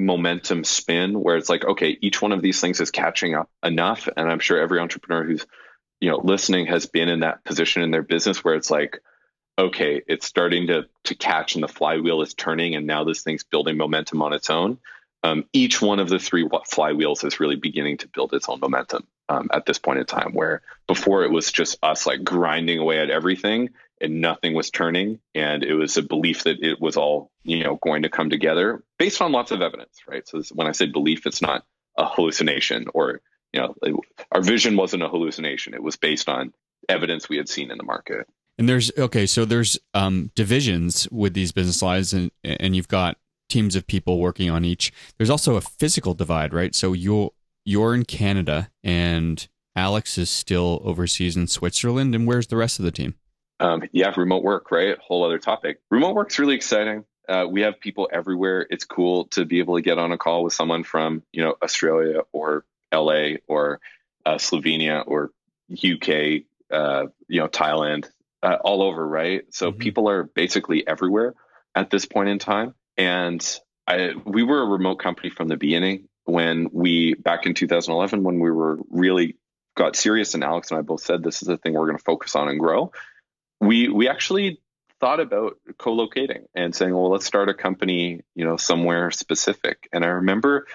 momentum 0.00 0.64
spin 0.64 1.20
where 1.20 1.36
it's 1.36 1.48
like, 1.48 1.64
okay, 1.64 1.96
each 2.00 2.20
one 2.20 2.32
of 2.32 2.42
these 2.42 2.60
things 2.60 2.80
is 2.80 2.90
catching 2.90 3.34
up 3.34 3.50
enough. 3.62 4.08
And 4.16 4.30
I'm 4.30 4.40
sure 4.40 4.58
every 4.58 4.80
entrepreneur 4.80 5.24
who's, 5.24 5.46
you 6.00 6.10
know, 6.10 6.20
listening 6.22 6.66
has 6.66 6.86
been 6.86 7.08
in 7.08 7.20
that 7.20 7.44
position 7.44 7.82
in 7.82 7.90
their 7.90 8.02
business 8.02 8.42
where 8.42 8.54
it's 8.54 8.70
like, 8.70 9.00
okay, 9.58 10.02
it's 10.06 10.26
starting 10.26 10.68
to 10.68 10.86
to 11.04 11.14
catch 11.14 11.54
and 11.54 11.62
the 11.62 11.68
flywheel 11.68 12.22
is 12.22 12.34
turning 12.34 12.74
and 12.74 12.86
now 12.86 13.04
this 13.04 13.22
thing's 13.22 13.44
building 13.44 13.76
momentum 13.76 14.22
on 14.22 14.32
its 14.32 14.50
own. 14.50 14.78
Um, 15.22 15.44
each 15.52 15.82
one 15.82 16.00
of 16.00 16.08
the 16.08 16.18
three 16.18 16.44
flywheels 16.44 17.24
is 17.26 17.40
really 17.40 17.56
beginning 17.56 17.98
to 17.98 18.08
build 18.08 18.32
its 18.32 18.48
own 18.48 18.58
momentum 18.58 19.06
um, 19.28 19.50
at 19.52 19.66
this 19.66 19.78
point 19.78 19.98
in 19.98 20.06
time 20.06 20.32
where 20.32 20.62
before 20.86 21.24
it 21.24 21.30
was 21.30 21.52
just 21.52 21.78
us 21.82 22.06
like 22.06 22.24
grinding 22.24 22.78
away 22.78 22.98
at 23.00 23.10
everything 23.10 23.68
and 24.00 24.20
nothing 24.20 24.54
was 24.54 24.70
turning 24.70 25.20
and 25.34 25.62
it 25.62 25.74
was 25.74 25.96
a 25.96 26.02
belief 26.02 26.44
that 26.44 26.62
it 26.62 26.80
was 26.80 26.96
all 26.96 27.30
you 27.42 27.62
know 27.62 27.76
going 27.82 28.02
to 28.02 28.08
come 28.08 28.30
together 28.30 28.82
based 28.98 29.20
on 29.20 29.32
lots 29.32 29.50
of 29.50 29.62
evidence 29.62 29.98
right? 30.08 30.26
So 30.28 30.38
this, 30.38 30.50
when 30.50 30.66
i 30.66 30.72
say 30.72 30.86
belief 30.86 31.26
it's 31.26 31.42
not 31.42 31.64
a 31.96 32.06
hallucination 32.06 32.86
or 32.94 33.20
you 33.52 33.60
know 33.60 33.74
it, 33.82 33.94
our 34.32 34.42
vision 34.42 34.76
wasn't 34.76 35.02
a 35.02 35.08
hallucination. 35.08 35.74
It 35.74 35.82
was 35.82 35.96
based 35.96 36.28
on 36.28 36.52
evidence 36.88 37.28
we 37.28 37.36
had 37.36 37.48
seen 37.48 37.70
in 37.70 37.78
the 37.78 37.84
market. 37.84 38.26
And 38.58 38.68
there's 38.68 38.90
okay 38.96 39.26
so 39.26 39.44
there's 39.44 39.78
um, 39.94 40.30
divisions 40.34 41.08
with 41.10 41.34
these 41.34 41.52
business 41.52 41.82
lines 41.82 42.12
and 42.12 42.30
and 42.44 42.76
you've 42.76 42.88
got 42.88 43.16
teams 43.48 43.74
of 43.74 43.86
people 43.86 44.20
working 44.20 44.48
on 44.50 44.64
each. 44.64 44.92
There's 45.18 45.30
also 45.30 45.56
a 45.56 45.60
physical 45.60 46.14
divide 46.14 46.52
right? 46.52 46.74
So 46.74 46.92
you're 46.92 47.32
you're 47.64 47.94
in 47.94 48.04
canada 48.04 48.70
and 48.82 49.48
alex 49.76 50.18
is 50.18 50.30
still 50.30 50.80
overseas 50.84 51.36
in 51.36 51.46
switzerland 51.46 52.14
and 52.14 52.26
where's 52.26 52.46
the 52.48 52.56
rest 52.56 52.78
of 52.78 52.84
the 52.84 52.90
team 52.90 53.14
um, 53.60 53.82
yeah, 53.92 54.12
remote 54.16 54.42
work, 54.42 54.70
right? 54.72 54.98
Whole 54.98 55.24
other 55.24 55.38
topic. 55.38 55.80
Remote 55.90 56.14
work's 56.14 56.38
really 56.38 56.56
exciting. 56.56 57.04
Uh, 57.28 57.46
we 57.48 57.60
have 57.60 57.78
people 57.78 58.08
everywhere. 58.10 58.66
It's 58.68 58.84
cool 58.84 59.26
to 59.26 59.44
be 59.44 59.60
able 59.60 59.76
to 59.76 59.82
get 59.82 59.98
on 59.98 60.10
a 60.10 60.18
call 60.18 60.42
with 60.42 60.54
someone 60.54 60.82
from, 60.82 61.22
you 61.30 61.44
know, 61.44 61.54
Australia 61.62 62.22
or 62.32 62.64
LA 62.92 63.34
or 63.46 63.80
uh, 64.24 64.36
Slovenia 64.36 65.04
or 65.06 65.30
UK, 65.72 66.44
uh, 66.72 67.06
you 67.28 67.40
know, 67.40 67.48
Thailand, 67.48 68.10
uh, 68.42 68.56
all 68.64 68.82
over, 68.82 69.06
right? 69.06 69.42
So 69.50 69.70
mm-hmm. 69.70 69.78
people 69.78 70.08
are 70.08 70.24
basically 70.24 70.86
everywhere 70.88 71.34
at 71.74 71.90
this 71.90 72.06
point 72.06 72.30
in 72.30 72.38
time. 72.38 72.74
And 72.96 73.46
I, 73.86 74.14
we 74.24 74.42
were 74.42 74.62
a 74.62 74.66
remote 74.66 74.96
company 74.96 75.30
from 75.30 75.48
the 75.48 75.56
beginning. 75.56 76.08
When 76.24 76.70
we 76.72 77.14
back 77.14 77.46
in 77.46 77.54
2011, 77.54 78.22
when 78.22 78.40
we 78.40 78.50
were 78.50 78.78
really 78.88 79.36
got 79.76 79.96
serious, 79.96 80.34
and 80.34 80.44
Alex 80.44 80.70
and 80.70 80.78
I 80.78 80.82
both 80.82 81.02
said 81.02 81.22
this 81.22 81.42
is 81.42 81.48
the 81.48 81.56
thing 81.58 81.74
we're 81.74 81.86
going 81.86 81.98
to 81.98 82.04
focus 82.04 82.34
on 82.34 82.48
and 82.48 82.58
grow 82.58 82.92
we 83.60 83.88
we 83.88 84.08
actually 84.08 84.60
thought 85.00 85.20
about 85.20 85.56
co-locating 85.78 86.46
and 86.54 86.74
saying, 86.74 86.92
well, 86.92 87.10
let's 87.10 87.24
start 87.24 87.48
a 87.48 87.54
company, 87.54 88.22
you 88.34 88.44
know, 88.44 88.56
somewhere 88.56 89.10
specific. 89.10 89.88
And 89.92 90.04
I 90.04 90.08
remember 90.08 90.66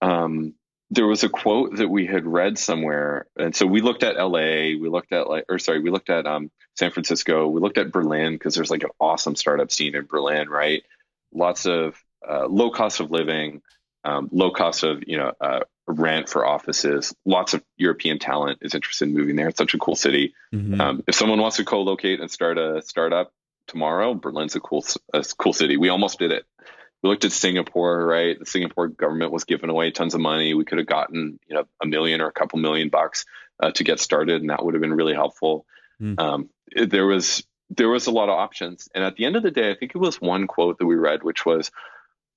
um, 0.00 0.54
there 0.90 1.06
was 1.06 1.24
a 1.24 1.28
quote 1.28 1.76
that 1.76 1.88
we 1.88 2.06
had 2.06 2.26
read 2.26 2.58
somewhere, 2.58 3.26
and 3.36 3.54
so 3.56 3.66
we 3.66 3.80
looked 3.80 4.02
at 4.02 4.16
L.A., 4.16 4.76
we 4.76 4.88
looked 4.88 5.12
at 5.12 5.28
like, 5.28 5.46
or 5.48 5.58
sorry, 5.58 5.80
we 5.80 5.90
looked 5.90 6.10
at 6.10 6.26
um, 6.26 6.50
San 6.76 6.90
Francisco, 6.90 7.48
we 7.48 7.60
looked 7.60 7.78
at 7.78 7.92
Berlin 7.92 8.34
because 8.34 8.54
there's 8.54 8.70
like 8.70 8.84
an 8.84 8.90
awesome 9.00 9.34
startup 9.34 9.72
scene 9.72 9.94
in 9.94 10.06
Berlin, 10.06 10.48
right? 10.48 10.82
Lots 11.32 11.66
of 11.66 11.96
uh, 12.28 12.46
low 12.46 12.70
cost 12.70 13.00
of 13.00 13.10
living, 13.10 13.62
um, 14.04 14.28
low 14.32 14.50
cost 14.50 14.84
of 14.84 15.02
you 15.06 15.16
know 15.16 15.32
uh, 15.40 15.60
rent 15.86 16.28
for 16.28 16.46
offices. 16.46 17.14
Lots 17.24 17.54
of 17.54 17.62
European 17.76 18.18
talent 18.18 18.58
is 18.62 18.74
interested 18.74 19.08
in 19.08 19.14
moving 19.14 19.36
there. 19.36 19.48
It's 19.48 19.58
such 19.58 19.74
a 19.74 19.78
cool 19.78 19.96
city. 19.96 20.34
Mm-hmm. 20.54 20.80
Um, 20.80 21.04
if 21.06 21.14
someone 21.14 21.40
wants 21.40 21.56
to 21.56 21.64
co-locate 21.64 22.20
and 22.20 22.30
start 22.30 22.58
a 22.58 22.82
startup 22.82 23.32
tomorrow, 23.66 24.14
Berlin's 24.14 24.56
a 24.56 24.60
cool, 24.60 24.84
a 25.12 25.24
cool 25.38 25.52
city. 25.52 25.76
We 25.76 25.88
almost 25.88 26.18
did 26.18 26.32
it. 26.32 26.44
We 27.02 27.10
looked 27.10 27.24
at 27.24 27.32
Singapore, 27.32 28.06
right? 28.06 28.38
The 28.38 28.46
Singapore 28.46 28.88
government 28.88 29.32
was 29.32 29.44
giving 29.44 29.70
away 29.70 29.90
tons 29.90 30.14
of 30.14 30.20
money. 30.20 30.54
We 30.54 30.64
could 30.64 30.78
have 30.78 30.86
gotten, 30.86 31.40
you 31.48 31.56
know, 31.56 31.64
a 31.82 31.86
million 31.86 32.20
or 32.20 32.28
a 32.28 32.32
couple 32.32 32.60
million 32.60 32.90
bucks 32.90 33.24
uh, 33.60 33.72
to 33.72 33.84
get 33.84 33.98
started, 33.98 34.40
and 34.40 34.50
that 34.50 34.64
would 34.64 34.74
have 34.74 34.80
been 34.80 34.94
really 34.94 35.14
helpful. 35.14 35.66
Mm. 36.00 36.18
Um, 36.20 36.50
it, 36.70 36.90
there 36.90 37.06
was 37.06 37.44
there 37.70 37.88
was 37.88 38.06
a 38.06 38.10
lot 38.10 38.28
of 38.28 38.38
options, 38.38 38.88
and 38.94 39.02
at 39.02 39.16
the 39.16 39.24
end 39.24 39.34
of 39.34 39.42
the 39.42 39.50
day, 39.50 39.70
I 39.70 39.74
think 39.74 39.94
it 39.94 39.98
was 39.98 40.20
one 40.20 40.46
quote 40.46 40.78
that 40.78 40.86
we 40.86 40.94
read, 40.94 41.22
which 41.22 41.44
was, 41.44 41.72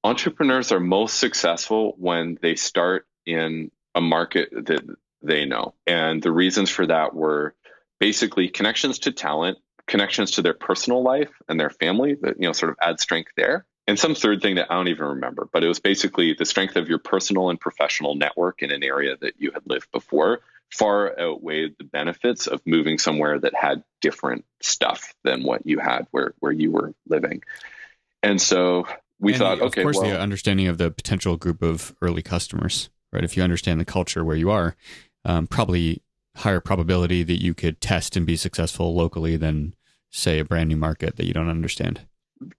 "Entrepreneurs 0.03 0.71
are 0.71 0.79
most 0.79 1.19
successful 1.19 1.93
when 1.97 2.37
they 2.41 2.55
start 2.55 3.05
in 3.25 3.71
a 3.93 4.01
market 4.01 4.49
that 4.51 4.83
they 5.21 5.45
know. 5.45 5.73
And 5.87 6.21
the 6.21 6.31
reasons 6.31 6.69
for 6.69 6.85
that 6.85 7.15
were 7.15 7.55
basically 7.99 8.49
connections 8.49 8.99
to 8.99 9.11
talent, 9.11 9.57
connections 9.87 10.31
to 10.31 10.41
their 10.41 10.53
personal 10.53 11.03
life 11.03 11.31
and 11.47 11.59
their 11.59 11.69
family 11.69 12.15
that, 12.21 12.35
you 12.39 12.47
know, 12.47 12.53
sort 12.53 12.71
of 12.71 12.77
add 12.81 12.99
strength 12.99 13.31
there. 13.35 13.65
And 13.87 13.99
some 13.99 14.15
third 14.15 14.41
thing 14.41 14.55
that 14.55 14.71
I 14.71 14.75
don't 14.75 14.87
even 14.87 15.05
remember, 15.05 15.47
but 15.51 15.63
it 15.63 15.67
was 15.67 15.79
basically 15.79 16.33
the 16.33 16.45
strength 16.45 16.75
of 16.75 16.89
your 16.89 16.97
personal 16.97 17.49
and 17.49 17.59
professional 17.59 18.15
network 18.15 18.63
in 18.63 18.71
an 18.71 18.83
area 18.83 19.15
that 19.21 19.35
you 19.37 19.51
had 19.51 19.61
lived 19.65 19.91
before 19.91 20.41
far 20.71 21.17
outweighed 21.19 21.75
the 21.77 21.83
benefits 21.83 22.47
of 22.47 22.61
moving 22.65 22.97
somewhere 22.97 23.39
that 23.39 23.53
had 23.53 23.83
different 24.01 24.43
stuff 24.61 25.13
than 25.23 25.43
what 25.43 25.65
you 25.65 25.77
had 25.79 26.07
where, 26.09 26.33
where 26.39 26.51
you 26.51 26.71
were 26.71 26.93
living. 27.07 27.43
And 28.23 28.41
so 28.41 28.87
we 29.19 29.33
and 29.33 29.39
thought, 29.39 29.59
the, 29.59 29.65
okay, 29.65 29.81
of 29.81 29.85
course, 29.85 29.97
well, 29.97 30.09
the 30.09 30.19
understanding 30.19 30.67
of 30.67 30.79
the 30.79 30.89
potential 30.89 31.37
group 31.37 31.61
of 31.61 31.95
early 32.01 32.23
customers 32.23 32.89
right? 33.11 33.23
If 33.23 33.37
you 33.37 33.43
understand 33.43 33.79
the 33.79 33.85
culture 33.85 34.23
where 34.23 34.35
you 34.35 34.51
are, 34.51 34.75
um, 35.23 35.47
probably 35.47 36.01
higher 36.35 36.59
probability 36.59 37.23
that 37.23 37.41
you 37.41 37.53
could 37.53 37.79
test 37.79 38.15
and 38.15 38.25
be 38.25 38.35
successful 38.35 38.93
locally 38.93 39.37
than 39.37 39.73
say 40.11 40.39
a 40.39 40.45
brand 40.45 40.69
new 40.69 40.77
market 40.77 41.15
that 41.17 41.25
you 41.25 41.33
don't 41.33 41.49
understand. 41.49 42.01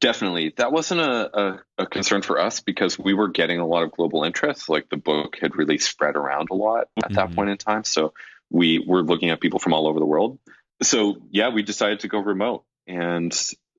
Definitely. 0.00 0.54
That 0.56 0.72
wasn't 0.72 1.02
a, 1.02 1.38
a, 1.38 1.60
a, 1.78 1.86
concern 1.86 2.22
for 2.22 2.40
us 2.40 2.60
because 2.60 2.98
we 2.98 3.12
were 3.12 3.28
getting 3.28 3.60
a 3.60 3.66
lot 3.66 3.82
of 3.82 3.92
global 3.92 4.24
interest. 4.24 4.70
Like 4.70 4.88
the 4.88 4.96
book 4.96 5.36
had 5.38 5.54
really 5.54 5.76
spread 5.78 6.16
around 6.16 6.48
a 6.50 6.54
lot 6.54 6.88
at 6.96 7.04
mm-hmm. 7.04 7.14
that 7.14 7.34
point 7.34 7.50
in 7.50 7.58
time. 7.58 7.84
So 7.84 8.14
we 8.50 8.78
were 8.78 9.02
looking 9.02 9.30
at 9.30 9.40
people 9.40 9.58
from 9.58 9.74
all 9.74 9.86
over 9.86 10.00
the 10.00 10.06
world. 10.06 10.38
So 10.82 11.16
yeah, 11.30 11.50
we 11.50 11.62
decided 11.62 12.00
to 12.00 12.08
go 12.08 12.18
remote. 12.20 12.64
And 12.86 13.38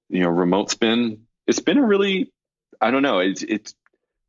you 0.10 0.21
know, 0.21 0.30
remote's 0.30 0.75
been 0.75 1.25
it's 1.47 1.60
been 1.60 1.77
a 1.77 1.86
really 1.86 2.32
I 2.80 2.91
don't 2.91 3.01
know, 3.03 3.19
it's 3.19 3.41
it's 3.41 3.73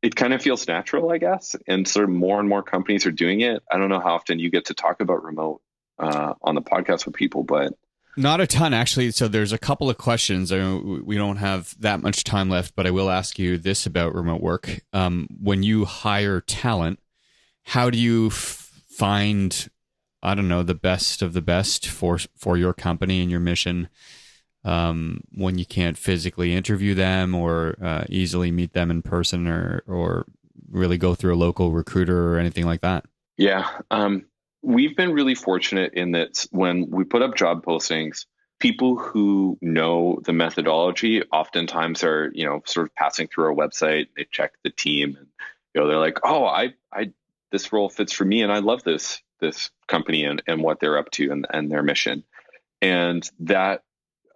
it 0.01 0.15
kind 0.15 0.33
of 0.33 0.41
feels 0.41 0.67
natural, 0.67 1.11
I 1.11 1.17
guess, 1.17 1.55
and 1.67 1.87
sort 1.87 2.05
of 2.05 2.09
more 2.09 2.39
and 2.39 2.47
more 2.47 2.63
companies 2.63 3.05
are 3.05 3.11
doing 3.11 3.41
it. 3.41 3.63
I 3.71 3.77
don't 3.77 3.89
know 3.89 3.99
how 3.99 4.15
often 4.15 4.39
you 4.39 4.49
get 4.49 4.65
to 4.65 4.73
talk 4.73 5.01
about 5.01 5.23
remote 5.23 5.61
uh, 5.97 6.33
on 6.41 6.55
the 6.55 6.61
podcast 6.61 7.05
with 7.05 7.15
people, 7.15 7.43
but 7.43 7.73
not 8.15 8.41
a 8.41 8.47
ton 8.47 8.73
actually. 8.73 9.11
So 9.11 9.27
there's 9.27 9.53
a 9.53 9.57
couple 9.57 9.89
of 9.89 9.97
questions. 9.97 10.51
we 10.51 11.15
don't 11.15 11.37
have 11.37 11.75
that 11.79 12.01
much 12.01 12.23
time 12.23 12.49
left, 12.49 12.75
but 12.75 12.87
I 12.87 12.91
will 12.91 13.09
ask 13.09 13.37
you 13.37 13.57
this 13.57 13.85
about 13.85 14.15
remote 14.15 14.41
work. 14.41 14.81
Um, 14.93 15.27
when 15.41 15.63
you 15.63 15.85
hire 15.85 16.41
talent, 16.41 16.99
how 17.63 17.89
do 17.89 17.97
you 17.97 18.27
f- 18.27 18.81
find, 18.89 19.69
I 20.23 20.33
don't 20.33 20.47
know, 20.47 20.63
the 20.63 20.75
best 20.75 21.21
of 21.21 21.33
the 21.33 21.41
best 21.41 21.87
for 21.87 22.17
for 22.37 22.57
your 22.57 22.73
company 22.73 23.21
and 23.21 23.29
your 23.29 23.39
mission? 23.39 23.89
Um, 24.63 25.21
when 25.33 25.57
you 25.57 25.65
can't 25.65 25.97
physically 25.97 26.53
interview 26.53 26.93
them 26.93 27.33
or 27.33 27.75
uh, 27.81 28.03
easily 28.09 28.51
meet 28.51 28.73
them 28.73 28.91
in 28.91 29.01
person 29.01 29.47
or 29.47 29.83
or 29.87 30.25
really 30.69 30.97
go 30.97 31.15
through 31.15 31.33
a 31.33 31.37
local 31.37 31.71
recruiter 31.71 32.33
or 32.33 32.37
anything 32.37 32.65
like 32.65 32.81
that? 32.81 33.05
Yeah, 33.37 33.67
um, 33.89 34.25
we've 34.61 34.95
been 34.95 35.13
really 35.13 35.35
fortunate 35.35 35.93
in 35.93 36.11
that 36.11 36.45
when 36.51 36.89
we 36.89 37.03
put 37.03 37.21
up 37.21 37.35
job 37.35 37.63
postings, 37.63 38.25
people 38.59 38.97
who 38.97 39.57
know 39.61 40.19
the 40.25 40.33
methodology 40.33 41.23
oftentimes 41.31 42.03
are 42.03 42.31
you 42.33 42.45
know 42.45 42.61
sort 42.65 42.87
of 42.87 42.95
passing 42.95 43.27
through 43.27 43.45
our 43.45 43.55
website. 43.55 44.07
They 44.15 44.27
check 44.29 44.53
the 44.63 44.69
team 44.69 45.15
and 45.17 45.27
you 45.73 45.81
know 45.81 45.87
they're 45.87 45.97
like, 45.97 46.19
oh, 46.23 46.45
I 46.45 46.73
I 46.93 47.11
this 47.51 47.71
role 47.73 47.89
fits 47.89 48.13
for 48.13 48.25
me 48.25 48.41
and 48.41 48.51
I 48.51 48.59
love 48.59 48.83
this 48.83 49.21
this 49.39 49.71
company 49.87 50.25
and, 50.25 50.41
and 50.47 50.61
what 50.61 50.79
they're 50.79 50.97
up 50.97 51.09
to 51.11 51.31
and, 51.31 51.47
and 51.51 51.71
their 51.71 51.83
mission. 51.83 52.23
And 52.81 53.29
that 53.39 53.83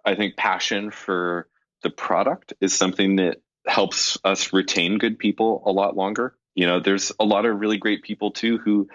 I 0.04 0.14
think 0.14 0.36
passion 0.36 0.90
for 0.90 1.48
the 1.82 1.90
product 1.90 2.54
is 2.60 2.74
something 2.74 3.16
that 3.16 3.38
helps 3.66 4.18
us 4.24 4.52
retain 4.52 4.98
good 4.98 5.18
people 5.18 5.62
a 5.66 5.72
lot 5.72 5.96
longer. 5.96 6.34
You 6.54 6.66
know, 6.66 6.80
there's 6.80 7.12
a 7.18 7.24
lot 7.24 7.46
of 7.46 7.58
really 7.58 7.78
great 7.78 8.02
people 8.02 8.30
too 8.30 8.58
who 8.58 8.88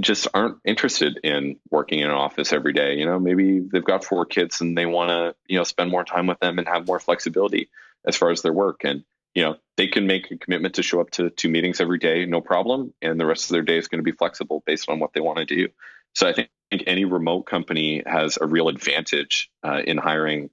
just 0.00 0.28
aren't 0.34 0.58
interested 0.64 1.18
in 1.24 1.56
working 1.70 2.00
in 2.00 2.06
an 2.06 2.12
office 2.12 2.52
every 2.52 2.72
day. 2.72 2.94
You 2.94 3.06
know, 3.06 3.18
maybe 3.18 3.60
they've 3.60 3.84
got 3.84 4.04
four 4.04 4.26
kids 4.26 4.60
and 4.60 4.76
they 4.76 4.86
want 4.86 5.10
to, 5.10 5.34
you 5.46 5.58
know, 5.58 5.64
spend 5.64 5.90
more 5.90 6.04
time 6.04 6.26
with 6.26 6.38
them 6.40 6.58
and 6.58 6.68
have 6.68 6.86
more 6.86 7.00
flexibility 7.00 7.70
as 8.06 8.16
far 8.16 8.30
as 8.30 8.42
their 8.42 8.52
work. 8.52 8.82
And, 8.84 9.04
you 9.34 9.42
know, 9.42 9.56
they 9.76 9.88
can 9.88 10.06
make 10.06 10.30
a 10.30 10.36
commitment 10.36 10.74
to 10.74 10.82
show 10.82 11.00
up 11.00 11.10
to 11.12 11.30
two 11.30 11.48
meetings 11.48 11.80
every 11.80 11.98
day, 11.98 12.26
no 12.26 12.40
problem. 12.40 12.94
And 13.02 13.18
the 13.18 13.26
rest 13.26 13.44
of 13.44 13.50
their 13.50 13.62
day 13.62 13.76
is 13.76 13.88
going 13.88 13.98
to 13.98 14.04
be 14.04 14.16
flexible 14.16 14.62
based 14.66 14.88
on 14.88 15.00
what 15.00 15.12
they 15.12 15.20
want 15.20 15.38
to 15.38 15.44
do. 15.44 15.68
So 16.14 16.28
I 16.28 16.32
think 16.32 16.48
any 16.86 17.04
remote 17.04 17.42
company 17.42 18.02
has 18.06 18.38
a 18.40 18.46
real 18.46 18.68
advantage 18.68 19.50
uh, 19.64 19.80
in 19.84 19.98
hiring 19.98 20.50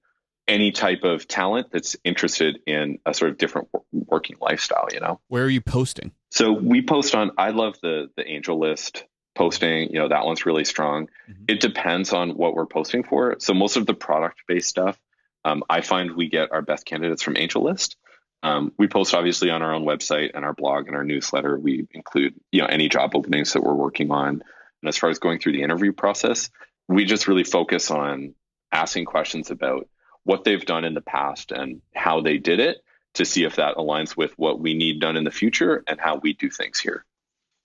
any 0.48 0.72
type 0.72 1.04
of 1.04 1.28
talent 1.28 1.68
that's 1.72 1.96
interested 2.04 2.60
in 2.68 3.00
a 3.06 3.14
sort 3.14 3.32
of 3.32 3.38
different 3.38 3.68
working 3.92 4.36
lifestyle 4.40 4.88
you 4.92 5.00
know 5.00 5.20
where 5.28 5.44
are 5.44 5.50
you 5.50 5.62
posting 5.62 6.12
so 6.30 6.52
we 6.52 6.82
post 6.82 7.16
on 7.16 7.32
i 7.38 7.50
love 7.50 7.76
the 7.82 8.10
the 8.16 8.24
AngelList 8.24 9.04
posting, 9.36 9.92
you 9.92 10.00
know, 10.00 10.08
that 10.08 10.26
one's 10.26 10.46
really 10.46 10.66
strong. 10.66 11.08
Mm-hmm. 11.30 11.44
It 11.50 11.60
depends 11.60 12.14
on 12.14 12.32
what 12.32 12.56
we're 12.56 12.66
posting 12.66 13.04
for. 13.04 13.36
So 13.40 13.54
most 13.54 13.78
of 13.78 13.86
the 13.86 13.94
product 13.94 14.42
based 14.48 14.70
stuff, 14.70 15.00
um, 15.44 15.64
I 15.70 15.82
find 15.82 16.16
we 16.16 16.30
get 16.30 16.52
our 16.52 16.62
best 16.62 16.86
candidates 16.86 17.22
from 17.22 17.36
AngelList. 17.36 17.96
Um, 18.42 18.72
we 18.78 18.88
post 18.88 19.14
obviously 19.14 19.50
on 19.50 19.62
our 19.62 19.74
own 19.74 19.86
website 19.86 20.32
and 20.34 20.46
our 20.46 20.54
blog 20.54 20.88
and 20.88 20.96
our 20.96 21.04
newsletter. 21.04 21.58
We 21.58 21.88
include 21.92 22.36
you 22.52 22.62
know 22.62 22.68
any 22.68 22.90
job 22.90 23.12
openings 23.16 23.54
that 23.54 23.64
we're 23.64 23.74
working 23.74 24.12
on. 24.12 24.44
And 24.86 24.90
as 24.90 24.98
far 24.98 25.10
as 25.10 25.18
going 25.18 25.40
through 25.40 25.54
the 25.54 25.64
interview 25.64 25.94
process, 25.94 26.52
we 26.88 27.06
just 27.06 27.28
really 27.28 27.44
focus 27.44 27.90
on 27.90 28.36
asking 28.72 29.06
questions 29.06 29.50
about 29.50 29.90
what 30.26 30.44
they've 30.44 30.64
done 30.64 30.86
in 30.86 30.94
the 30.94 31.02
past 31.02 31.52
and 31.52 31.82
how 31.96 32.22
they 32.22 32.38
did 32.38 32.60
it 32.60 32.84
to 33.16 33.26
see 33.26 33.46
if 33.46 33.56
that 33.56 33.78
aligns 33.78 34.16
with 34.16 34.38
what 34.38 34.60
we 34.60 34.76
need 34.76 35.02
done 35.02 35.18
in 35.18 35.24
the 35.24 35.32
future 35.32 35.84
and 35.88 36.00
how 36.00 36.18
we 36.18 36.34
do 36.34 36.52
things 36.52 36.80
here. 36.80 37.04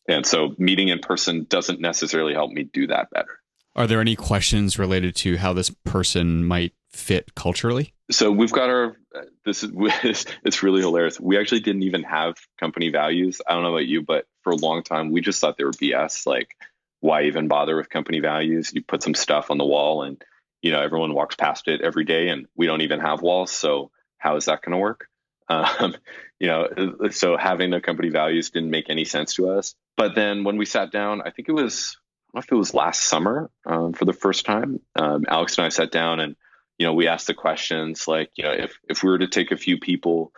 And 0.08 0.24
so 0.24 0.54
meeting 0.56 0.88
in 0.88 1.00
person 1.00 1.44
doesn't 1.44 1.78
necessarily 1.78 2.32
help 2.32 2.52
me 2.52 2.62
do 2.62 2.86
that 2.86 3.10
better. 3.10 3.38
Are 3.76 3.86
there 3.86 4.00
any 4.00 4.16
questions 4.16 4.78
related 4.78 5.14
to 5.16 5.36
how 5.36 5.52
this 5.52 5.68
person 5.84 6.46
might 6.46 6.72
fit 6.88 7.34
culturally? 7.34 7.92
So 8.10 8.32
we've 8.32 8.50
got 8.50 8.70
our 8.70 8.96
this 9.44 9.62
is 9.62 9.72
it's 10.42 10.62
really 10.62 10.80
hilarious. 10.80 11.20
We 11.20 11.38
actually 11.38 11.60
didn't 11.60 11.82
even 11.82 12.02
have 12.04 12.36
company 12.58 12.88
values. 12.88 13.42
I 13.46 13.52
don't 13.52 13.62
know 13.62 13.74
about 13.74 13.86
you, 13.86 14.00
but 14.00 14.26
for 14.40 14.52
a 14.52 14.56
long 14.56 14.82
time 14.82 15.10
we 15.10 15.20
just 15.20 15.38
thought 15.38 15.58
they 15.58 15.64
were 15.64 15.72
BS. 15.72 16.26
Like, 16.26 16.56
why 17.00 17.24
even 17.24 17.48
bother 17.48 17.76
with 17.76 17.88
company 17.88 18.20
values? 18.20 18.72
You 18.72 18.82
put 18.82 19.02
some 19.02 19.14
stuff 19.14 19.50
on 19.50 19.58
the 19.58 19.64
wall, 19.64 20.02
and 20.02 20.22
you 20.62 20.72
know 20.72 20.80
everyone 20.80 21.14
walks 21.14 21.36
past 21.36 21.68
it 21.68 21.80
every 21.80 22.04
day, 22.04 22.28
and 22.28 22.46
we 22.56 22.66
don't 22.66 22.82
even 22.82 23.00
have 23.00 23.22
walls. 23.22 23.50
So 23.50 23.90
how 24.18 24.36
is 24.36 24.46
that 24.46 24.62
going 24.62 24.72
to 24.72 24.78
work? 24.78 25.06
Um, 25.50 25.96
you 26.38 26.46
know, 26.46 26.68
so 27.10 27.36
having 27.36 27.70
the 27.70 27.80
company 27.80 28.08
values 28.08 28.50
didn't 28.50 28.70
make 28.70 28.88
any 28.88 29.04
sense 29.04 29.34
to 29.34 29.50
us. 29.50 29.74
But 29.96 30.14
then 30.14 30.44
when 30.44 30.58
we 30.58 30.64
sat 30.64 30.92
down, 30.92 31.22
I 31.22 31.30
think 31.30 31.48
it 31.48 31.52
was 31.52 31.96
I 32.32 32.38
don't 32.38 32.38
know 32.38 32.38
if 32.46 32.52
it 32.52 32.54
was 32.54 32.74
last 32.74 33.02
summer 33.02 33.50
um, 33.66 33.92
for 33.92 34.04
the 34.04 34.12
first 34.12 34.46
time. 34.46 34.80
Um, 34.94 35.24
Alex 35.28 35.58
and 35.58 35.66
I 35.66 35.70
sat 35.70 35.90
down 35.90 36.20
and 36.20 36.36
you 36.78 36.86
know 36.86 36.94
we 36.94 37.08
asked 37.08 37.26
the 37.26 37.34
questions 37.34 38.06
like 38.06 38.30
you 38.36 38.44
know 38.44 38.52
if 38.52 38.78
if 38.88 39.02
we 39.02 39.10
were 39.10 39.18
to 39.18 39.26
take 39.26 39.50
a 39.50 39.56
few 39.56 39.78
people 39.78 40.32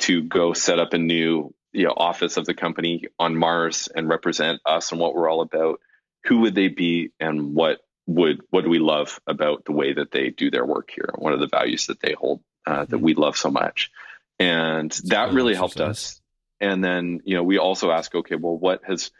to 0.00 0.22
go 0.22 0.52
set 0.52 0.78
up 0.78 0.92
a 0.92 0.98
new 0.98 1.54
you 1.72 1.84
know 1.84 1.94
office 1.96 2.36
of 2.36 2.44
the 2.44 2.54
company 2.54 3.04
on 3.18 3.36
Mars 3.36 3.88
and 3.94 4.08
represent 4.08 4.60
us 4.66 4.92
and 4.92 5.00
what 5.00 5.14
we're 5.14 5.30
all 5.30 5.40
about, 5.40 5.80
who 6.28 6.40
would 6.40 6.54
they 6.54 6.68
be 6.68 7.12
and 7.18 7.54
what 7.54 7.80
would 8.06 8.40
what 8.50 8.64
do 8.64 8.70
we 8.70 8.78
love 8.78 9.20
about 9.26 9.64
the 9.64 9.72
way 9.72 9.92
that 9.92 10.10
they 10.10 10.30
do 10.30 10.50
their 10.50 10.64
work 10.64 10.90
here? 10.94 11.10
What 11.16 11.32
are 11.32 11.38
the 11.38 11.48
values 11.48 11.86
that 11.86 12.00
they 12.00 12.12
hold 12.12 12.40
uh, 12.66 12.84
that 12.86 12.98
we 12.98 13.14
love 13.14 13.36
so 13.36 13.50
much? 13.50 13.90
and 14.38 14.90
that 15.04 15.32
really 15.32 15.54
helped 15.54 15.80
us. 15.80 16.20
and 16.60 16.82
then 16.82 17.20
you 17.24 17.34
know 17.34 17.42
we 17.42 17.58
also 17.58 17.90
ask 17.90 18.14
okay 18.14 18.36
well 18.36 18.56
what 18.56 18.82
has 18.84 19.10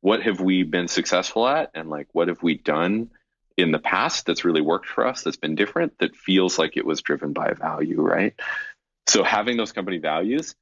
what 0.00 0.22
have 0.22 0.38
we 0.38 0.64
been 0.64 0.86
successful 0.86 1.48
at? 1.48 1.70
And 1.72 1.88
like 1.88 2.08
what 2.12 2.28
have 2.28 2.42
we 2.42 2.58
done 2.58 3.08
in 3.56 3.72
the 3.72 3.78
past 3.78 4.26
that's 4.26 4.44
really 4.44 4.60
worked 4.60 4.86
for 4.86 5.06
us 5.06 5.22
that's 5.22 5.38
been 5.38 5.54
different 5.54 5.98
that 5.98 6.14
feels 6.14 6.58
like 6.58 6.76
it 6.76 6.84
was 6.84 7.00
driven 7.00 7.32
by 7.32 7.52
value 7.52 8.02
right? 8.02 8.34
So 9.06 9.22
having 9.22 9.56
those 9.56 9.72
company 9.72 9.98
values 9.98 10.54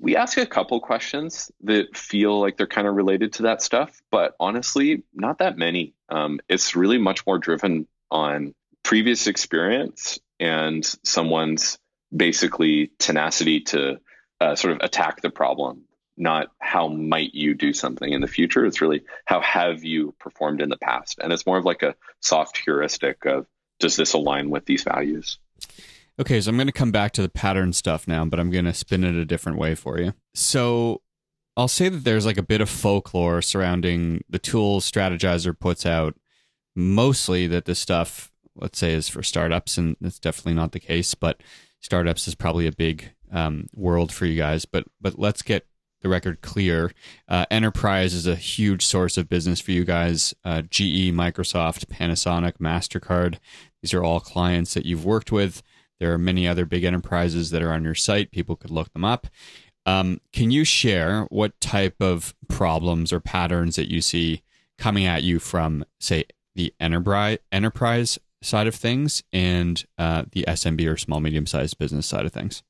we 0.00 0.16
ask 0.16 0.38
a 0.38 0.46
couple 0.46 0.80
questions 0.80 1.50
that 1.62 1.96
feel 1.96 2.40
like 2.40 2.56
they're 2.56 2.66
kind 2.66 2.88
of 2.88 2.94
related 2.94 3.34
to 3.34 3.42
that 3.42 3.62
stuff 3.62 4.00
but 4.10 4.34
honestly 4.40 5.04
not 5.14 5.38
that 5.38 5.56
many. 5.56 5.94
Um, 6.08 6.40
it's 6.48 6.74
really 6.74 6.98
much 6.98 7.26
more 7.26 7.38
driven 7.38 7.86
on 8.10 8.54
previous 8.82 9.26
experience 9.26 10.18
and 10.40 10.84
someone's 11.04 11.78
basically 12.14 12.90
tenacity 12.98 13.60
to 13.60 14.00
uh, 14.40 14.56
sort 14.56 14.72
of 14.72 14.80
attack 14.82 15.20
the 15.20 15.30
problem 15.30 15.84
not 16.16 16.48
how 16.58 16.86
might 16.86 17.34
you 17.34 17.54
do 17.54 17.72
something 17.72 18.12
in 18.12 18.20
the 18.20 18.26
future. 18.26 18.66
It's 18.66 18.82
really 18.82 19.04
how 19.24 19.40
have 19.40 19.84
you 19.84 20.14
performed 20.20 20.60
in 20.60 20.68
the 20.68 20.76
past? 20.76 21.18
And 21.18 21.32
it's 21.32 21.46
more 21.46 21.56
of 21.56 21.64
like 21.64 21.82
a 21.82 21.96
soft 22.20 22.58
heuristic 22.58 23.24
of 23.24 23.46
does 23.78 23.96
this 23.96 24.12
align 24.12 24.50
with 24.50 24.66
these 24.66 24.82
values 24.82 25.38
okay 26.18 26.40
so 26.40 26.50
i'm 26.50 26.56
going 26.56 26.66
to 26.66 26.72
come 26.72 26.92
back 26.92 27.12
to 27.12 27.22
the 27.22 27.28
pattern 27.28 27.72
stuff 27.72 28.06
now 28.08 28.24
but 28.24 28.40
i'm 28.40 28.50
going 28.50 28.64
to 28.64 28.74
spin 28.74 29.04
it 29.04 29.14
a 29.14 29.24
different 29.24 29.58
way 29.58 29.74
for 29.74 29.98
you 29.98 30.12
so 30.34 31.00
i'll 31.56 31.68
say 31.68 31.88
that 31.88 32.04
there's 32.04 32.26
like 32.26 32.38
a 32.38 32.42
bit 32.42 32.60
of 32.60 32.68
folklore 32.68 33.42
surrounding 33.42 34.22
the 34.28 34.38
tools 34.38 34.90
strategyzer 34.90 35.58
puts 35.58 35.84
out 35.84 36.14
mostly 36.74 37.46
that 37.46 37.64
this 37.64 37.78
stuff 37.78 38.30
let's 38.56 38.78
say 38.78 38.92
is 38.92 39.08
for 39.08 39.22
startups 39.22 39.78
and 39.78 39.96
that's 40.00 40.18
definitely 40.18 40.54
not 40.54 40.72
the 40.72 40.80
case 40.80 41.14
but 41.14 41.40
startups 41.80 42.28
is 42.28 42.34
probably 42.34 42.66
a 42.66 42.72
big 42.72 43.10
um, 43.32 43.66
world 43.74 44.12
for 44.12 44.26
you 44.26 44.36
guys. 44.36 44.64
But 44.64 44.84
but 45.00 45.18
let's 45.18 45.42
get 45.42 45.66
the 46.02 46.08
record 46.08 46.40
clear. 46.40 46.92
Uh, 47.28 47.44
enterprise 47.50 48.14
is 48.14 48.26
a 48.26 48.34
huge 48.34 48.84
source 48.84 49.18
of 49.18 49.28
business 49.28 49.60
for 49.60 49.72
you 49.72 49.84
guys. 49.84 50.32
Uh, 50.44 50.62
GE, 50.62 51.12
Microsoft, 51.12 51.86
Panasonic, 51.86 52.54
Mastercard. 52.58 53.38
These 53.82 53.92
are 53.92 54.02
all 54.02 54.20
clients 54.20 54.74
that 54.74 54.86
you've 54.86 55.04
worked 55.04 55.30
with. 55.30 55.62
There 56.00 56.12
are 56.12 56.18
many 56.18 56.48
other 56.48 56.64
big 56.64 56.82
enterprises 56.84 57.50
that 57.50 57.62
are 57.62 57.72
on 57.72 57.84
your 57.84 57.94
site. 57.94 58.32
People 58.32 58.56
could 58.56 58.70
look 58.70 58.92
them 58.92 59.04
up. 59.04 59.28
Um, 59.86 60.20
can 60.32 60.50
you 60.50 60.64
share 60.64 61.24
what 61.30 61.58
type 61.60 62.00
of 62.00 62.34
problems 62.48 63.12
or 63.12 63.20
patterns 63.20 63.76
that 63.76 63.90
you 63.90 64.00
see 64.00 64.42
coming 64.78 65.06
at 65.06 65.22
you 65.22 65.38
from, 65.38 65.84
say, 66.00 66.24
the 66.54 66.74
enterprise 66.80 67.38
enterprise 67.52 68.18
side 68.42 68.66
of 68.66 68.74
things 68.74 69.22
and 69.32 69.84
uh, 69.98 70.24
the 70.32 70.44
SMB 70.48 70.90
or 70.90 70.96
small 70.96 71.20
medium 71.20 71.46
sized 71.46 71.78
business 71.78 72.06
side 72.06 72.26
of 72.26 72.32
things? 72.32 72.62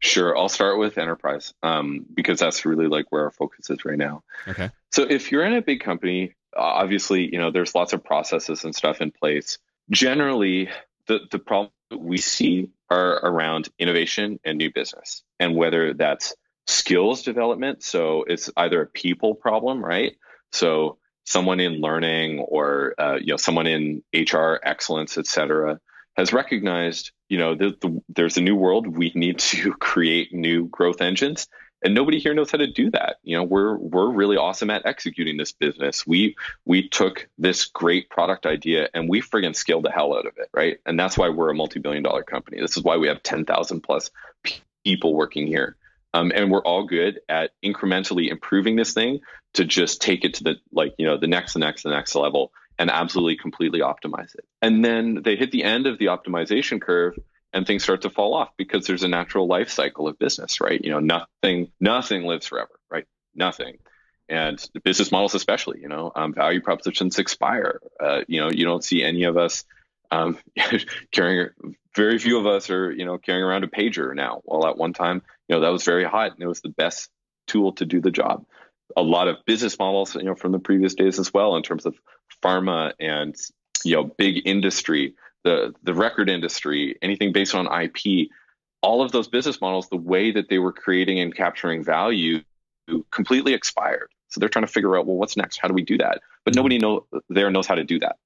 Sure, 0.00 0.36
I'll 0.36 0.48
start 0.48 0.78
with 0.78 0.98
enterprise 0.98 1.54
um, 1.62 2.04
because 2.14 2.38
that's 2.38 2.64
really 2.66 2.88
like 2.88 3.06
where 3.10 3.24
our 3.24 3.30
focus 3.30 3.70
is 3.70 3.84
right 3.84 3.98
now. 3.98 4.22
Okay. 4.46 4.70
So 4.92 5.02
if 5.04 5.32
you're 5.32 5.44
in 5.44 5.54
a 5.54 5.62
big 5.62 5.80
company, 5.80 6.34
obviously 6.56 7.30
you 7.32 7.38
know 7.38 7.50
there's 7.50 7.74
lots 7.74 7.92
of 7.92 8.04
processes 8.04 8.64
and 8.64 8.74
stuff 8.74 9.00
in 9.00 9.10
place. 9.10 9.58
Generally, 9.90 10.68
the 11.06 11.20
the 11.30 11.38
problem 11.38 11.70
we 11.90 12.18
see 12.18 12.70
are 12.90 13.14
around 13.14 13.68
innovation 13.78 14.38
and 14.44 14.58
new 14.58 14.72
business, 14.72 15.22
and 15.40 15.56
whether 15.56 15.94
that's 15.94 16.34
skills 16.66 17.22
development. 17.22 17.82
So 17.82 18.24
it's 18.26 18.50
either 18.56 18.82
a 18.82 18.86
people 18.86 19.34
problem, 19.34 19.84
right? 19.84 20.16
So 20.52 20.98
someone 21.24 21.60
in 21.60 21.80
learning 21.80 22.40
or 22.40 22.94
uh, 22.98 23.16
you 23.20 23.32
know 23.32 23.36
someone 23.36 23.66
in 23.66 24.02
HR 24.14 24.56
excellence, 24.62 25.18
et 25.18 25.26
cetera, 25.26 25.80
has 26.16 26.32
recognized 26.32 27.12
you 27.28 27.38
know 27.38 27.54
the, 27.54 27.76
the, 27.80 28.02
there's 28.08 28.36
a 28.36 28.42
new 28.42 28.56
world. 28.56 28.86
We 28.86 29.12
need 29.14 29.38
to 29.40 29.72
create 29.80 30.32
new 30.32 30.66
growth 30.68 31.00
engines, 31.00 31.48
and 31.84 31.94
nobody 31.94 32.18
here 32.18 32.34
knows 32.34 32.50
how 32.50 32.58
to 32.58 32.66
do 32.66 32.90
that. 32.90 33.18
You 33.22 33.36
know, 33.36 33.44
we're 33.44 33.76
we're 33.76 34.10
really 34.10 34.36
awesome 34.36 34.70
at 34.70 34.86
executing 34.86 35.36
this 35.36 35.52
business. 35.52 36.06
We 36.06 36.34
we 36.64 36.88
took 36.88 37.28
this 37.38 37.66
great 37.66 38.08
product 38.08 38.46
idea 38.46 38.88
and 38.94 39.08
we 39.08 39.20
friggin' 39.20 39.54
scaled 39.54 39.84
the 39.84 39.90
hell 39.90 40.16
out 40.16 40.26
of 40.26 40.32
it, 40.38 40.48
right? 40.54 40.78
And 40.86 40.98
that's 40.98 41.18
why 41.18 41.28
we're 41.28 41.50
a 41.50 41.54
multi-billion 41.54 42.02
dollar 42.02 42.24
company. 42.24 42.60
This 42.60 42.76
is 42.76 42.82
why 42.82 42.96
we 42.96 43.06
have 43.08 43.22
ten 43.22 43.44
thousand 43.44 43.82
plus 43.82 44.10
people 44.84 45.14
working 45.14 45.46
here. 45.46 45.76
Um, 46.14 46.32
and 46.34 46.50
we're 46.50 46.62
all 46.62 46.84
good 46.84 47.20
at 47.28 47.50
incrementally 47.62 48.28
improving 48.28 48.76
this 48.76 48.94
thing 48.94 49.20
to 49.54 49.64
just 49.64 50.00
take 50.00 50.24
it 50.24 50.34
to 50.34 50.44
the 50.44 50.56
like 50.72 50.94
you 50.98 51.06
know 51.06 51.18
the 51.18 51.26
next 51.26 51.52
the 51.52 51.58
next 51.58 51.82
the 51.82 51.90
next 51.90 52.14
level 52.14 52.52
and 52.78 52.90
absolutely 52.90 53.36
completely 53.36 53.80
optimize 53.80 54.34
it 54.34 54.44
and 54.60 54.84
then 54.84 55.22
they 55.22 55.36
hit 55.36 55.52
the 55.52 55.62
end 55.62 55.86
of 55.86 55.98
the 55.98 56.06
optimization 56.06 56.80
curve 56.80 57.16
and 57.54 57.66
things 57.66 57.84
start 57.84 58.02
to 58.02 58.10
fall 58.10 58.34
off 58.34 58.50
because 58.58 58.86
there's 58.86 59.04
a 59.04 59.08
natural 59.08 59.46
life 59.46 59.70
cycle 59.70 60.08
of 60.08 60.18
business 60.18 60.60
right? 60.60 60.80
You 60.84 60.90
know 60.90 61.00
nothing 61.00 61.72
nothing 61.80 62.24
lives 62.24 62.46
forever 62.46 62.78
right? 62.90 63.06
Nothing. 63.34 63.78
And 64.28 64.62
business 64.82 65.12
models 65.12 65.34
especially 65.34 65.80
you 65.80 65.88
know 65.88 66.12
um, 66.14 66.34
value 66.34 66.60
propositions 66.60 67.18
expire. 67.18 67.80
Uh, 67.98 68.22
you 68.28 68.40
know 68.40 68.50
you 68.50 68.64
don't 68.64 68.84
see 68.84 69.02
any 69.02 69.24
of 69.24 69.38
us 69.38 69.64
um, 70.10 70.38
carrying 71.12 71.48
very 71.96 72.18
few 72.18 72.38
of 72.38 72.46
us 72.46 72.68
are 72.70 72.90
you 72.90 73.04
know 73.04 73.16
carrying 73.18 73.44
around 73.44 73.64
a 73.64 73.68
pager 73.68 74.14
now. 74.14 74.40
While 74.44 74.66
at 74.66 74.76
one 74.76 74.92
time 74.92 75.22
you 75.48 75.56
know 75.56 75.60
that 75.62 75.72
was 75.72 75.84
very 75.84 76.04
hot 76.04 76.32
and 76.32 76.42
it 76.42 76.48
was 76.48 76.60
the 76.60 76.68
best 76.68 77.08
tool 77.46 77.72
to 77.74 77.86
do 77.86 78.00
the 78.00 78.10
job. 78.10 78.44
A 78.96 79.02
lot 79.02 79.28
of 79.28 79.36
business 79.46 79.78
models 79.78 80.14
you 80.14 80.24
know 80.24 80.34
from 80.34 80.52
the 80.52 80.58
previous 80.58 80.94
days 80.94 81.18
as 81.18 81.32
well 81.32 81.56
in 81.56 81.62
terms 81.62 81.86
of 81.86 81.94
pharma 82.42 82.92
and 82.98 83.36
you 83.84 83.94
know 83.96 84.04
big 84.04 84.42
industry 84.46 85.14
the 85.44 85.74
the 85.82 85.94
record 85.94 86.28
industry 86.28 86.96
anything 87.02 87.32
based 87.32 87.54
on 87.54 87.68
ip 87.82 88.28
all 88.82 89.02
of 89.02 89.12
those 89.12 89.28
business 89.28 89.60
models 89.60 89.88
the 89.88 89.96
way 89.96 90.32
that 90.32 90.48
they 90.48 90.58
were 90.58 90.72
creating 90.72 91.20
and 91.20 91.34
capturing 91.34 91.82
value 91.82 92.40
completely 93.10 93.54
expired. 93.54 94.08
So 94.28 94.40
they're 94.40 94.50
trying 94.50 94.66
to 94.66 94.72
figure 94.72 94.96
out 94.98 95.06
well 95.06 95.16
what's 95.16 95.36
next? 95.36 95.58
How 95.60 95.68
do 95.68 95.74
we 95.74 95.82
do 95.82 95.98
that? 95.98 96.20
But 96.44 96.52
mm-hmm. 96.52 96.58
nobody 96.58 96.78
know 96.78 97.06
there 97.28 97.50
knows 97.50 97.66
how 97.66 97.76
to 97.76 97.84
do 97.84 98.00
that. 98.00 98.16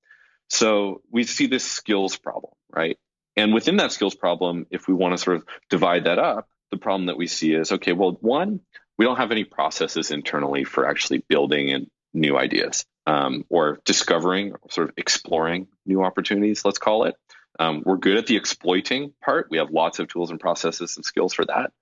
So 0.48 1.02
we 1.10 1.24
see 1.24 1.46
this 1.46 1.64
skills 1.64 2.16
problem 2.16 2.52
right? 2.70 2.98
And 3.36 3.54
within 3.54 3.76
that 3.76 3.92
skills 3.92 4.14
problem 4.14 4.66
if 4.70 4.88
we 4.88 4.94
want 4.94 5.16
to 5.16 5.18
sort 5.18 5.36
of 5.36 5.44
divide 5.70 6.04
that 6.04 6.18
up 6.18 6.48
the 6.70 6.76
problem 6.76 7.06
that 7.06 7.16
we 7.16 7.26
see 7.26 7.54
is 7.54 7.72
okay, 7.72 7.92
well, 7.92 8.16
one, 8.20 8.60
we 8.98 9.04
don't 9.04 9.16
have 9.16 9.30
any 9.30 9.44
processes 9.44 10.10
internally 10.10 10.64
for 10.64 10.86
actually 10.86 11.24
building 11.28 11.70
and 11.70 11.90
new 12.12 12.36
ideas 12.36 12.84
um, 13.08 13.44
or 13.48 13.80
discovering, 13.84 14.54
sort 14.70 14.88
of 14.88 14.94
exploring 14.96 15.66
new 15.86 16.04
opportunities, 16.04 16.64
let's 16.64 16.78
call 16.78 17.04
it. 17.04 17.16
Um, 17.58 17.82
we're 17.84 17.96
good 17.96 18.16
at 18.16 18.26
the 18.26 18.36
exploiting 18.36 19.12
part. 19.20 19.48
We 19.50 19.58
have 19.58 19.70
lots 19.70 19.98
of 19.98 20.08
tools 20.08 20.30
and 20.30 20.38
processes 20.38 20.96
and 20.96 21.04
skills 21.04 21.32
for 21.32 21.44
that. 21.46 21.72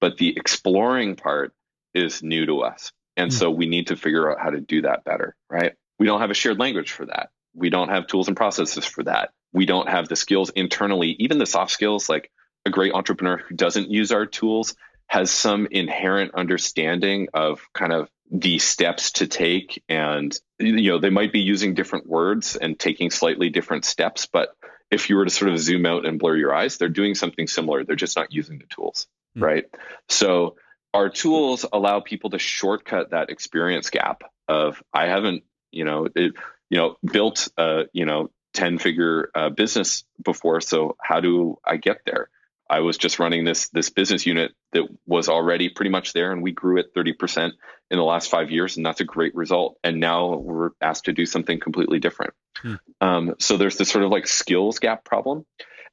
But 0.00 0.18
the 0.18 0.36
exploring 0.36 1.16
part 1.16 1.52
is 1.94 2.22
new 2.22 2.46
to 2.46 2.60
us. 2.60 2.92
And 3.16 3.30
mm-hmm. 3.30 3.38
so 3.38 3.50
we 3.50 3.66
need 3.66 3.88
to 3.88 3.96
figure 3.96 4.30
out 4.30 4.40
how 4.40 4.50
to 4.50 4.60
do 4.60 4.82
that 4.82 5.02
better, 5.04 5.34
right? 5.50 5.74
we 5.98 6.06
don't 6.06 6.20
have 6.20 6.30
a 6.30 6.34
shared 6.34 6.58
language 6.58 6.92
for 6.92 7.06
that. 7.06 7.30
We 7.54 7.70
don't 7.70 7.88
have 7.88 8.06
tools 8.06 8.28
and 8.28 8.36
processes 8.36 8.84
for 8.84 9.04
that. 9.04 9.30
We 9.52 9.66
don't 9.66 9.88
have 9.88 10.08
the 10.08 10.16
skills 10.16 10.50
internally, 10.50 11.16
even 11.18 11.38
the 11.38 11.46
soft 11.46 11.70
skills, 11.70 12.08
like 12.08 12.30
a 12.66 12.70
great 12.70 12.92
entrepreneur 12.92 13.36
who 13.36 13.54
doesn't 13.54 13.90
use 13.90 14.10
our 14.10 14.26
tools 14.26 14.74
has 15.06 15.30
some 15.30 15.68
inherent 15.70 16.34
understanding 16.34 17.28
of 17.34 17.60
kind 17.72 17.92
of 17.92 18.08
the 18.30 18.58
steps 18.58 19.12
to 19.12 19.26
take 19.26 19.82
and 19.88 20.38
you 20.58 20.90
know 20.90 20.98
they 20.98 21.10
might 21.10 21.32
be 21.32 21.40
using 21.40 21.74
different 21.74 22.06
words 22.06 22.56
and 22.56 22.78
taking 22.78 23.10
slightly 23.10 23.50
different 23.50 23.84
steps 23.84 24.26
but 24.26 24.56
if 24.90 25.10
you 25.10 25.16
were 25.16 25.24
to 25.24 25.30
sort 25.30 25.50
of 25.50 25.58
zoom 25.58 25.84
out 25.84 26.06
and 26.06 26.18
blur 26.18 26.36
your 26.36 26.54
eyes 26.54 26.78
they're 26.78 26.88
doing 26.88 27.14
something 27.14 27.46
similar. 27.46 27.84
They're 27.84 27.96
just 27.96 28.16
not 28.16 28.32
using 28.32 28.58
the 28.58 28.66
tools 28.66 29.06
mm. 29.36 29.42
right? 29.42 29.64
So 30.08 30.56
our 30.94 31.10
tools 31.10 31.66
allow 31.70 32.00
people 32.00 32.30
to 32.30 32.38
shortcut 32.38 33.10
that 33.10 33.28
experience 33.28 33.90
gap 33.90 34.22
of 34.48 34.82
i 34.92 35.06
haven't 35.06 35.42
you 35.72 35.84
know 35.84 36.06
it, 36.14 36.32
you 36.70 36.78
know 36.78 36.96
built 37.04 37.48
a 37.58 37.84
you 37.92 38.06
know 38.06 38.30
10 38.54 38.78
figure 38.78 39.30
uh, 39.34 39.50
business 39.50 40.04
before 40.24 40.60
so 40.60 40.96
how 41.02 41.20
do 41.20 41.58
i 41.64 41.76
get 41.76 41.98
there 42.06 42.30
I 42.68 42.80
was 42.80 42.96
just 42.96 43.18
running 43.18 43.44
this 43.44 43.68
this 43.70 43.90
business 43.90 44.26
unit 44.26 44.52
that 44.72 44.84
was 45.06 45.28
already 45.28 45.68
pretty 45.68 45.90
much 45.90 46.12
there, 46.12 46.32
and 46.32 46.42
we 46.42 46.52
grew 46.52 46.78
at 46.78 46.94
30% 46.94 47.52
in 47.90 47.98
the 47.98 48.04
last 48.04 48.30
five 48.30 48.50
years, 48.50 48.76
and 48.76 48.86
that's 48.86 49.00
a 49.00 49.04
great 49.04 49.34
result. 49.34 49.78
And 49.84 50.00
now 50.00 50.36
we're 50.36 50.70
asked 50.80 51.04
to 51.04 51.12
do 51.12 51.26
something 51.26 51.60
completely 51.60 51.98
different. 51.98 52.32
Hmm. 52.58 52.74
Um, 53.00 53.34
so 53.38 53.56
there's 53.56 53.76
this 53.76 53.90
sort 53.90 54.04
of 54.04 54.10
like 54.10 54.26
skills 54.26 54.78
gap 54.78 55.04
problem, 55.04 55.44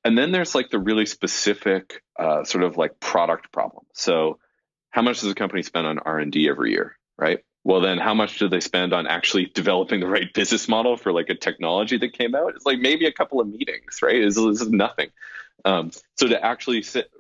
and 0.03 0.17
then 0.17 0.31
there's 0.31 0.55
like 0.55 0.69
the 0.69 0.79
really 0.79 1.05
specific 1.05 2.01
uh, 2.17 2.43
sort 2.43 2.63
of 2.63 2.77
like 2.77 2.99
product 2.99 3.51
problem. 3.51 3.85
So 3.93 4.39
how 4.91 5.01
much 5.01 5.21
does 5.21 5.31
a 5.31 5.35
company 5.35 5.63
spend 5.63 5.87
on 5.87 5.99
R 5.99 6.19
and 6.19 6.31
D 6.31 6.49
every 6.49 6.71
year, 6.71 6.97
right? 7.17 7.39
Well, 7.63 7.81
then 7.81 7.99
how 7.99 8.13
much 8.13 8.39
do 8.39 8.49
they 8.49 8.59
spend 8.59 8.91
on 8.91 9.05
actually 9.05 9.45
developing 9.45 9.99
the 9.99 10.07
right 10.07 10.33
business 10.33 10.67
model 10.67 10.97
for 10.97 11.11
like 11.11 11.29
a 11.29 11.35
technology 11.35 11.97
that 11.97 12.13
came 12.13 12.33
out? 12.33 12.55
It's 12.55 12.65
like 12.65 12.79
maybe 12.79 13.05
a 13.05 13.11
couple 13.11 13.39
of 13.39 13.47
meetings, 13.47 13.99
right? 14.01 14.23
This 14.23 14.37
is 14.37 14.69
nothing. 14.69 15.09
Um, 15.63 15.91
so 16.17 16.27
to 16.27 16.43
actually 16.43 16.81
sit, 16.81 17.11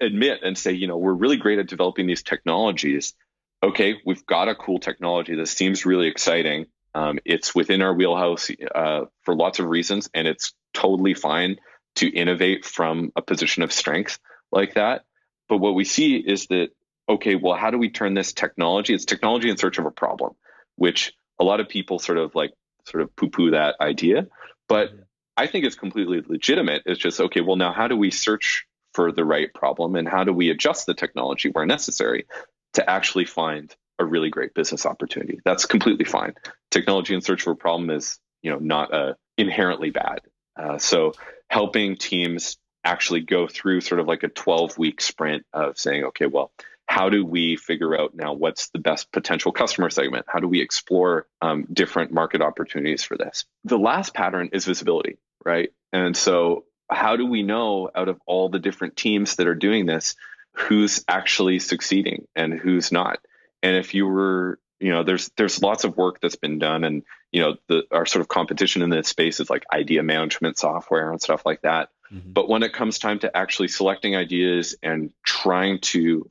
admit 0.00 0.40
and 0.42 0.56
say, 0.56 0.72
you 0.72 0.86
know, 0.86 0.96
we're 0.96 1.12
really 1.12 1.36
great 1.36 1.58
at 1.58 1.68
developing 1.68 2.06
these 2.06 2.22
technologies. 2.22 3.14
Okay, 3.62 3.96
we've 4.04 4.24
got 4.26 4.48
a 4.48 4.54
cool 4.54 4.78
technology 4.78 5.36
that 5.36 5.46
seems 5.46 5.84
really 5.84 6.08
exciting. 6.08 6.66
Um, 6.94 7.18
it's 7.24 7.54
within 7.54 7.82
our 7.82 7.94
wheelhouse 7.94 8.50
uh, 8.74 9.04
for 9.22 9.34
lots 9.34 9.58
of 9.58 9.66
reasons, 9.66 10.10
and 10.14 10.26
it's 10.26 10.52
totally 10.74 11.14
fine 11.14 11.58
to 11.96 12.08
innovate 12.08 12.64
from 12.64 13.12
a 13.14 13.22
position 13.22 13.62
of 13.62 13.72
strength 13.72 14.18
like 14.50 14.74
that. 14.74 15.04
But 15.48 15.58
what 15.58 15.74
we 15.74 15.84
see 15.84 16.16
is 16.16 16.46
that 16.46 16.70
okay, 17.08 17.34
well, 17.34 17.56
how 17.56 17.70
do 17.70 17.78
we 17.78 17.90
turn 17.90 18.14
this 18.14 18.32
technology? 18.32 18.94
It's 18.94 19.04
technology 19.04 19.50
in 19.50 19.56
search 19.56 19.78
of 19.78 19.86
a 19.86 19.90
problem, 19.90 20.34
which 20.76 21.12
a 21.40 21.44
lot 21.44 21.60
of 21.60 21.68
people 21.68 21.98
sort 21.98 22.18
of 22.18 22.34
like 22.34 22.52
sort 22.86 23.02
of 23.02 23.14
poo-poo 23.16 23.50
that 23.50 23.76
idea. 23.80 24.28
But 24.68 24.90
I 25.36 25.46
think 25.46 25.64
it's 25.64 25.76
completely 25.76 26.22
legitimate. 26.26 26.82
It's 26.86 27.00
just 27.00 27.20
okay. 27.20 27.40
Well, 27.40 27.56
now 27.56 27.72
how 27.72 27.88
do 27.88 27.96
we 27.96 28.10
search 28.10 28.66
for 28.94 29.10
the 29.10 29.24
right 29.24 29.52
problem, 29.52 29.96
and 29.96 30.08
how 30.08 30.24
do 30.24 30.32
we 30.32 30.50
adjust 30.50 30.86
the 30.86 30.94
technology 30.94 31.50
where 31.50 31.66
necessary 31.66 32.26
to 32.74 32.88
actually 32.88 33.24
find 33.24 33.74
a 33.98 34.04
really 34.04 34.30
great 34.30 34.54
business 34.54 34.86
opportunity? 34.86 35.40
That's 35.44 35.66
completely 35.66 36.04
fine. 36.04 36.34
Technology 36.70 37.14
in 37.14 37.22
search 37.22 37.42
for 37.42 37.52
a 37.52 37.56
problem 37.56 37.90
is 37.90 38.18
you 38.42 38.50
know 38.50 38.58
not 38.58 38.92
uh, 38.92 39.14
inherently 39.38 39.90
bad. 39.90 40.20
Uh, 40.56 40.78
so 40.78 41.14
helping 41.48 41.96
teams 41.96 42.58
actually 42.84 43.20
go 43.20 43.46
through 43.46 43.80
sort 43.80 44.00
of 44.00 44.06
like 44.06 44.22
a 44.22 44.28
12 44.28 44.76
week 44.78 45.00
sprint 45.00 45.44
of 45.52 45.78
saying, 45.78 46.04
okay, 46.04 46.26
well, 46.26 46.52
how 46.92 47.08
do 47.08 47.24
we 47.24 47.56
figure 47.56 47.98
out 47.98 48.14
now 48.14 48.34
what's 48.34 48.68
the 48.68 48.78
best 48.78 49.10
potential 49.12 49.50
customer 49.50 49.88
segment? 49.88 50.26
How 50.28 50.40
do 50.40 50.46
we 50.46 50.60
explore 50.60 51.26
um, 51.40 51.66
different 51.72 52.12
market 52.12 52.42
opportunities 52.42 53.02
for 53.02 53.16
this? 53.16 53.46
The 53.64 53.78
last 53.78 54.12
pattern 54.12 54.50
is 54.52 54.66
visibility, 54.66 55.16
right? 55.42 55.72
And 55.94 56.14
so, 56.14 56.66
how 56.90 57.16
do 57.16 57.24
we 57.24 57.44
know 57.44 57.88
out 57.94 58.10
of 58.10 58.20
all 58.26 58.50
the 58.50 58.58
different 58.58 58.94
teams 58.94 59.36
that 59.36 59.46
are 59.46 59.54
doing 59.54 59.86
this, 59.86 60.16
who's 60.52 61.02
actually 61.08 61.60
succeeding 61.60 62.28
and 62.36 62.52
who's 62.52 62.92
not? 62.92 63.20
And 63.62 63.74
if 63.74 63.94
you 63.94 64.06
were, 64.06 64.58
you 64.78 64.92
know, 64.92 65.02
there's 65.02 65.30
there's 65.38 65.62
lots 65.62 65.84
of 65.84 65.96
work 65.96 66.20
that's 66.20 66.36
been 66.36 66.58
done, 66.58 66.84
and 66.84 67.04
you 67.30 67.40
know, 67.40 67.56
the 67.68 67.84
our 67.90 68.04
sort 68.04 68.20
of 68.20 68.28
competition 68.28 68.82
in 68.82 68.90
this 68.90 69.08
space 69.08 69.40
is 69.40 69.48
like 69.48 69.64
idea 69.72 70.02
management 70.02 70.58
software 70.58 71.10
and 71.10 71.22
stuff 71.22 71.46
like 71.46 71.62
that. 71.62 71.88
Mm-hmm. 72.12 72.32
But 72.32 72.50
when 72.50 72.62
it 72.62 72.74
comes 72.74 72.98
time 72.98 73.18
to 73.20 73.34
actually 73.34 73.68
selecting 73.68 74.14
ideas 74.14 74.76
and 74.82 75.10
trying 75.24 75.78
to 75.92 76.26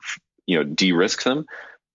you 0.52 0.58
know 0.58 0.64
de-risk 0.64 1.22
them. 1.22 1.46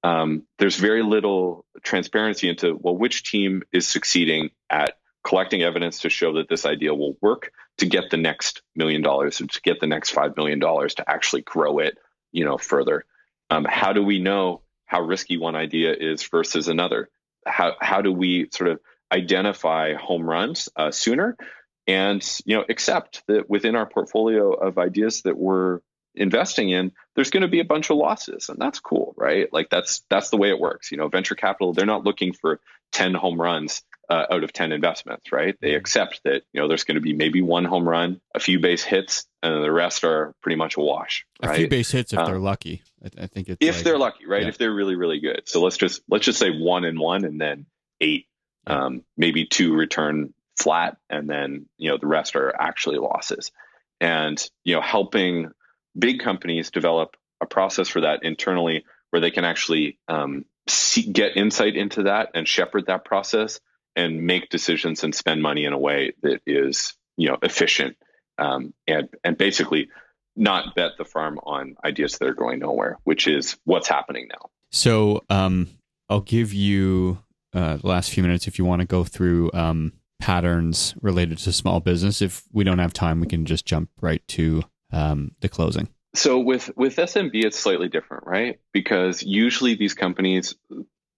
Um, 0.03 0.43
there's 0.57 0.77
very 0.77 1.03
little 1.03 1.63
transparency 1.83 2.49
into 2.49 2.75
well 2.75 2.97
which 2.97 3.29
team 3.29 3.61
is 3.71 3.87
succeeding 3.87 4.49
at 4.69 4.97
collecting 5.23 5.61
evidence 5.61 6.01
to 6.01 6.09
show 6.09 6.33
that 6.33 6.49
this 6.49 6.65
idea 6.65 6.95
will 6.95 7.17
work 7.21 7.51
to 7.77 7.85
get 7.85 8.09
the 8.09 8.17
next 8.17 8.63
million 8.75 9.03
dollars 9.03 9.39
or 9.39 9.45
to 9.45 9.61
get 9.61 9.79
the 9.79 9.85
next 9.85 10.09
five 10.09 10.35
million 10.35 10.57
dollars 10.57 10.95
to 10.95 11.07
actually 11.07 11.43
grow 11.43 11.77
it 11.77 11.99
you 12.31 12.45
know 12.45 12.57
further. 12.57 13.05
Um, 13.51 13.65
how 13.69 13.93
do 13.93 14.03
we 14.03 14.19
know 14.19 14.63
how 14.85 15.01
risky 15.01 15.37
one 15.37 15.55
idea 15.55 15.93
is 15.93 16.23
versus 16.23 16.67
another? 16.67 17.09
How, 17.45 17.75
how 17.79 18.01
do 18.01 18.11
we 18.11 18.49
sort 18.51 18.71
of 18.71 18.79
identify 19.11 19.93
home 19.93 20.27
runs 20.27 20.67
uh, 20.75 20.89
sooner 20.91 21.37
and 21.85 22.27
you 22.43 22.57
know 22.57 22.65
accept 22.67 23.21
that 23.27 23.47
within 23.49 23.75
our 23.75 23.85
portfolio 23.85 24.51
of 24.51 24.79
ideas 24.79 25.21
that 25.21 25.37
we're 25.37 25.79
investing 26.17 26.69
in 26.69 26.91
there's 27.15 27.31
going 27.31 27.41
to 27.41 27.47
be 27.47 27.59
a 27.59 27.65
bunch 27.65 27.89
of 27.89 27.97
losses 27.97 28.49
and 28.49 28.59
that's 28.59 28.79
cool 28.79 29.13
right? 29.17 29.51
Like 29.51 29.69
that's 29.69 30.03
that's 30.09 30.29
the 30.29 30.37
way 30.37 30.49
it 30.49 30.59
works. 30.59 30.91
You 30.91 30.97
know 30.97 31.07
venture 31.07 31.35
capital 31.35 31.73
they're 31.73 31.85
not 31.85 32.03
looking 32.03 32.33
for 32.33 32.59
10 32.93 33.13
home 33.13 33.39
runs 33.39 33.83
uh, 34.09 34.25
out 34.31 34.43
of 34.43 34.53
10 34.53 34.71
investments 34.71 35.31
right? 35.31 35.55
They 35.61 35.75
accept 35.75 36.21
that 36.23 36.43
you 36.53 36.61
know 36.61 36.67
there's 36.67 36.83
going 36.83 36.95
to 36.95 37.01
be 37.01 37.13
maybe 37.13 37.41
one 37.41 37.65
home 37.65 37.87
run 37.87 38.21
a 38.35 38.39
few 38.39 38.59
base 38.59 38.83
hits 38.83 39.25
and 39.43 39.63
the 39.63 39.71
rest 39.71 40.03
are 40.03 40.33
pretty 40.41 40.55
much 40.55 40.77
a 40.77 40.81
wash 40.81 41.25
right? 41.43 41.53
a 41.53 41.57
few 41.57 41.67
base 41.67 41.91
hits 41.91 42.13
if 42.13 42.19
um, 42.19 42.25
they're 42.25 42.39
lucky. 42.39 42.83
I, 43.03 43.23
I, 43.23 43.27
think 43.27 43.49
it's 43.49 43.57
if 43.61 43.75
like, 43.75 43.83
they're 43.83 43.97
lucky 43.97 44.25
right? 44.25 44.43
Yeah. 44.43 44.49
if 44.49 44.57
they're 44.57 44.73
really 44.73 44.95
really 44.95 45.19
good. 45.19 45.43
So 45.45 45.61
let's 45.61 45.77
just 45.77 46.01
let's 46.09 46.25
just 46.25 46.39
say 46.39 46.49
one 46.51 46.85
and 46.85 46.99
one 46.99 47.25
and 47.25 47.39
then 47.39 47.65
eight 48.01 48.27
um, 48.67 49.03
maybe 49.15 49.45
two 49.45 49.73
return 49.73 50.33
flat 50.57 50.97
and 51.09 51.29
then 51.29 51.67
you 51.77 51.89
know 51.89 51.97
the 51.97 52.07
rest 52.07 52.35
are 52.35 52.53
actually 52.59 52.97
losses. 52.97 53.51
And 53.99 54.37
you 54.63 54.75
know 54.75 54.81
helping 54.81 55.51
big 55.97 56.19
companies 56.19 56.71
develop 56.71 57.15
a 57.41 57.45
process 57.45 57.87
for 57.87 58.01
that 58.01 58.23
internally 58.23 58.85
where 59.09 59.19
they 59.19 59.31
can 59.31 59.45
actually 59.45 59.99
um, 60.07 60.45
see, 60.67 61.11
get 61.11 61.37
insight 61.37 61.75
into 61.75 62.03
that 62.03 62.29
and 62.33 62.47
shepherd 62.47 62.87
that 62.87 63.05
process 63.05 63.59
and 63.95 64.23
make 64.23 64.49
decisions 64.49 65.03
and 65.03 65.13
spend 65.13 65.41
money 65.41 65.65
in 65.65 65.73
a 65.73 65.77
way 65.77 66.13
that 66.21 66.41
is 66.45 66.93
you 67.15 67.29
know 67.29 67.37
efficient 67.41 67.97
um, 68.37 68.73
and 68.87 69.09
and 69.23 69.37
basically 69.37 69.89
not 70.35 70.75
bet 70.75 70.91
the 70.97 71.05
farm 71.05 71.39
on 71.43 71.75
ideas 71.83 72.17
that 72.17 72.27
are 72.27 72.33
going 72.33 72.59
nowhere, 72.59 72.97
which 73.03 73.27
is 73.27 73.57
what's 73.63 73.87
happening 73.87 74.27
now. 74.29 74.49
So 74.71 75.23
um, 75.29 75.67
I'll 76.09 76.21
give 76.21 76.53
you 76.53 77.17
uh, 77.53 77.77
the 77.77 77.87
last 77.87 78.11
few 78.11 78.21
minutes 78.21 78.47
if 78.47 78.59
you 78.59 78.65
want 78.65 78.81
to 78.81 78.87
go 78.87 79.03
through 79.03 79.49
um, 79.53 79.93
patterns 80.19 80.93
related 81.01 81.39
to 81.39 81.51
small 81.51 81.79
business. 81.79 82.21
If 82.21 82.43
we 82.53 82.63
don't 82.63 82.79
have 82.79 82.93
time, 82.93 83.19
we 83.19 83.27
can 83.27 83.45
just 83.45 83.65
jump 83.65 83.89
right 83.99 84.21
to 84.29 84.63
um, 84.91 85.31
the 85.41 85.49
closing? 85.49 85.89
So 86.15 86.39
with 86.39 86.71
with 86.75 86.95
SMB, 86.95 87.31
it's 87.33 87.59
slightly 87.59 87.89
different, 87.89 88.25
right? 88.25 88.59
Because 88.73 89.21
usually 89.23 89.75
these 89.75 89.93
companies, 89.93 90.55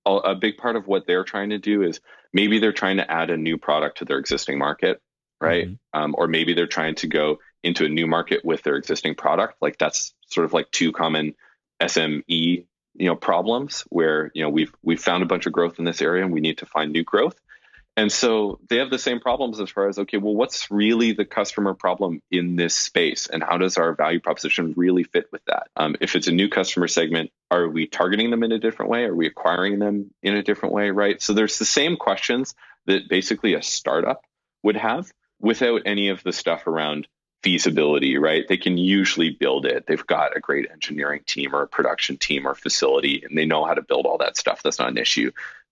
a 0.05 0.35
big 0.35 0.57
part 0.57 0.75
of 0.75 0.87
what 0.87 1.07
they're 1.07 1.23
trying 1.23 1.51
to 1.51 1.59
do 1.59 1.83
is 1.83 2.01
maybe 2.33 2.59
they're 2.59 2.73
trying 2.73 2.97
to 2.97 3.09
add 3.09 3.29
a 3.29 3.37
new 3.37 3.57
product 3.57 3.99
to 3.99 4.05
their 4.05 4.17
existing 4.17 4.57
market, 4.57 5.01
right? 5.39 5.67
Mm-hmm. 5.67 6.01
Um, 6.01 6.15
or 6.17 6.27
maybe 6.27 6.53
they're 6.53 6.67
trying 6.67 6.95
to 6.95 7.07
go 7.07 7.39
into 7.63 7.85
a 7.85 7.89
new 7.89 8.07
market 8.07 8.43
with 8.43 8.63
their 8.63 8.75
existing 8.75 9.15
product. 9.15 9.55
Like 9.61 9.77
that's 9.77 10.13
sort 10.27 10.45
of 10.45 10.53
like 10.53 10.69
two 10.71 10.91
common 10.91 11.35
SME 11.81 12.65
you 12.95 13.05
know 13.05 13.15
problems 13.15 13.85
where 13.89 14.31
you 14.33 14.43
know 14.43 14.49
we've 14.49 14.73
we've 14.83 15.01
found 15.01 15.23
a 15.23 15.27
bunch 15.27 15.45
of 15.45 15.53
growth 15.53 15.79
in 15.79 15.85
this 15.85 16.01
area 16.01 16.23
and 16.23 16.33
we 16.33 16.41
need 16.41 16.57
to 16.59 16.65
find 16.65 16.91
new 16.91 17.03
growth 17.03 17.39
and 17.97 18.11
so 18.11 18.59
they 18.69 18.77
have 18.77 18.89
the 18.89 18.99
same 18.99 19.19
problems 19.19 19.59
as 19.59 19.69
far 19.69 19.89
as 19.89 19.99
okay, 19.99 20.17
well, 20.17 20.33
what's 20.33 20.71
really 20.71 21.11
the 21.11 21.25
customer 21.25 21.73
problem 21.73 22.21
in 22.31 22.55
this 22.55 22.75
space, 22.75 23.27
and 23.27 23.43
how 23.43 23.57
does 23.57 23.77
our 23.77 23.93
value 23.93 24.19
proposition 24.19 24.73
really 24.77 25.03
fit 25.03 25.25
with 25.31 25.43
that? 25.45 25.67
Um, 25.75 25.95
if 25.99 26.15
it's 26.15 26.27
a 26.27 26.31
new 26.31 26.49
customer 26.49 26.87
segment, 26.87 27.31
are 27.51 27.67
we 27.67 27.87
targeting 27.87 28.31
them 28.31 28.43
in 28.43 28.51
a 28.51 28.59
different 28.59 28.91
way? 28.91 29.03
Are 29.03 29.15
we 29.15 29.27
acquiring 29.27 29.79
them 29.79 30.11
in 30.23 30.35
a 30.35 30.43
different 30.43 30.73
way? 30.73 30.91
Right. 30.91 31.21
So 31.21 31.33
there's 31.33 31.59
the 31.59 31.65
same 31.65 31.97
questions 31.97 32.55
that 32.85 33.09
basically 33.09 33.53
a 33.53 33.61
startup 33.61 34.23
would 34.63 34.77
have 34.77 35.11
without 35.41 35.81
any 35.85 36.09
of 36.09 36.23
the 36.23 36.33
stuff 36.33 36.67
around 36.67 37.07
feasibility, 37.43 38.17
right? 38.17 38.45
They 38.47 38.57
can 38.57 38.77
usually 38.77 39.29
build 39.29 39.65
it. 39.65 39.85
They've 39.87 40.05
got 40.05 40.35
a 40.35 40.41
great 40.41 40.69
engineering 40.71 41.21
team 41.25 41.55
or 41.55 41.61
a 41.61 41.67
production 41.67 42.17
team 42.17 42.45
or 42.47 42.55
facility, 42.55 43.23
and 43.23 43.37
they 43.37 43.45
know 43.45 43.63
how 43.65 43.73
to 43.73 43.81
build 43.81 44.05
all 44.05 44.17
that 44.17 44.37
stuff. 44.37 44.61
That's 44.61 44.79
not 44.79 44.89
an 44.89 44.97
issue 44.97 45.31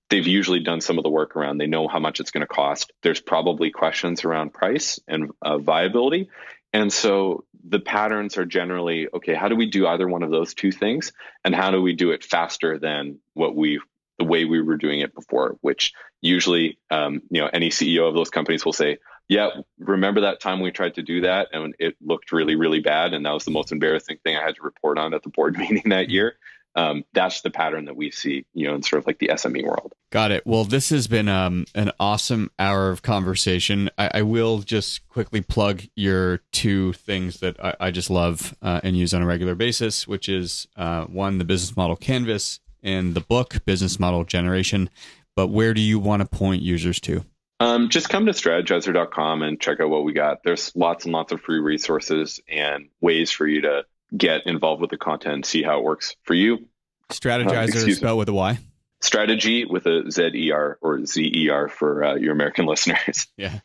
they've 0.10 0.28
usually 0.28 0.60
done 0.60 0.82
some 0.82 0.98
of 0.98 1.04
the 1.04 1.10
work 1.10 1.36
around 1.36 1.58
they 1.58 1.68
know 1.68 1.88
how 1.88 2.00
much 2.00 2.20
it's 2.20 2.32
going 2.32 2.42
to 2.42 2.48
cost 2.48 2.92
there's 3.04 3.22
probably 3.22 3.72
questions 3.72 4.24
around 4.24 4.54
price 4.54 5.00
and 5.08 5.32
uh, 5.42 5.58
viability 5.58 6.30
and 6.74 6.92
so 6.92 7.44
the 7.70 7.80
patterns 7.80 8.38
are 8.38 8.46
generally 8.46 9.08
okay 9.14 9.34
how 9.34 9.48
do 9.48 9.56
we 9.56 9.70
do 9.70 9.88
either 9.88 10.08
one 10.08 10.24
of 10.24 10.32
those 10.32 10.54
two 10.54 10.72
things 10.72 11.12
and 11.44 11.56
how 11.56 11.72
do 11.72 11.82
we 11.82 11.94
do 11.94 12.12
it 12.12 12.24
faster 12.24 12.78
than 12.80 13.20
what 13.34 13.56
we 13.56 13.80
the 14.18 14.26
way 14.26 14.46
we 14.46 14.62
were 14.62 14.78
doing 14.78 15.00
it 15.00 15.14
before, 15.14 15.58
which 15.62 15.94
usually, 16.22 16.78
um, 16.90 17.22
you 17.30 17.42
know, 17.42 17.50
any 17.52 17.70
CEO 17.70 18.08
of 18.08 18.16
those 18.16 18.30
companies 18.30 18.66
will 18.66 18.74
say, 18.74 18.98
yeah, 19.30 19.50
remember 19.80 20.22
that 20.22 20.40
time 20.40 20.62
we 20.62 20.72
tried 20.72 20.96
to 20.96 21.04
do 21.04 21.22
that 21.22 21.50
and 21.52 21.76
it 21.80 21.96
looked 22.02 22.32
really, 22.32 22.56
really 22.56 22.80
bad. 22.80 23.14
And 23.14 23.26
that 23.26 23.34
was 23.34 23.46
the 23.46 23.52
most 23.52 23.72
embarrassing 23.72 24.18
thing 24.24 24.36
I 24.36 24.44
had 24.44 24.56
to 24.56 24.64
report 24.64 24.98
on 24.98 25.14
at 25.14 25.24
the 25.24 25.30
board 25.30 25.58
meeting 25.58 25.90
that 25.90 26.10
year. 26.10 26.38
Um, 26.78 27.06
that's 27.12 27.42
the 27.42 27.50
pattern 27.50 27.86
that 27.86 27.96
we 27.96 28.12
see, 28.12 28.46
you 28.54 28.68
know, 28.68 28.76
in 28.76 28.84
sort 28.84 29.00
of 29.00 29.08
like 29.08 29.18
the 29.18 29.30
SME 29.30 29.66
world. 29.66 29.94
Got 30.12 30.30
it. 30.30 30.46
Well, 30.46 30.64
this 30.64 30.90
has 30.92 31.08
been 31.08 31.28
um, 31.28 31.66
an 31.74 31.92
awesome 32.00 32.52
hour 32.60 32.92
of 32.92 33.02
conversation. 33.02 33.90
I, 33.98 34.12
I, 34.14 34.22
will 34.22 34.60
just 34.60 35.06
quickly 35.10 35.42
plug 35.42 35.82
your 35.96 36.42
two 36.52 36.94
things 36.94 37.40
that 37.40 37.60
I, 37.60 37.76
I 37.80 37.92
just 37.92 38.12
love 38.12 38.56
uh, 38.62 38.80
and 38.84 38.96
use 38.96 39.16
on 39.16 39.24
a 39.24 39.26
regular 39.26 39.56
basis, 39.56 40.08
which 40.08 40.30
is 40.30 40.68
uh, 40.76 41.06
one, 41.06 41.40
the 41.40 41.46
business 41.46 41.76
model 41.76 41.96
canvas, 41.96 42.60
and 42.84 43.16
the 43.16 43.22
book, 43.22 43.66
Business 43.66 44.00
Model 44.00 44.24
Generation. 44.24 44.92
But 45.36 45.48
where 45.48 45.74
do 45.74 45.82
you 45.82 45.98
want 45.98 46.22
to 46.22 46.28
point 46.28 46.62
users 46.62 47.00
to? 47.02 47.26
Um, 47.60 47.90
just 47.90 48.10
come 48.10 48.28
to 48.28 48.34
strategyzer.com 48.34 49.42
and 49.42 49.60
check 49.60 49.80
out 49.80 49.90
what 49.90 50.04
we 50.04 50.14
got. 50.14 50.44
There's 50.44 50.72
lots 50.76 51.06
and 51.06 51.14
lots 51.14 51.32
of 51.32 51.42
free 51.42 51.60
resources 51.60 52.40
and 52.48 52.90
ways 53.02 53.32
for 53.32 53.48
you 53.48 53.62
to 53.62 53.86
get 54.16 54.46
involved 54.46 54.82
with 54.82 54.90
the 54.90 54.98
content 54.98 55.46
see 55.46 55.64
how 55.64 55.80
it 55.80 55.84
works 55.84 56.16
for 56.24 56.34
you. 56.34 56.68
Strategyzer 57.10 57.90
uh, 57.90 57.96
spelled 57.96 58.20
with 58.20 58.30
a 58.30 58.34
Y. 58.34 58.60
Strategy 59.02 59.66
with 59.66 59.86
a 59.86 60.10
Z 60.12 60.32
E 60.34 60.52
R 60.52 60.78
or 60.82 61.06
Z 61.06 61.32
E 61.34 61.50
R 61.50 61.68
for 61.68 62.04
uh, 62.04 62.16
your 62.16 62.34
American 62.34 62.66
listeners. 62.68 63.28
Yeah. 63.38 63.60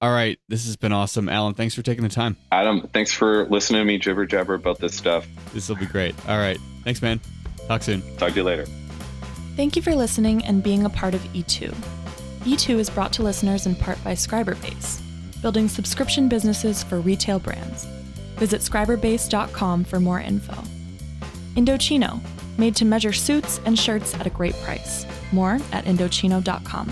All 0.00 0.12
right. 0.12 0.38
This 0.48 0.66
has 0.66 0.76
been 0.76 0.92
awesome. 0.92 1.28
Alan, 1.28 1.54
thanks 1.54 1.74
for 1.74 1.82
taking 1.82 2.04
the 2.04 2.10
time. 2.10 2.36
Adam, 2.52 2.88
thanks 2.92 3.12
for 3.12 3.46
listening 3.46 3.80
to 3.80 3.84
me 3.84 3.98
jibber 3.98 4.26
jabber 4.26 4.54
about 4.54 4.78
this 4.78 4.94
stuff. 4.94 5.26
This 5.52 5.68
will 5.68 5.76
be 5.76 5.86
great. 5.86 6.14
All 6.28 6.38
right. 6.38 6.58
Thanks, 6.84 7.02
man. 7.02 7.20
Talk 7.66 7.82
soon. 7.82 8.02
Talk 8.16 8.30
to 8.30 8.36
you 8.36 8.44
later. 8.44 8.66
Thank 9.56 9.74
you 9.74 9.82
for 9.82 9.94
listening 9.94 10.44
and 10.44 10.62
being 10.62 10.84
a 10.84 10.90
part 10.90 11.14
of 11.14 11.22
E2. 11.32 11.74
E2 12.44 12.78
is 12.78 12.88
brought 12.88 13.12
to 13.14 13.24
listeners 13.24 13.66
in 13.66 13.74
part 13.74 14.02
by 14.04 14.12
Scriberbase, 14.12 15.00
building 15.42 15.68
subscription 15.68 16.28
businesses 16.28 16.84
for 16.84 17.00
retail 17.00 17.40
brands. 17.40 17.88
Visit 18.38 18.60
scriberbase.com 18.60 19.84
for 19.84 20.00
more 20.00 20.20
info. 20.20 20.54
Indochino, 21.54 22.20
made 22.56 22.74
to 22.76 22.84
measure 22.84 23.12
suits 23.12 23.60
and 23.64 23.78
shirts 23.78 24.14
at 24.14 24.26
a 24.26 24.30
great 24.30 24.54
price. 24.62 25.06
More 25.32 25.58
at 25.72 25.84
Indochino.com. 25.84 26.90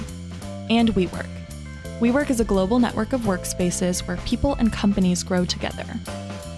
And 0.69 0.91
WeWork. 0.91 1.29
WeWork 2.01 2.31
is 2.31 2.41
a 2.41 2.45
global 2.45 2.79
network 2.79 3.13
of 3.13 3.23
workspaces 3.23 4.07
where 4.07 4.17
people 4.19 4.55
and 4.55 4.73
companies 4.73 5.23
grow 5.23 5.45
together. 5.45 5.87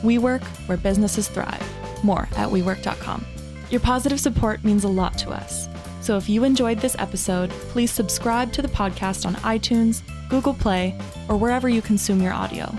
WeWork, 0.02 0.42
where 0.66 0.78
businesses 0.78 1.28
thrive. 1.28 1.62
More 2.02 2.28
at 2.36 2.48
WeWork.com. 2.48 3.24
Your 3.70 3.80
positive 3.80 4.18
support 4.18 4.64
means 4.64 4.84
a 4.84 4.88
lot 4.88 5.18
to 5.18 5.30
us. 5.30 5.68
So 6.00 6.16
if 6.16 6.28
you 6.28 6.44
enjoyed 6.44 6.78
this 6.78 6.96
episode, 6.98 7.50
please 7.50 7.90
subscribe 7.90 8.52
to 8.54 8.62
the 8.62 8.68
podcast 8.68 9.26
on 9.26 9.34
iTunes, 9.36 10.02
Google 10.30 10.54
Play, 10.54 10.98
or 11.28 11.36
wherever 11.36 11.68
you 11.68 11.82
consume 11.82 12.22
your 12.22 12.32
audio. 12.32 12.74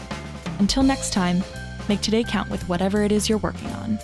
Until 0.57 0.83
next 0.83 1.13
time, 1.13 1.43
make 1.89 2.01
today 2.01 2.23
count 2.23 2.49
with 2.49 2.69
whatever 2.69 3.03
it 3.03 3.11
is 3.11 3.27
you're 3.27 3.39
working 3.39 3.69
on. 3.71 3.99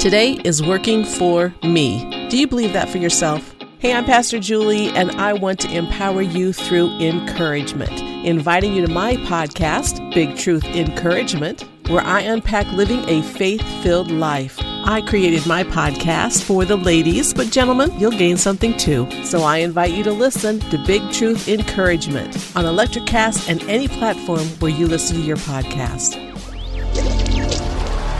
Today 0.00 0.40
is 0.44 0.62
working 0.62 1.04
for 1.04 1.52
me. 1.62 2.28
Do 2.30 2.38
you 2.38 2.46
believe 2.46 2.72
that 2.72 2.88
for 2.88 2.98
yourself? 2.98 3.54
Hey, 3.80 3.92
I'm 3.92 4.04
Pastor 4.04 4.38
Julie, 4.38 4.88
and 4.88 5.10
I 5.12 5.32
want 5.32 5.60
to 5.60 5.72
empower 5.72 6.22
you 6.22 6.52
through 6.52 6.88
encouragement. 6.98 7.92
Inviting 8.24 8.74
you 8.74 8.86
to 8.86 8.92
my 8.92 9.14
podcast, 9.16 10.14
Big 10.14 10.36
Truth 10.36 10.64
Encouragement, 10.64 11.64
where 11.88 12.02
I 12.02 12.20
unpack 12.20 12.66
living 12.72 13.08
a 13.08 13.22
faith 13.22 13.62
filled 13.82 14.10
life. 14.10 14.58
I 14.88 15.02
created 15.02 15.46
my 15.46 15.64
podcast 15.64 16.44
for 16.44 16.64
the 16.64 16.74
ladies, 16.74 17.34
but 17.34 17.50
gentlemen, 17.50 17.92
you'll 18.00 18.10
gain 18.10 18.38
something 18.38 18.74
too. 18.78 19.06
So 19.22 19.42
I 19.42 19.58
invite 19.58 19.92
you 19.92 20.02
to 20.04 20.12
listen 20.12 20.60
to 20.60 20.82
Big 20.86 21.02
Truth 21.12 21.46
Encouragement 21.46 22.34
on 22.56 22.64
Electrocast 22.64 23.50
and 23.50 23.62
any 23.64 23.86
platform 23.86 24.46
where 24.60 24.70
you 24.70 24.86
listen 24.86 25.18
to 25.18 25.22
your 25.22 25.36
podcast. 25.36 26.16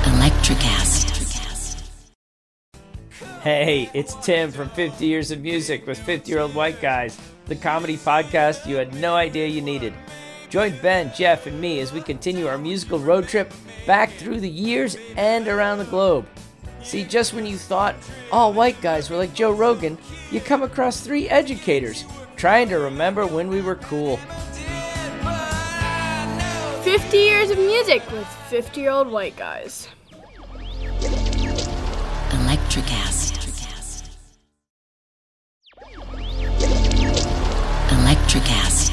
Electrocast. 0.03 1.07
Hey, 3.41 3.89
it's 3.95 4.15
Tim 4.17 4.53
from 4.53 4.69
50 4.69 5.07
Years 5.07 5.31
of 5.31 5.41
Music 5.41 5.87
with 5.87 5.99
50 5.99 6.31
Year 6.31 6.41
Old 6.41 6.55
White 6.55 6.83
Guys, 6.83 7.19
the 7.47 7.57
comedy 7.57 7.97
podcast 7.97 8.67
you 8.67 8.77
had 8.77 8.93
no 8.97 9.15
idea 9.15 9.47
you 9.47 9.63
needed. 9.63 9.95
Join 10.51 10.77
Ben, 10.83 11.13
Jeff, 11.15 11.47
and 11.47 11.59
me 11.59 11.81
as 11.81 11.95
we 11.95 12.03
continue 12.03 12.47
our 12.47 12.59
musical 12.59 12.99
road 12.99 13.27
trip 13.27 13.55
back 13.87 14.11
through 14.13 14.41
the 14.41 14.51
years 14.51 14.99
and 15.17 15.49
around 15.49 15.79
the 15.79 15.87
globe. 15.87 16.27
See, 16.89 17.05
just 17.05 17.35
when 17.35 17.45
you 17.45 17.59
thought 17.59 17.97
all 18.33 18.55
white 18.55 18.81
guys 18.81 19.11
were 19.11 19.19
like 19.19 19.35
Joe 19.35 19.53
Rogan, 19.53 19.99
you 20.31 20.41
come 20.41 20.63
across 20.63 21.01
three 21.01 21.29
educators 21.29 22.07
trying 22.35 22.71
to 22.71 22.79
remember 22.79 23.27
when 23.27 23.51
we 23.51 23.61
were 23.61 23.75
cool. 23.75 24.17
50 26.83 27.19
years 27.19 27.51
of 27.51 27.59
music 27.59 28.03
with 28.11 28.27
50 28.49 28.81
year 28.81 28.89
old 28.91 29.09
white 29.09 29.37
guys. 29.37 29.89
Electrocast. 32.31 33.35
Electrocast. 37.91 38.88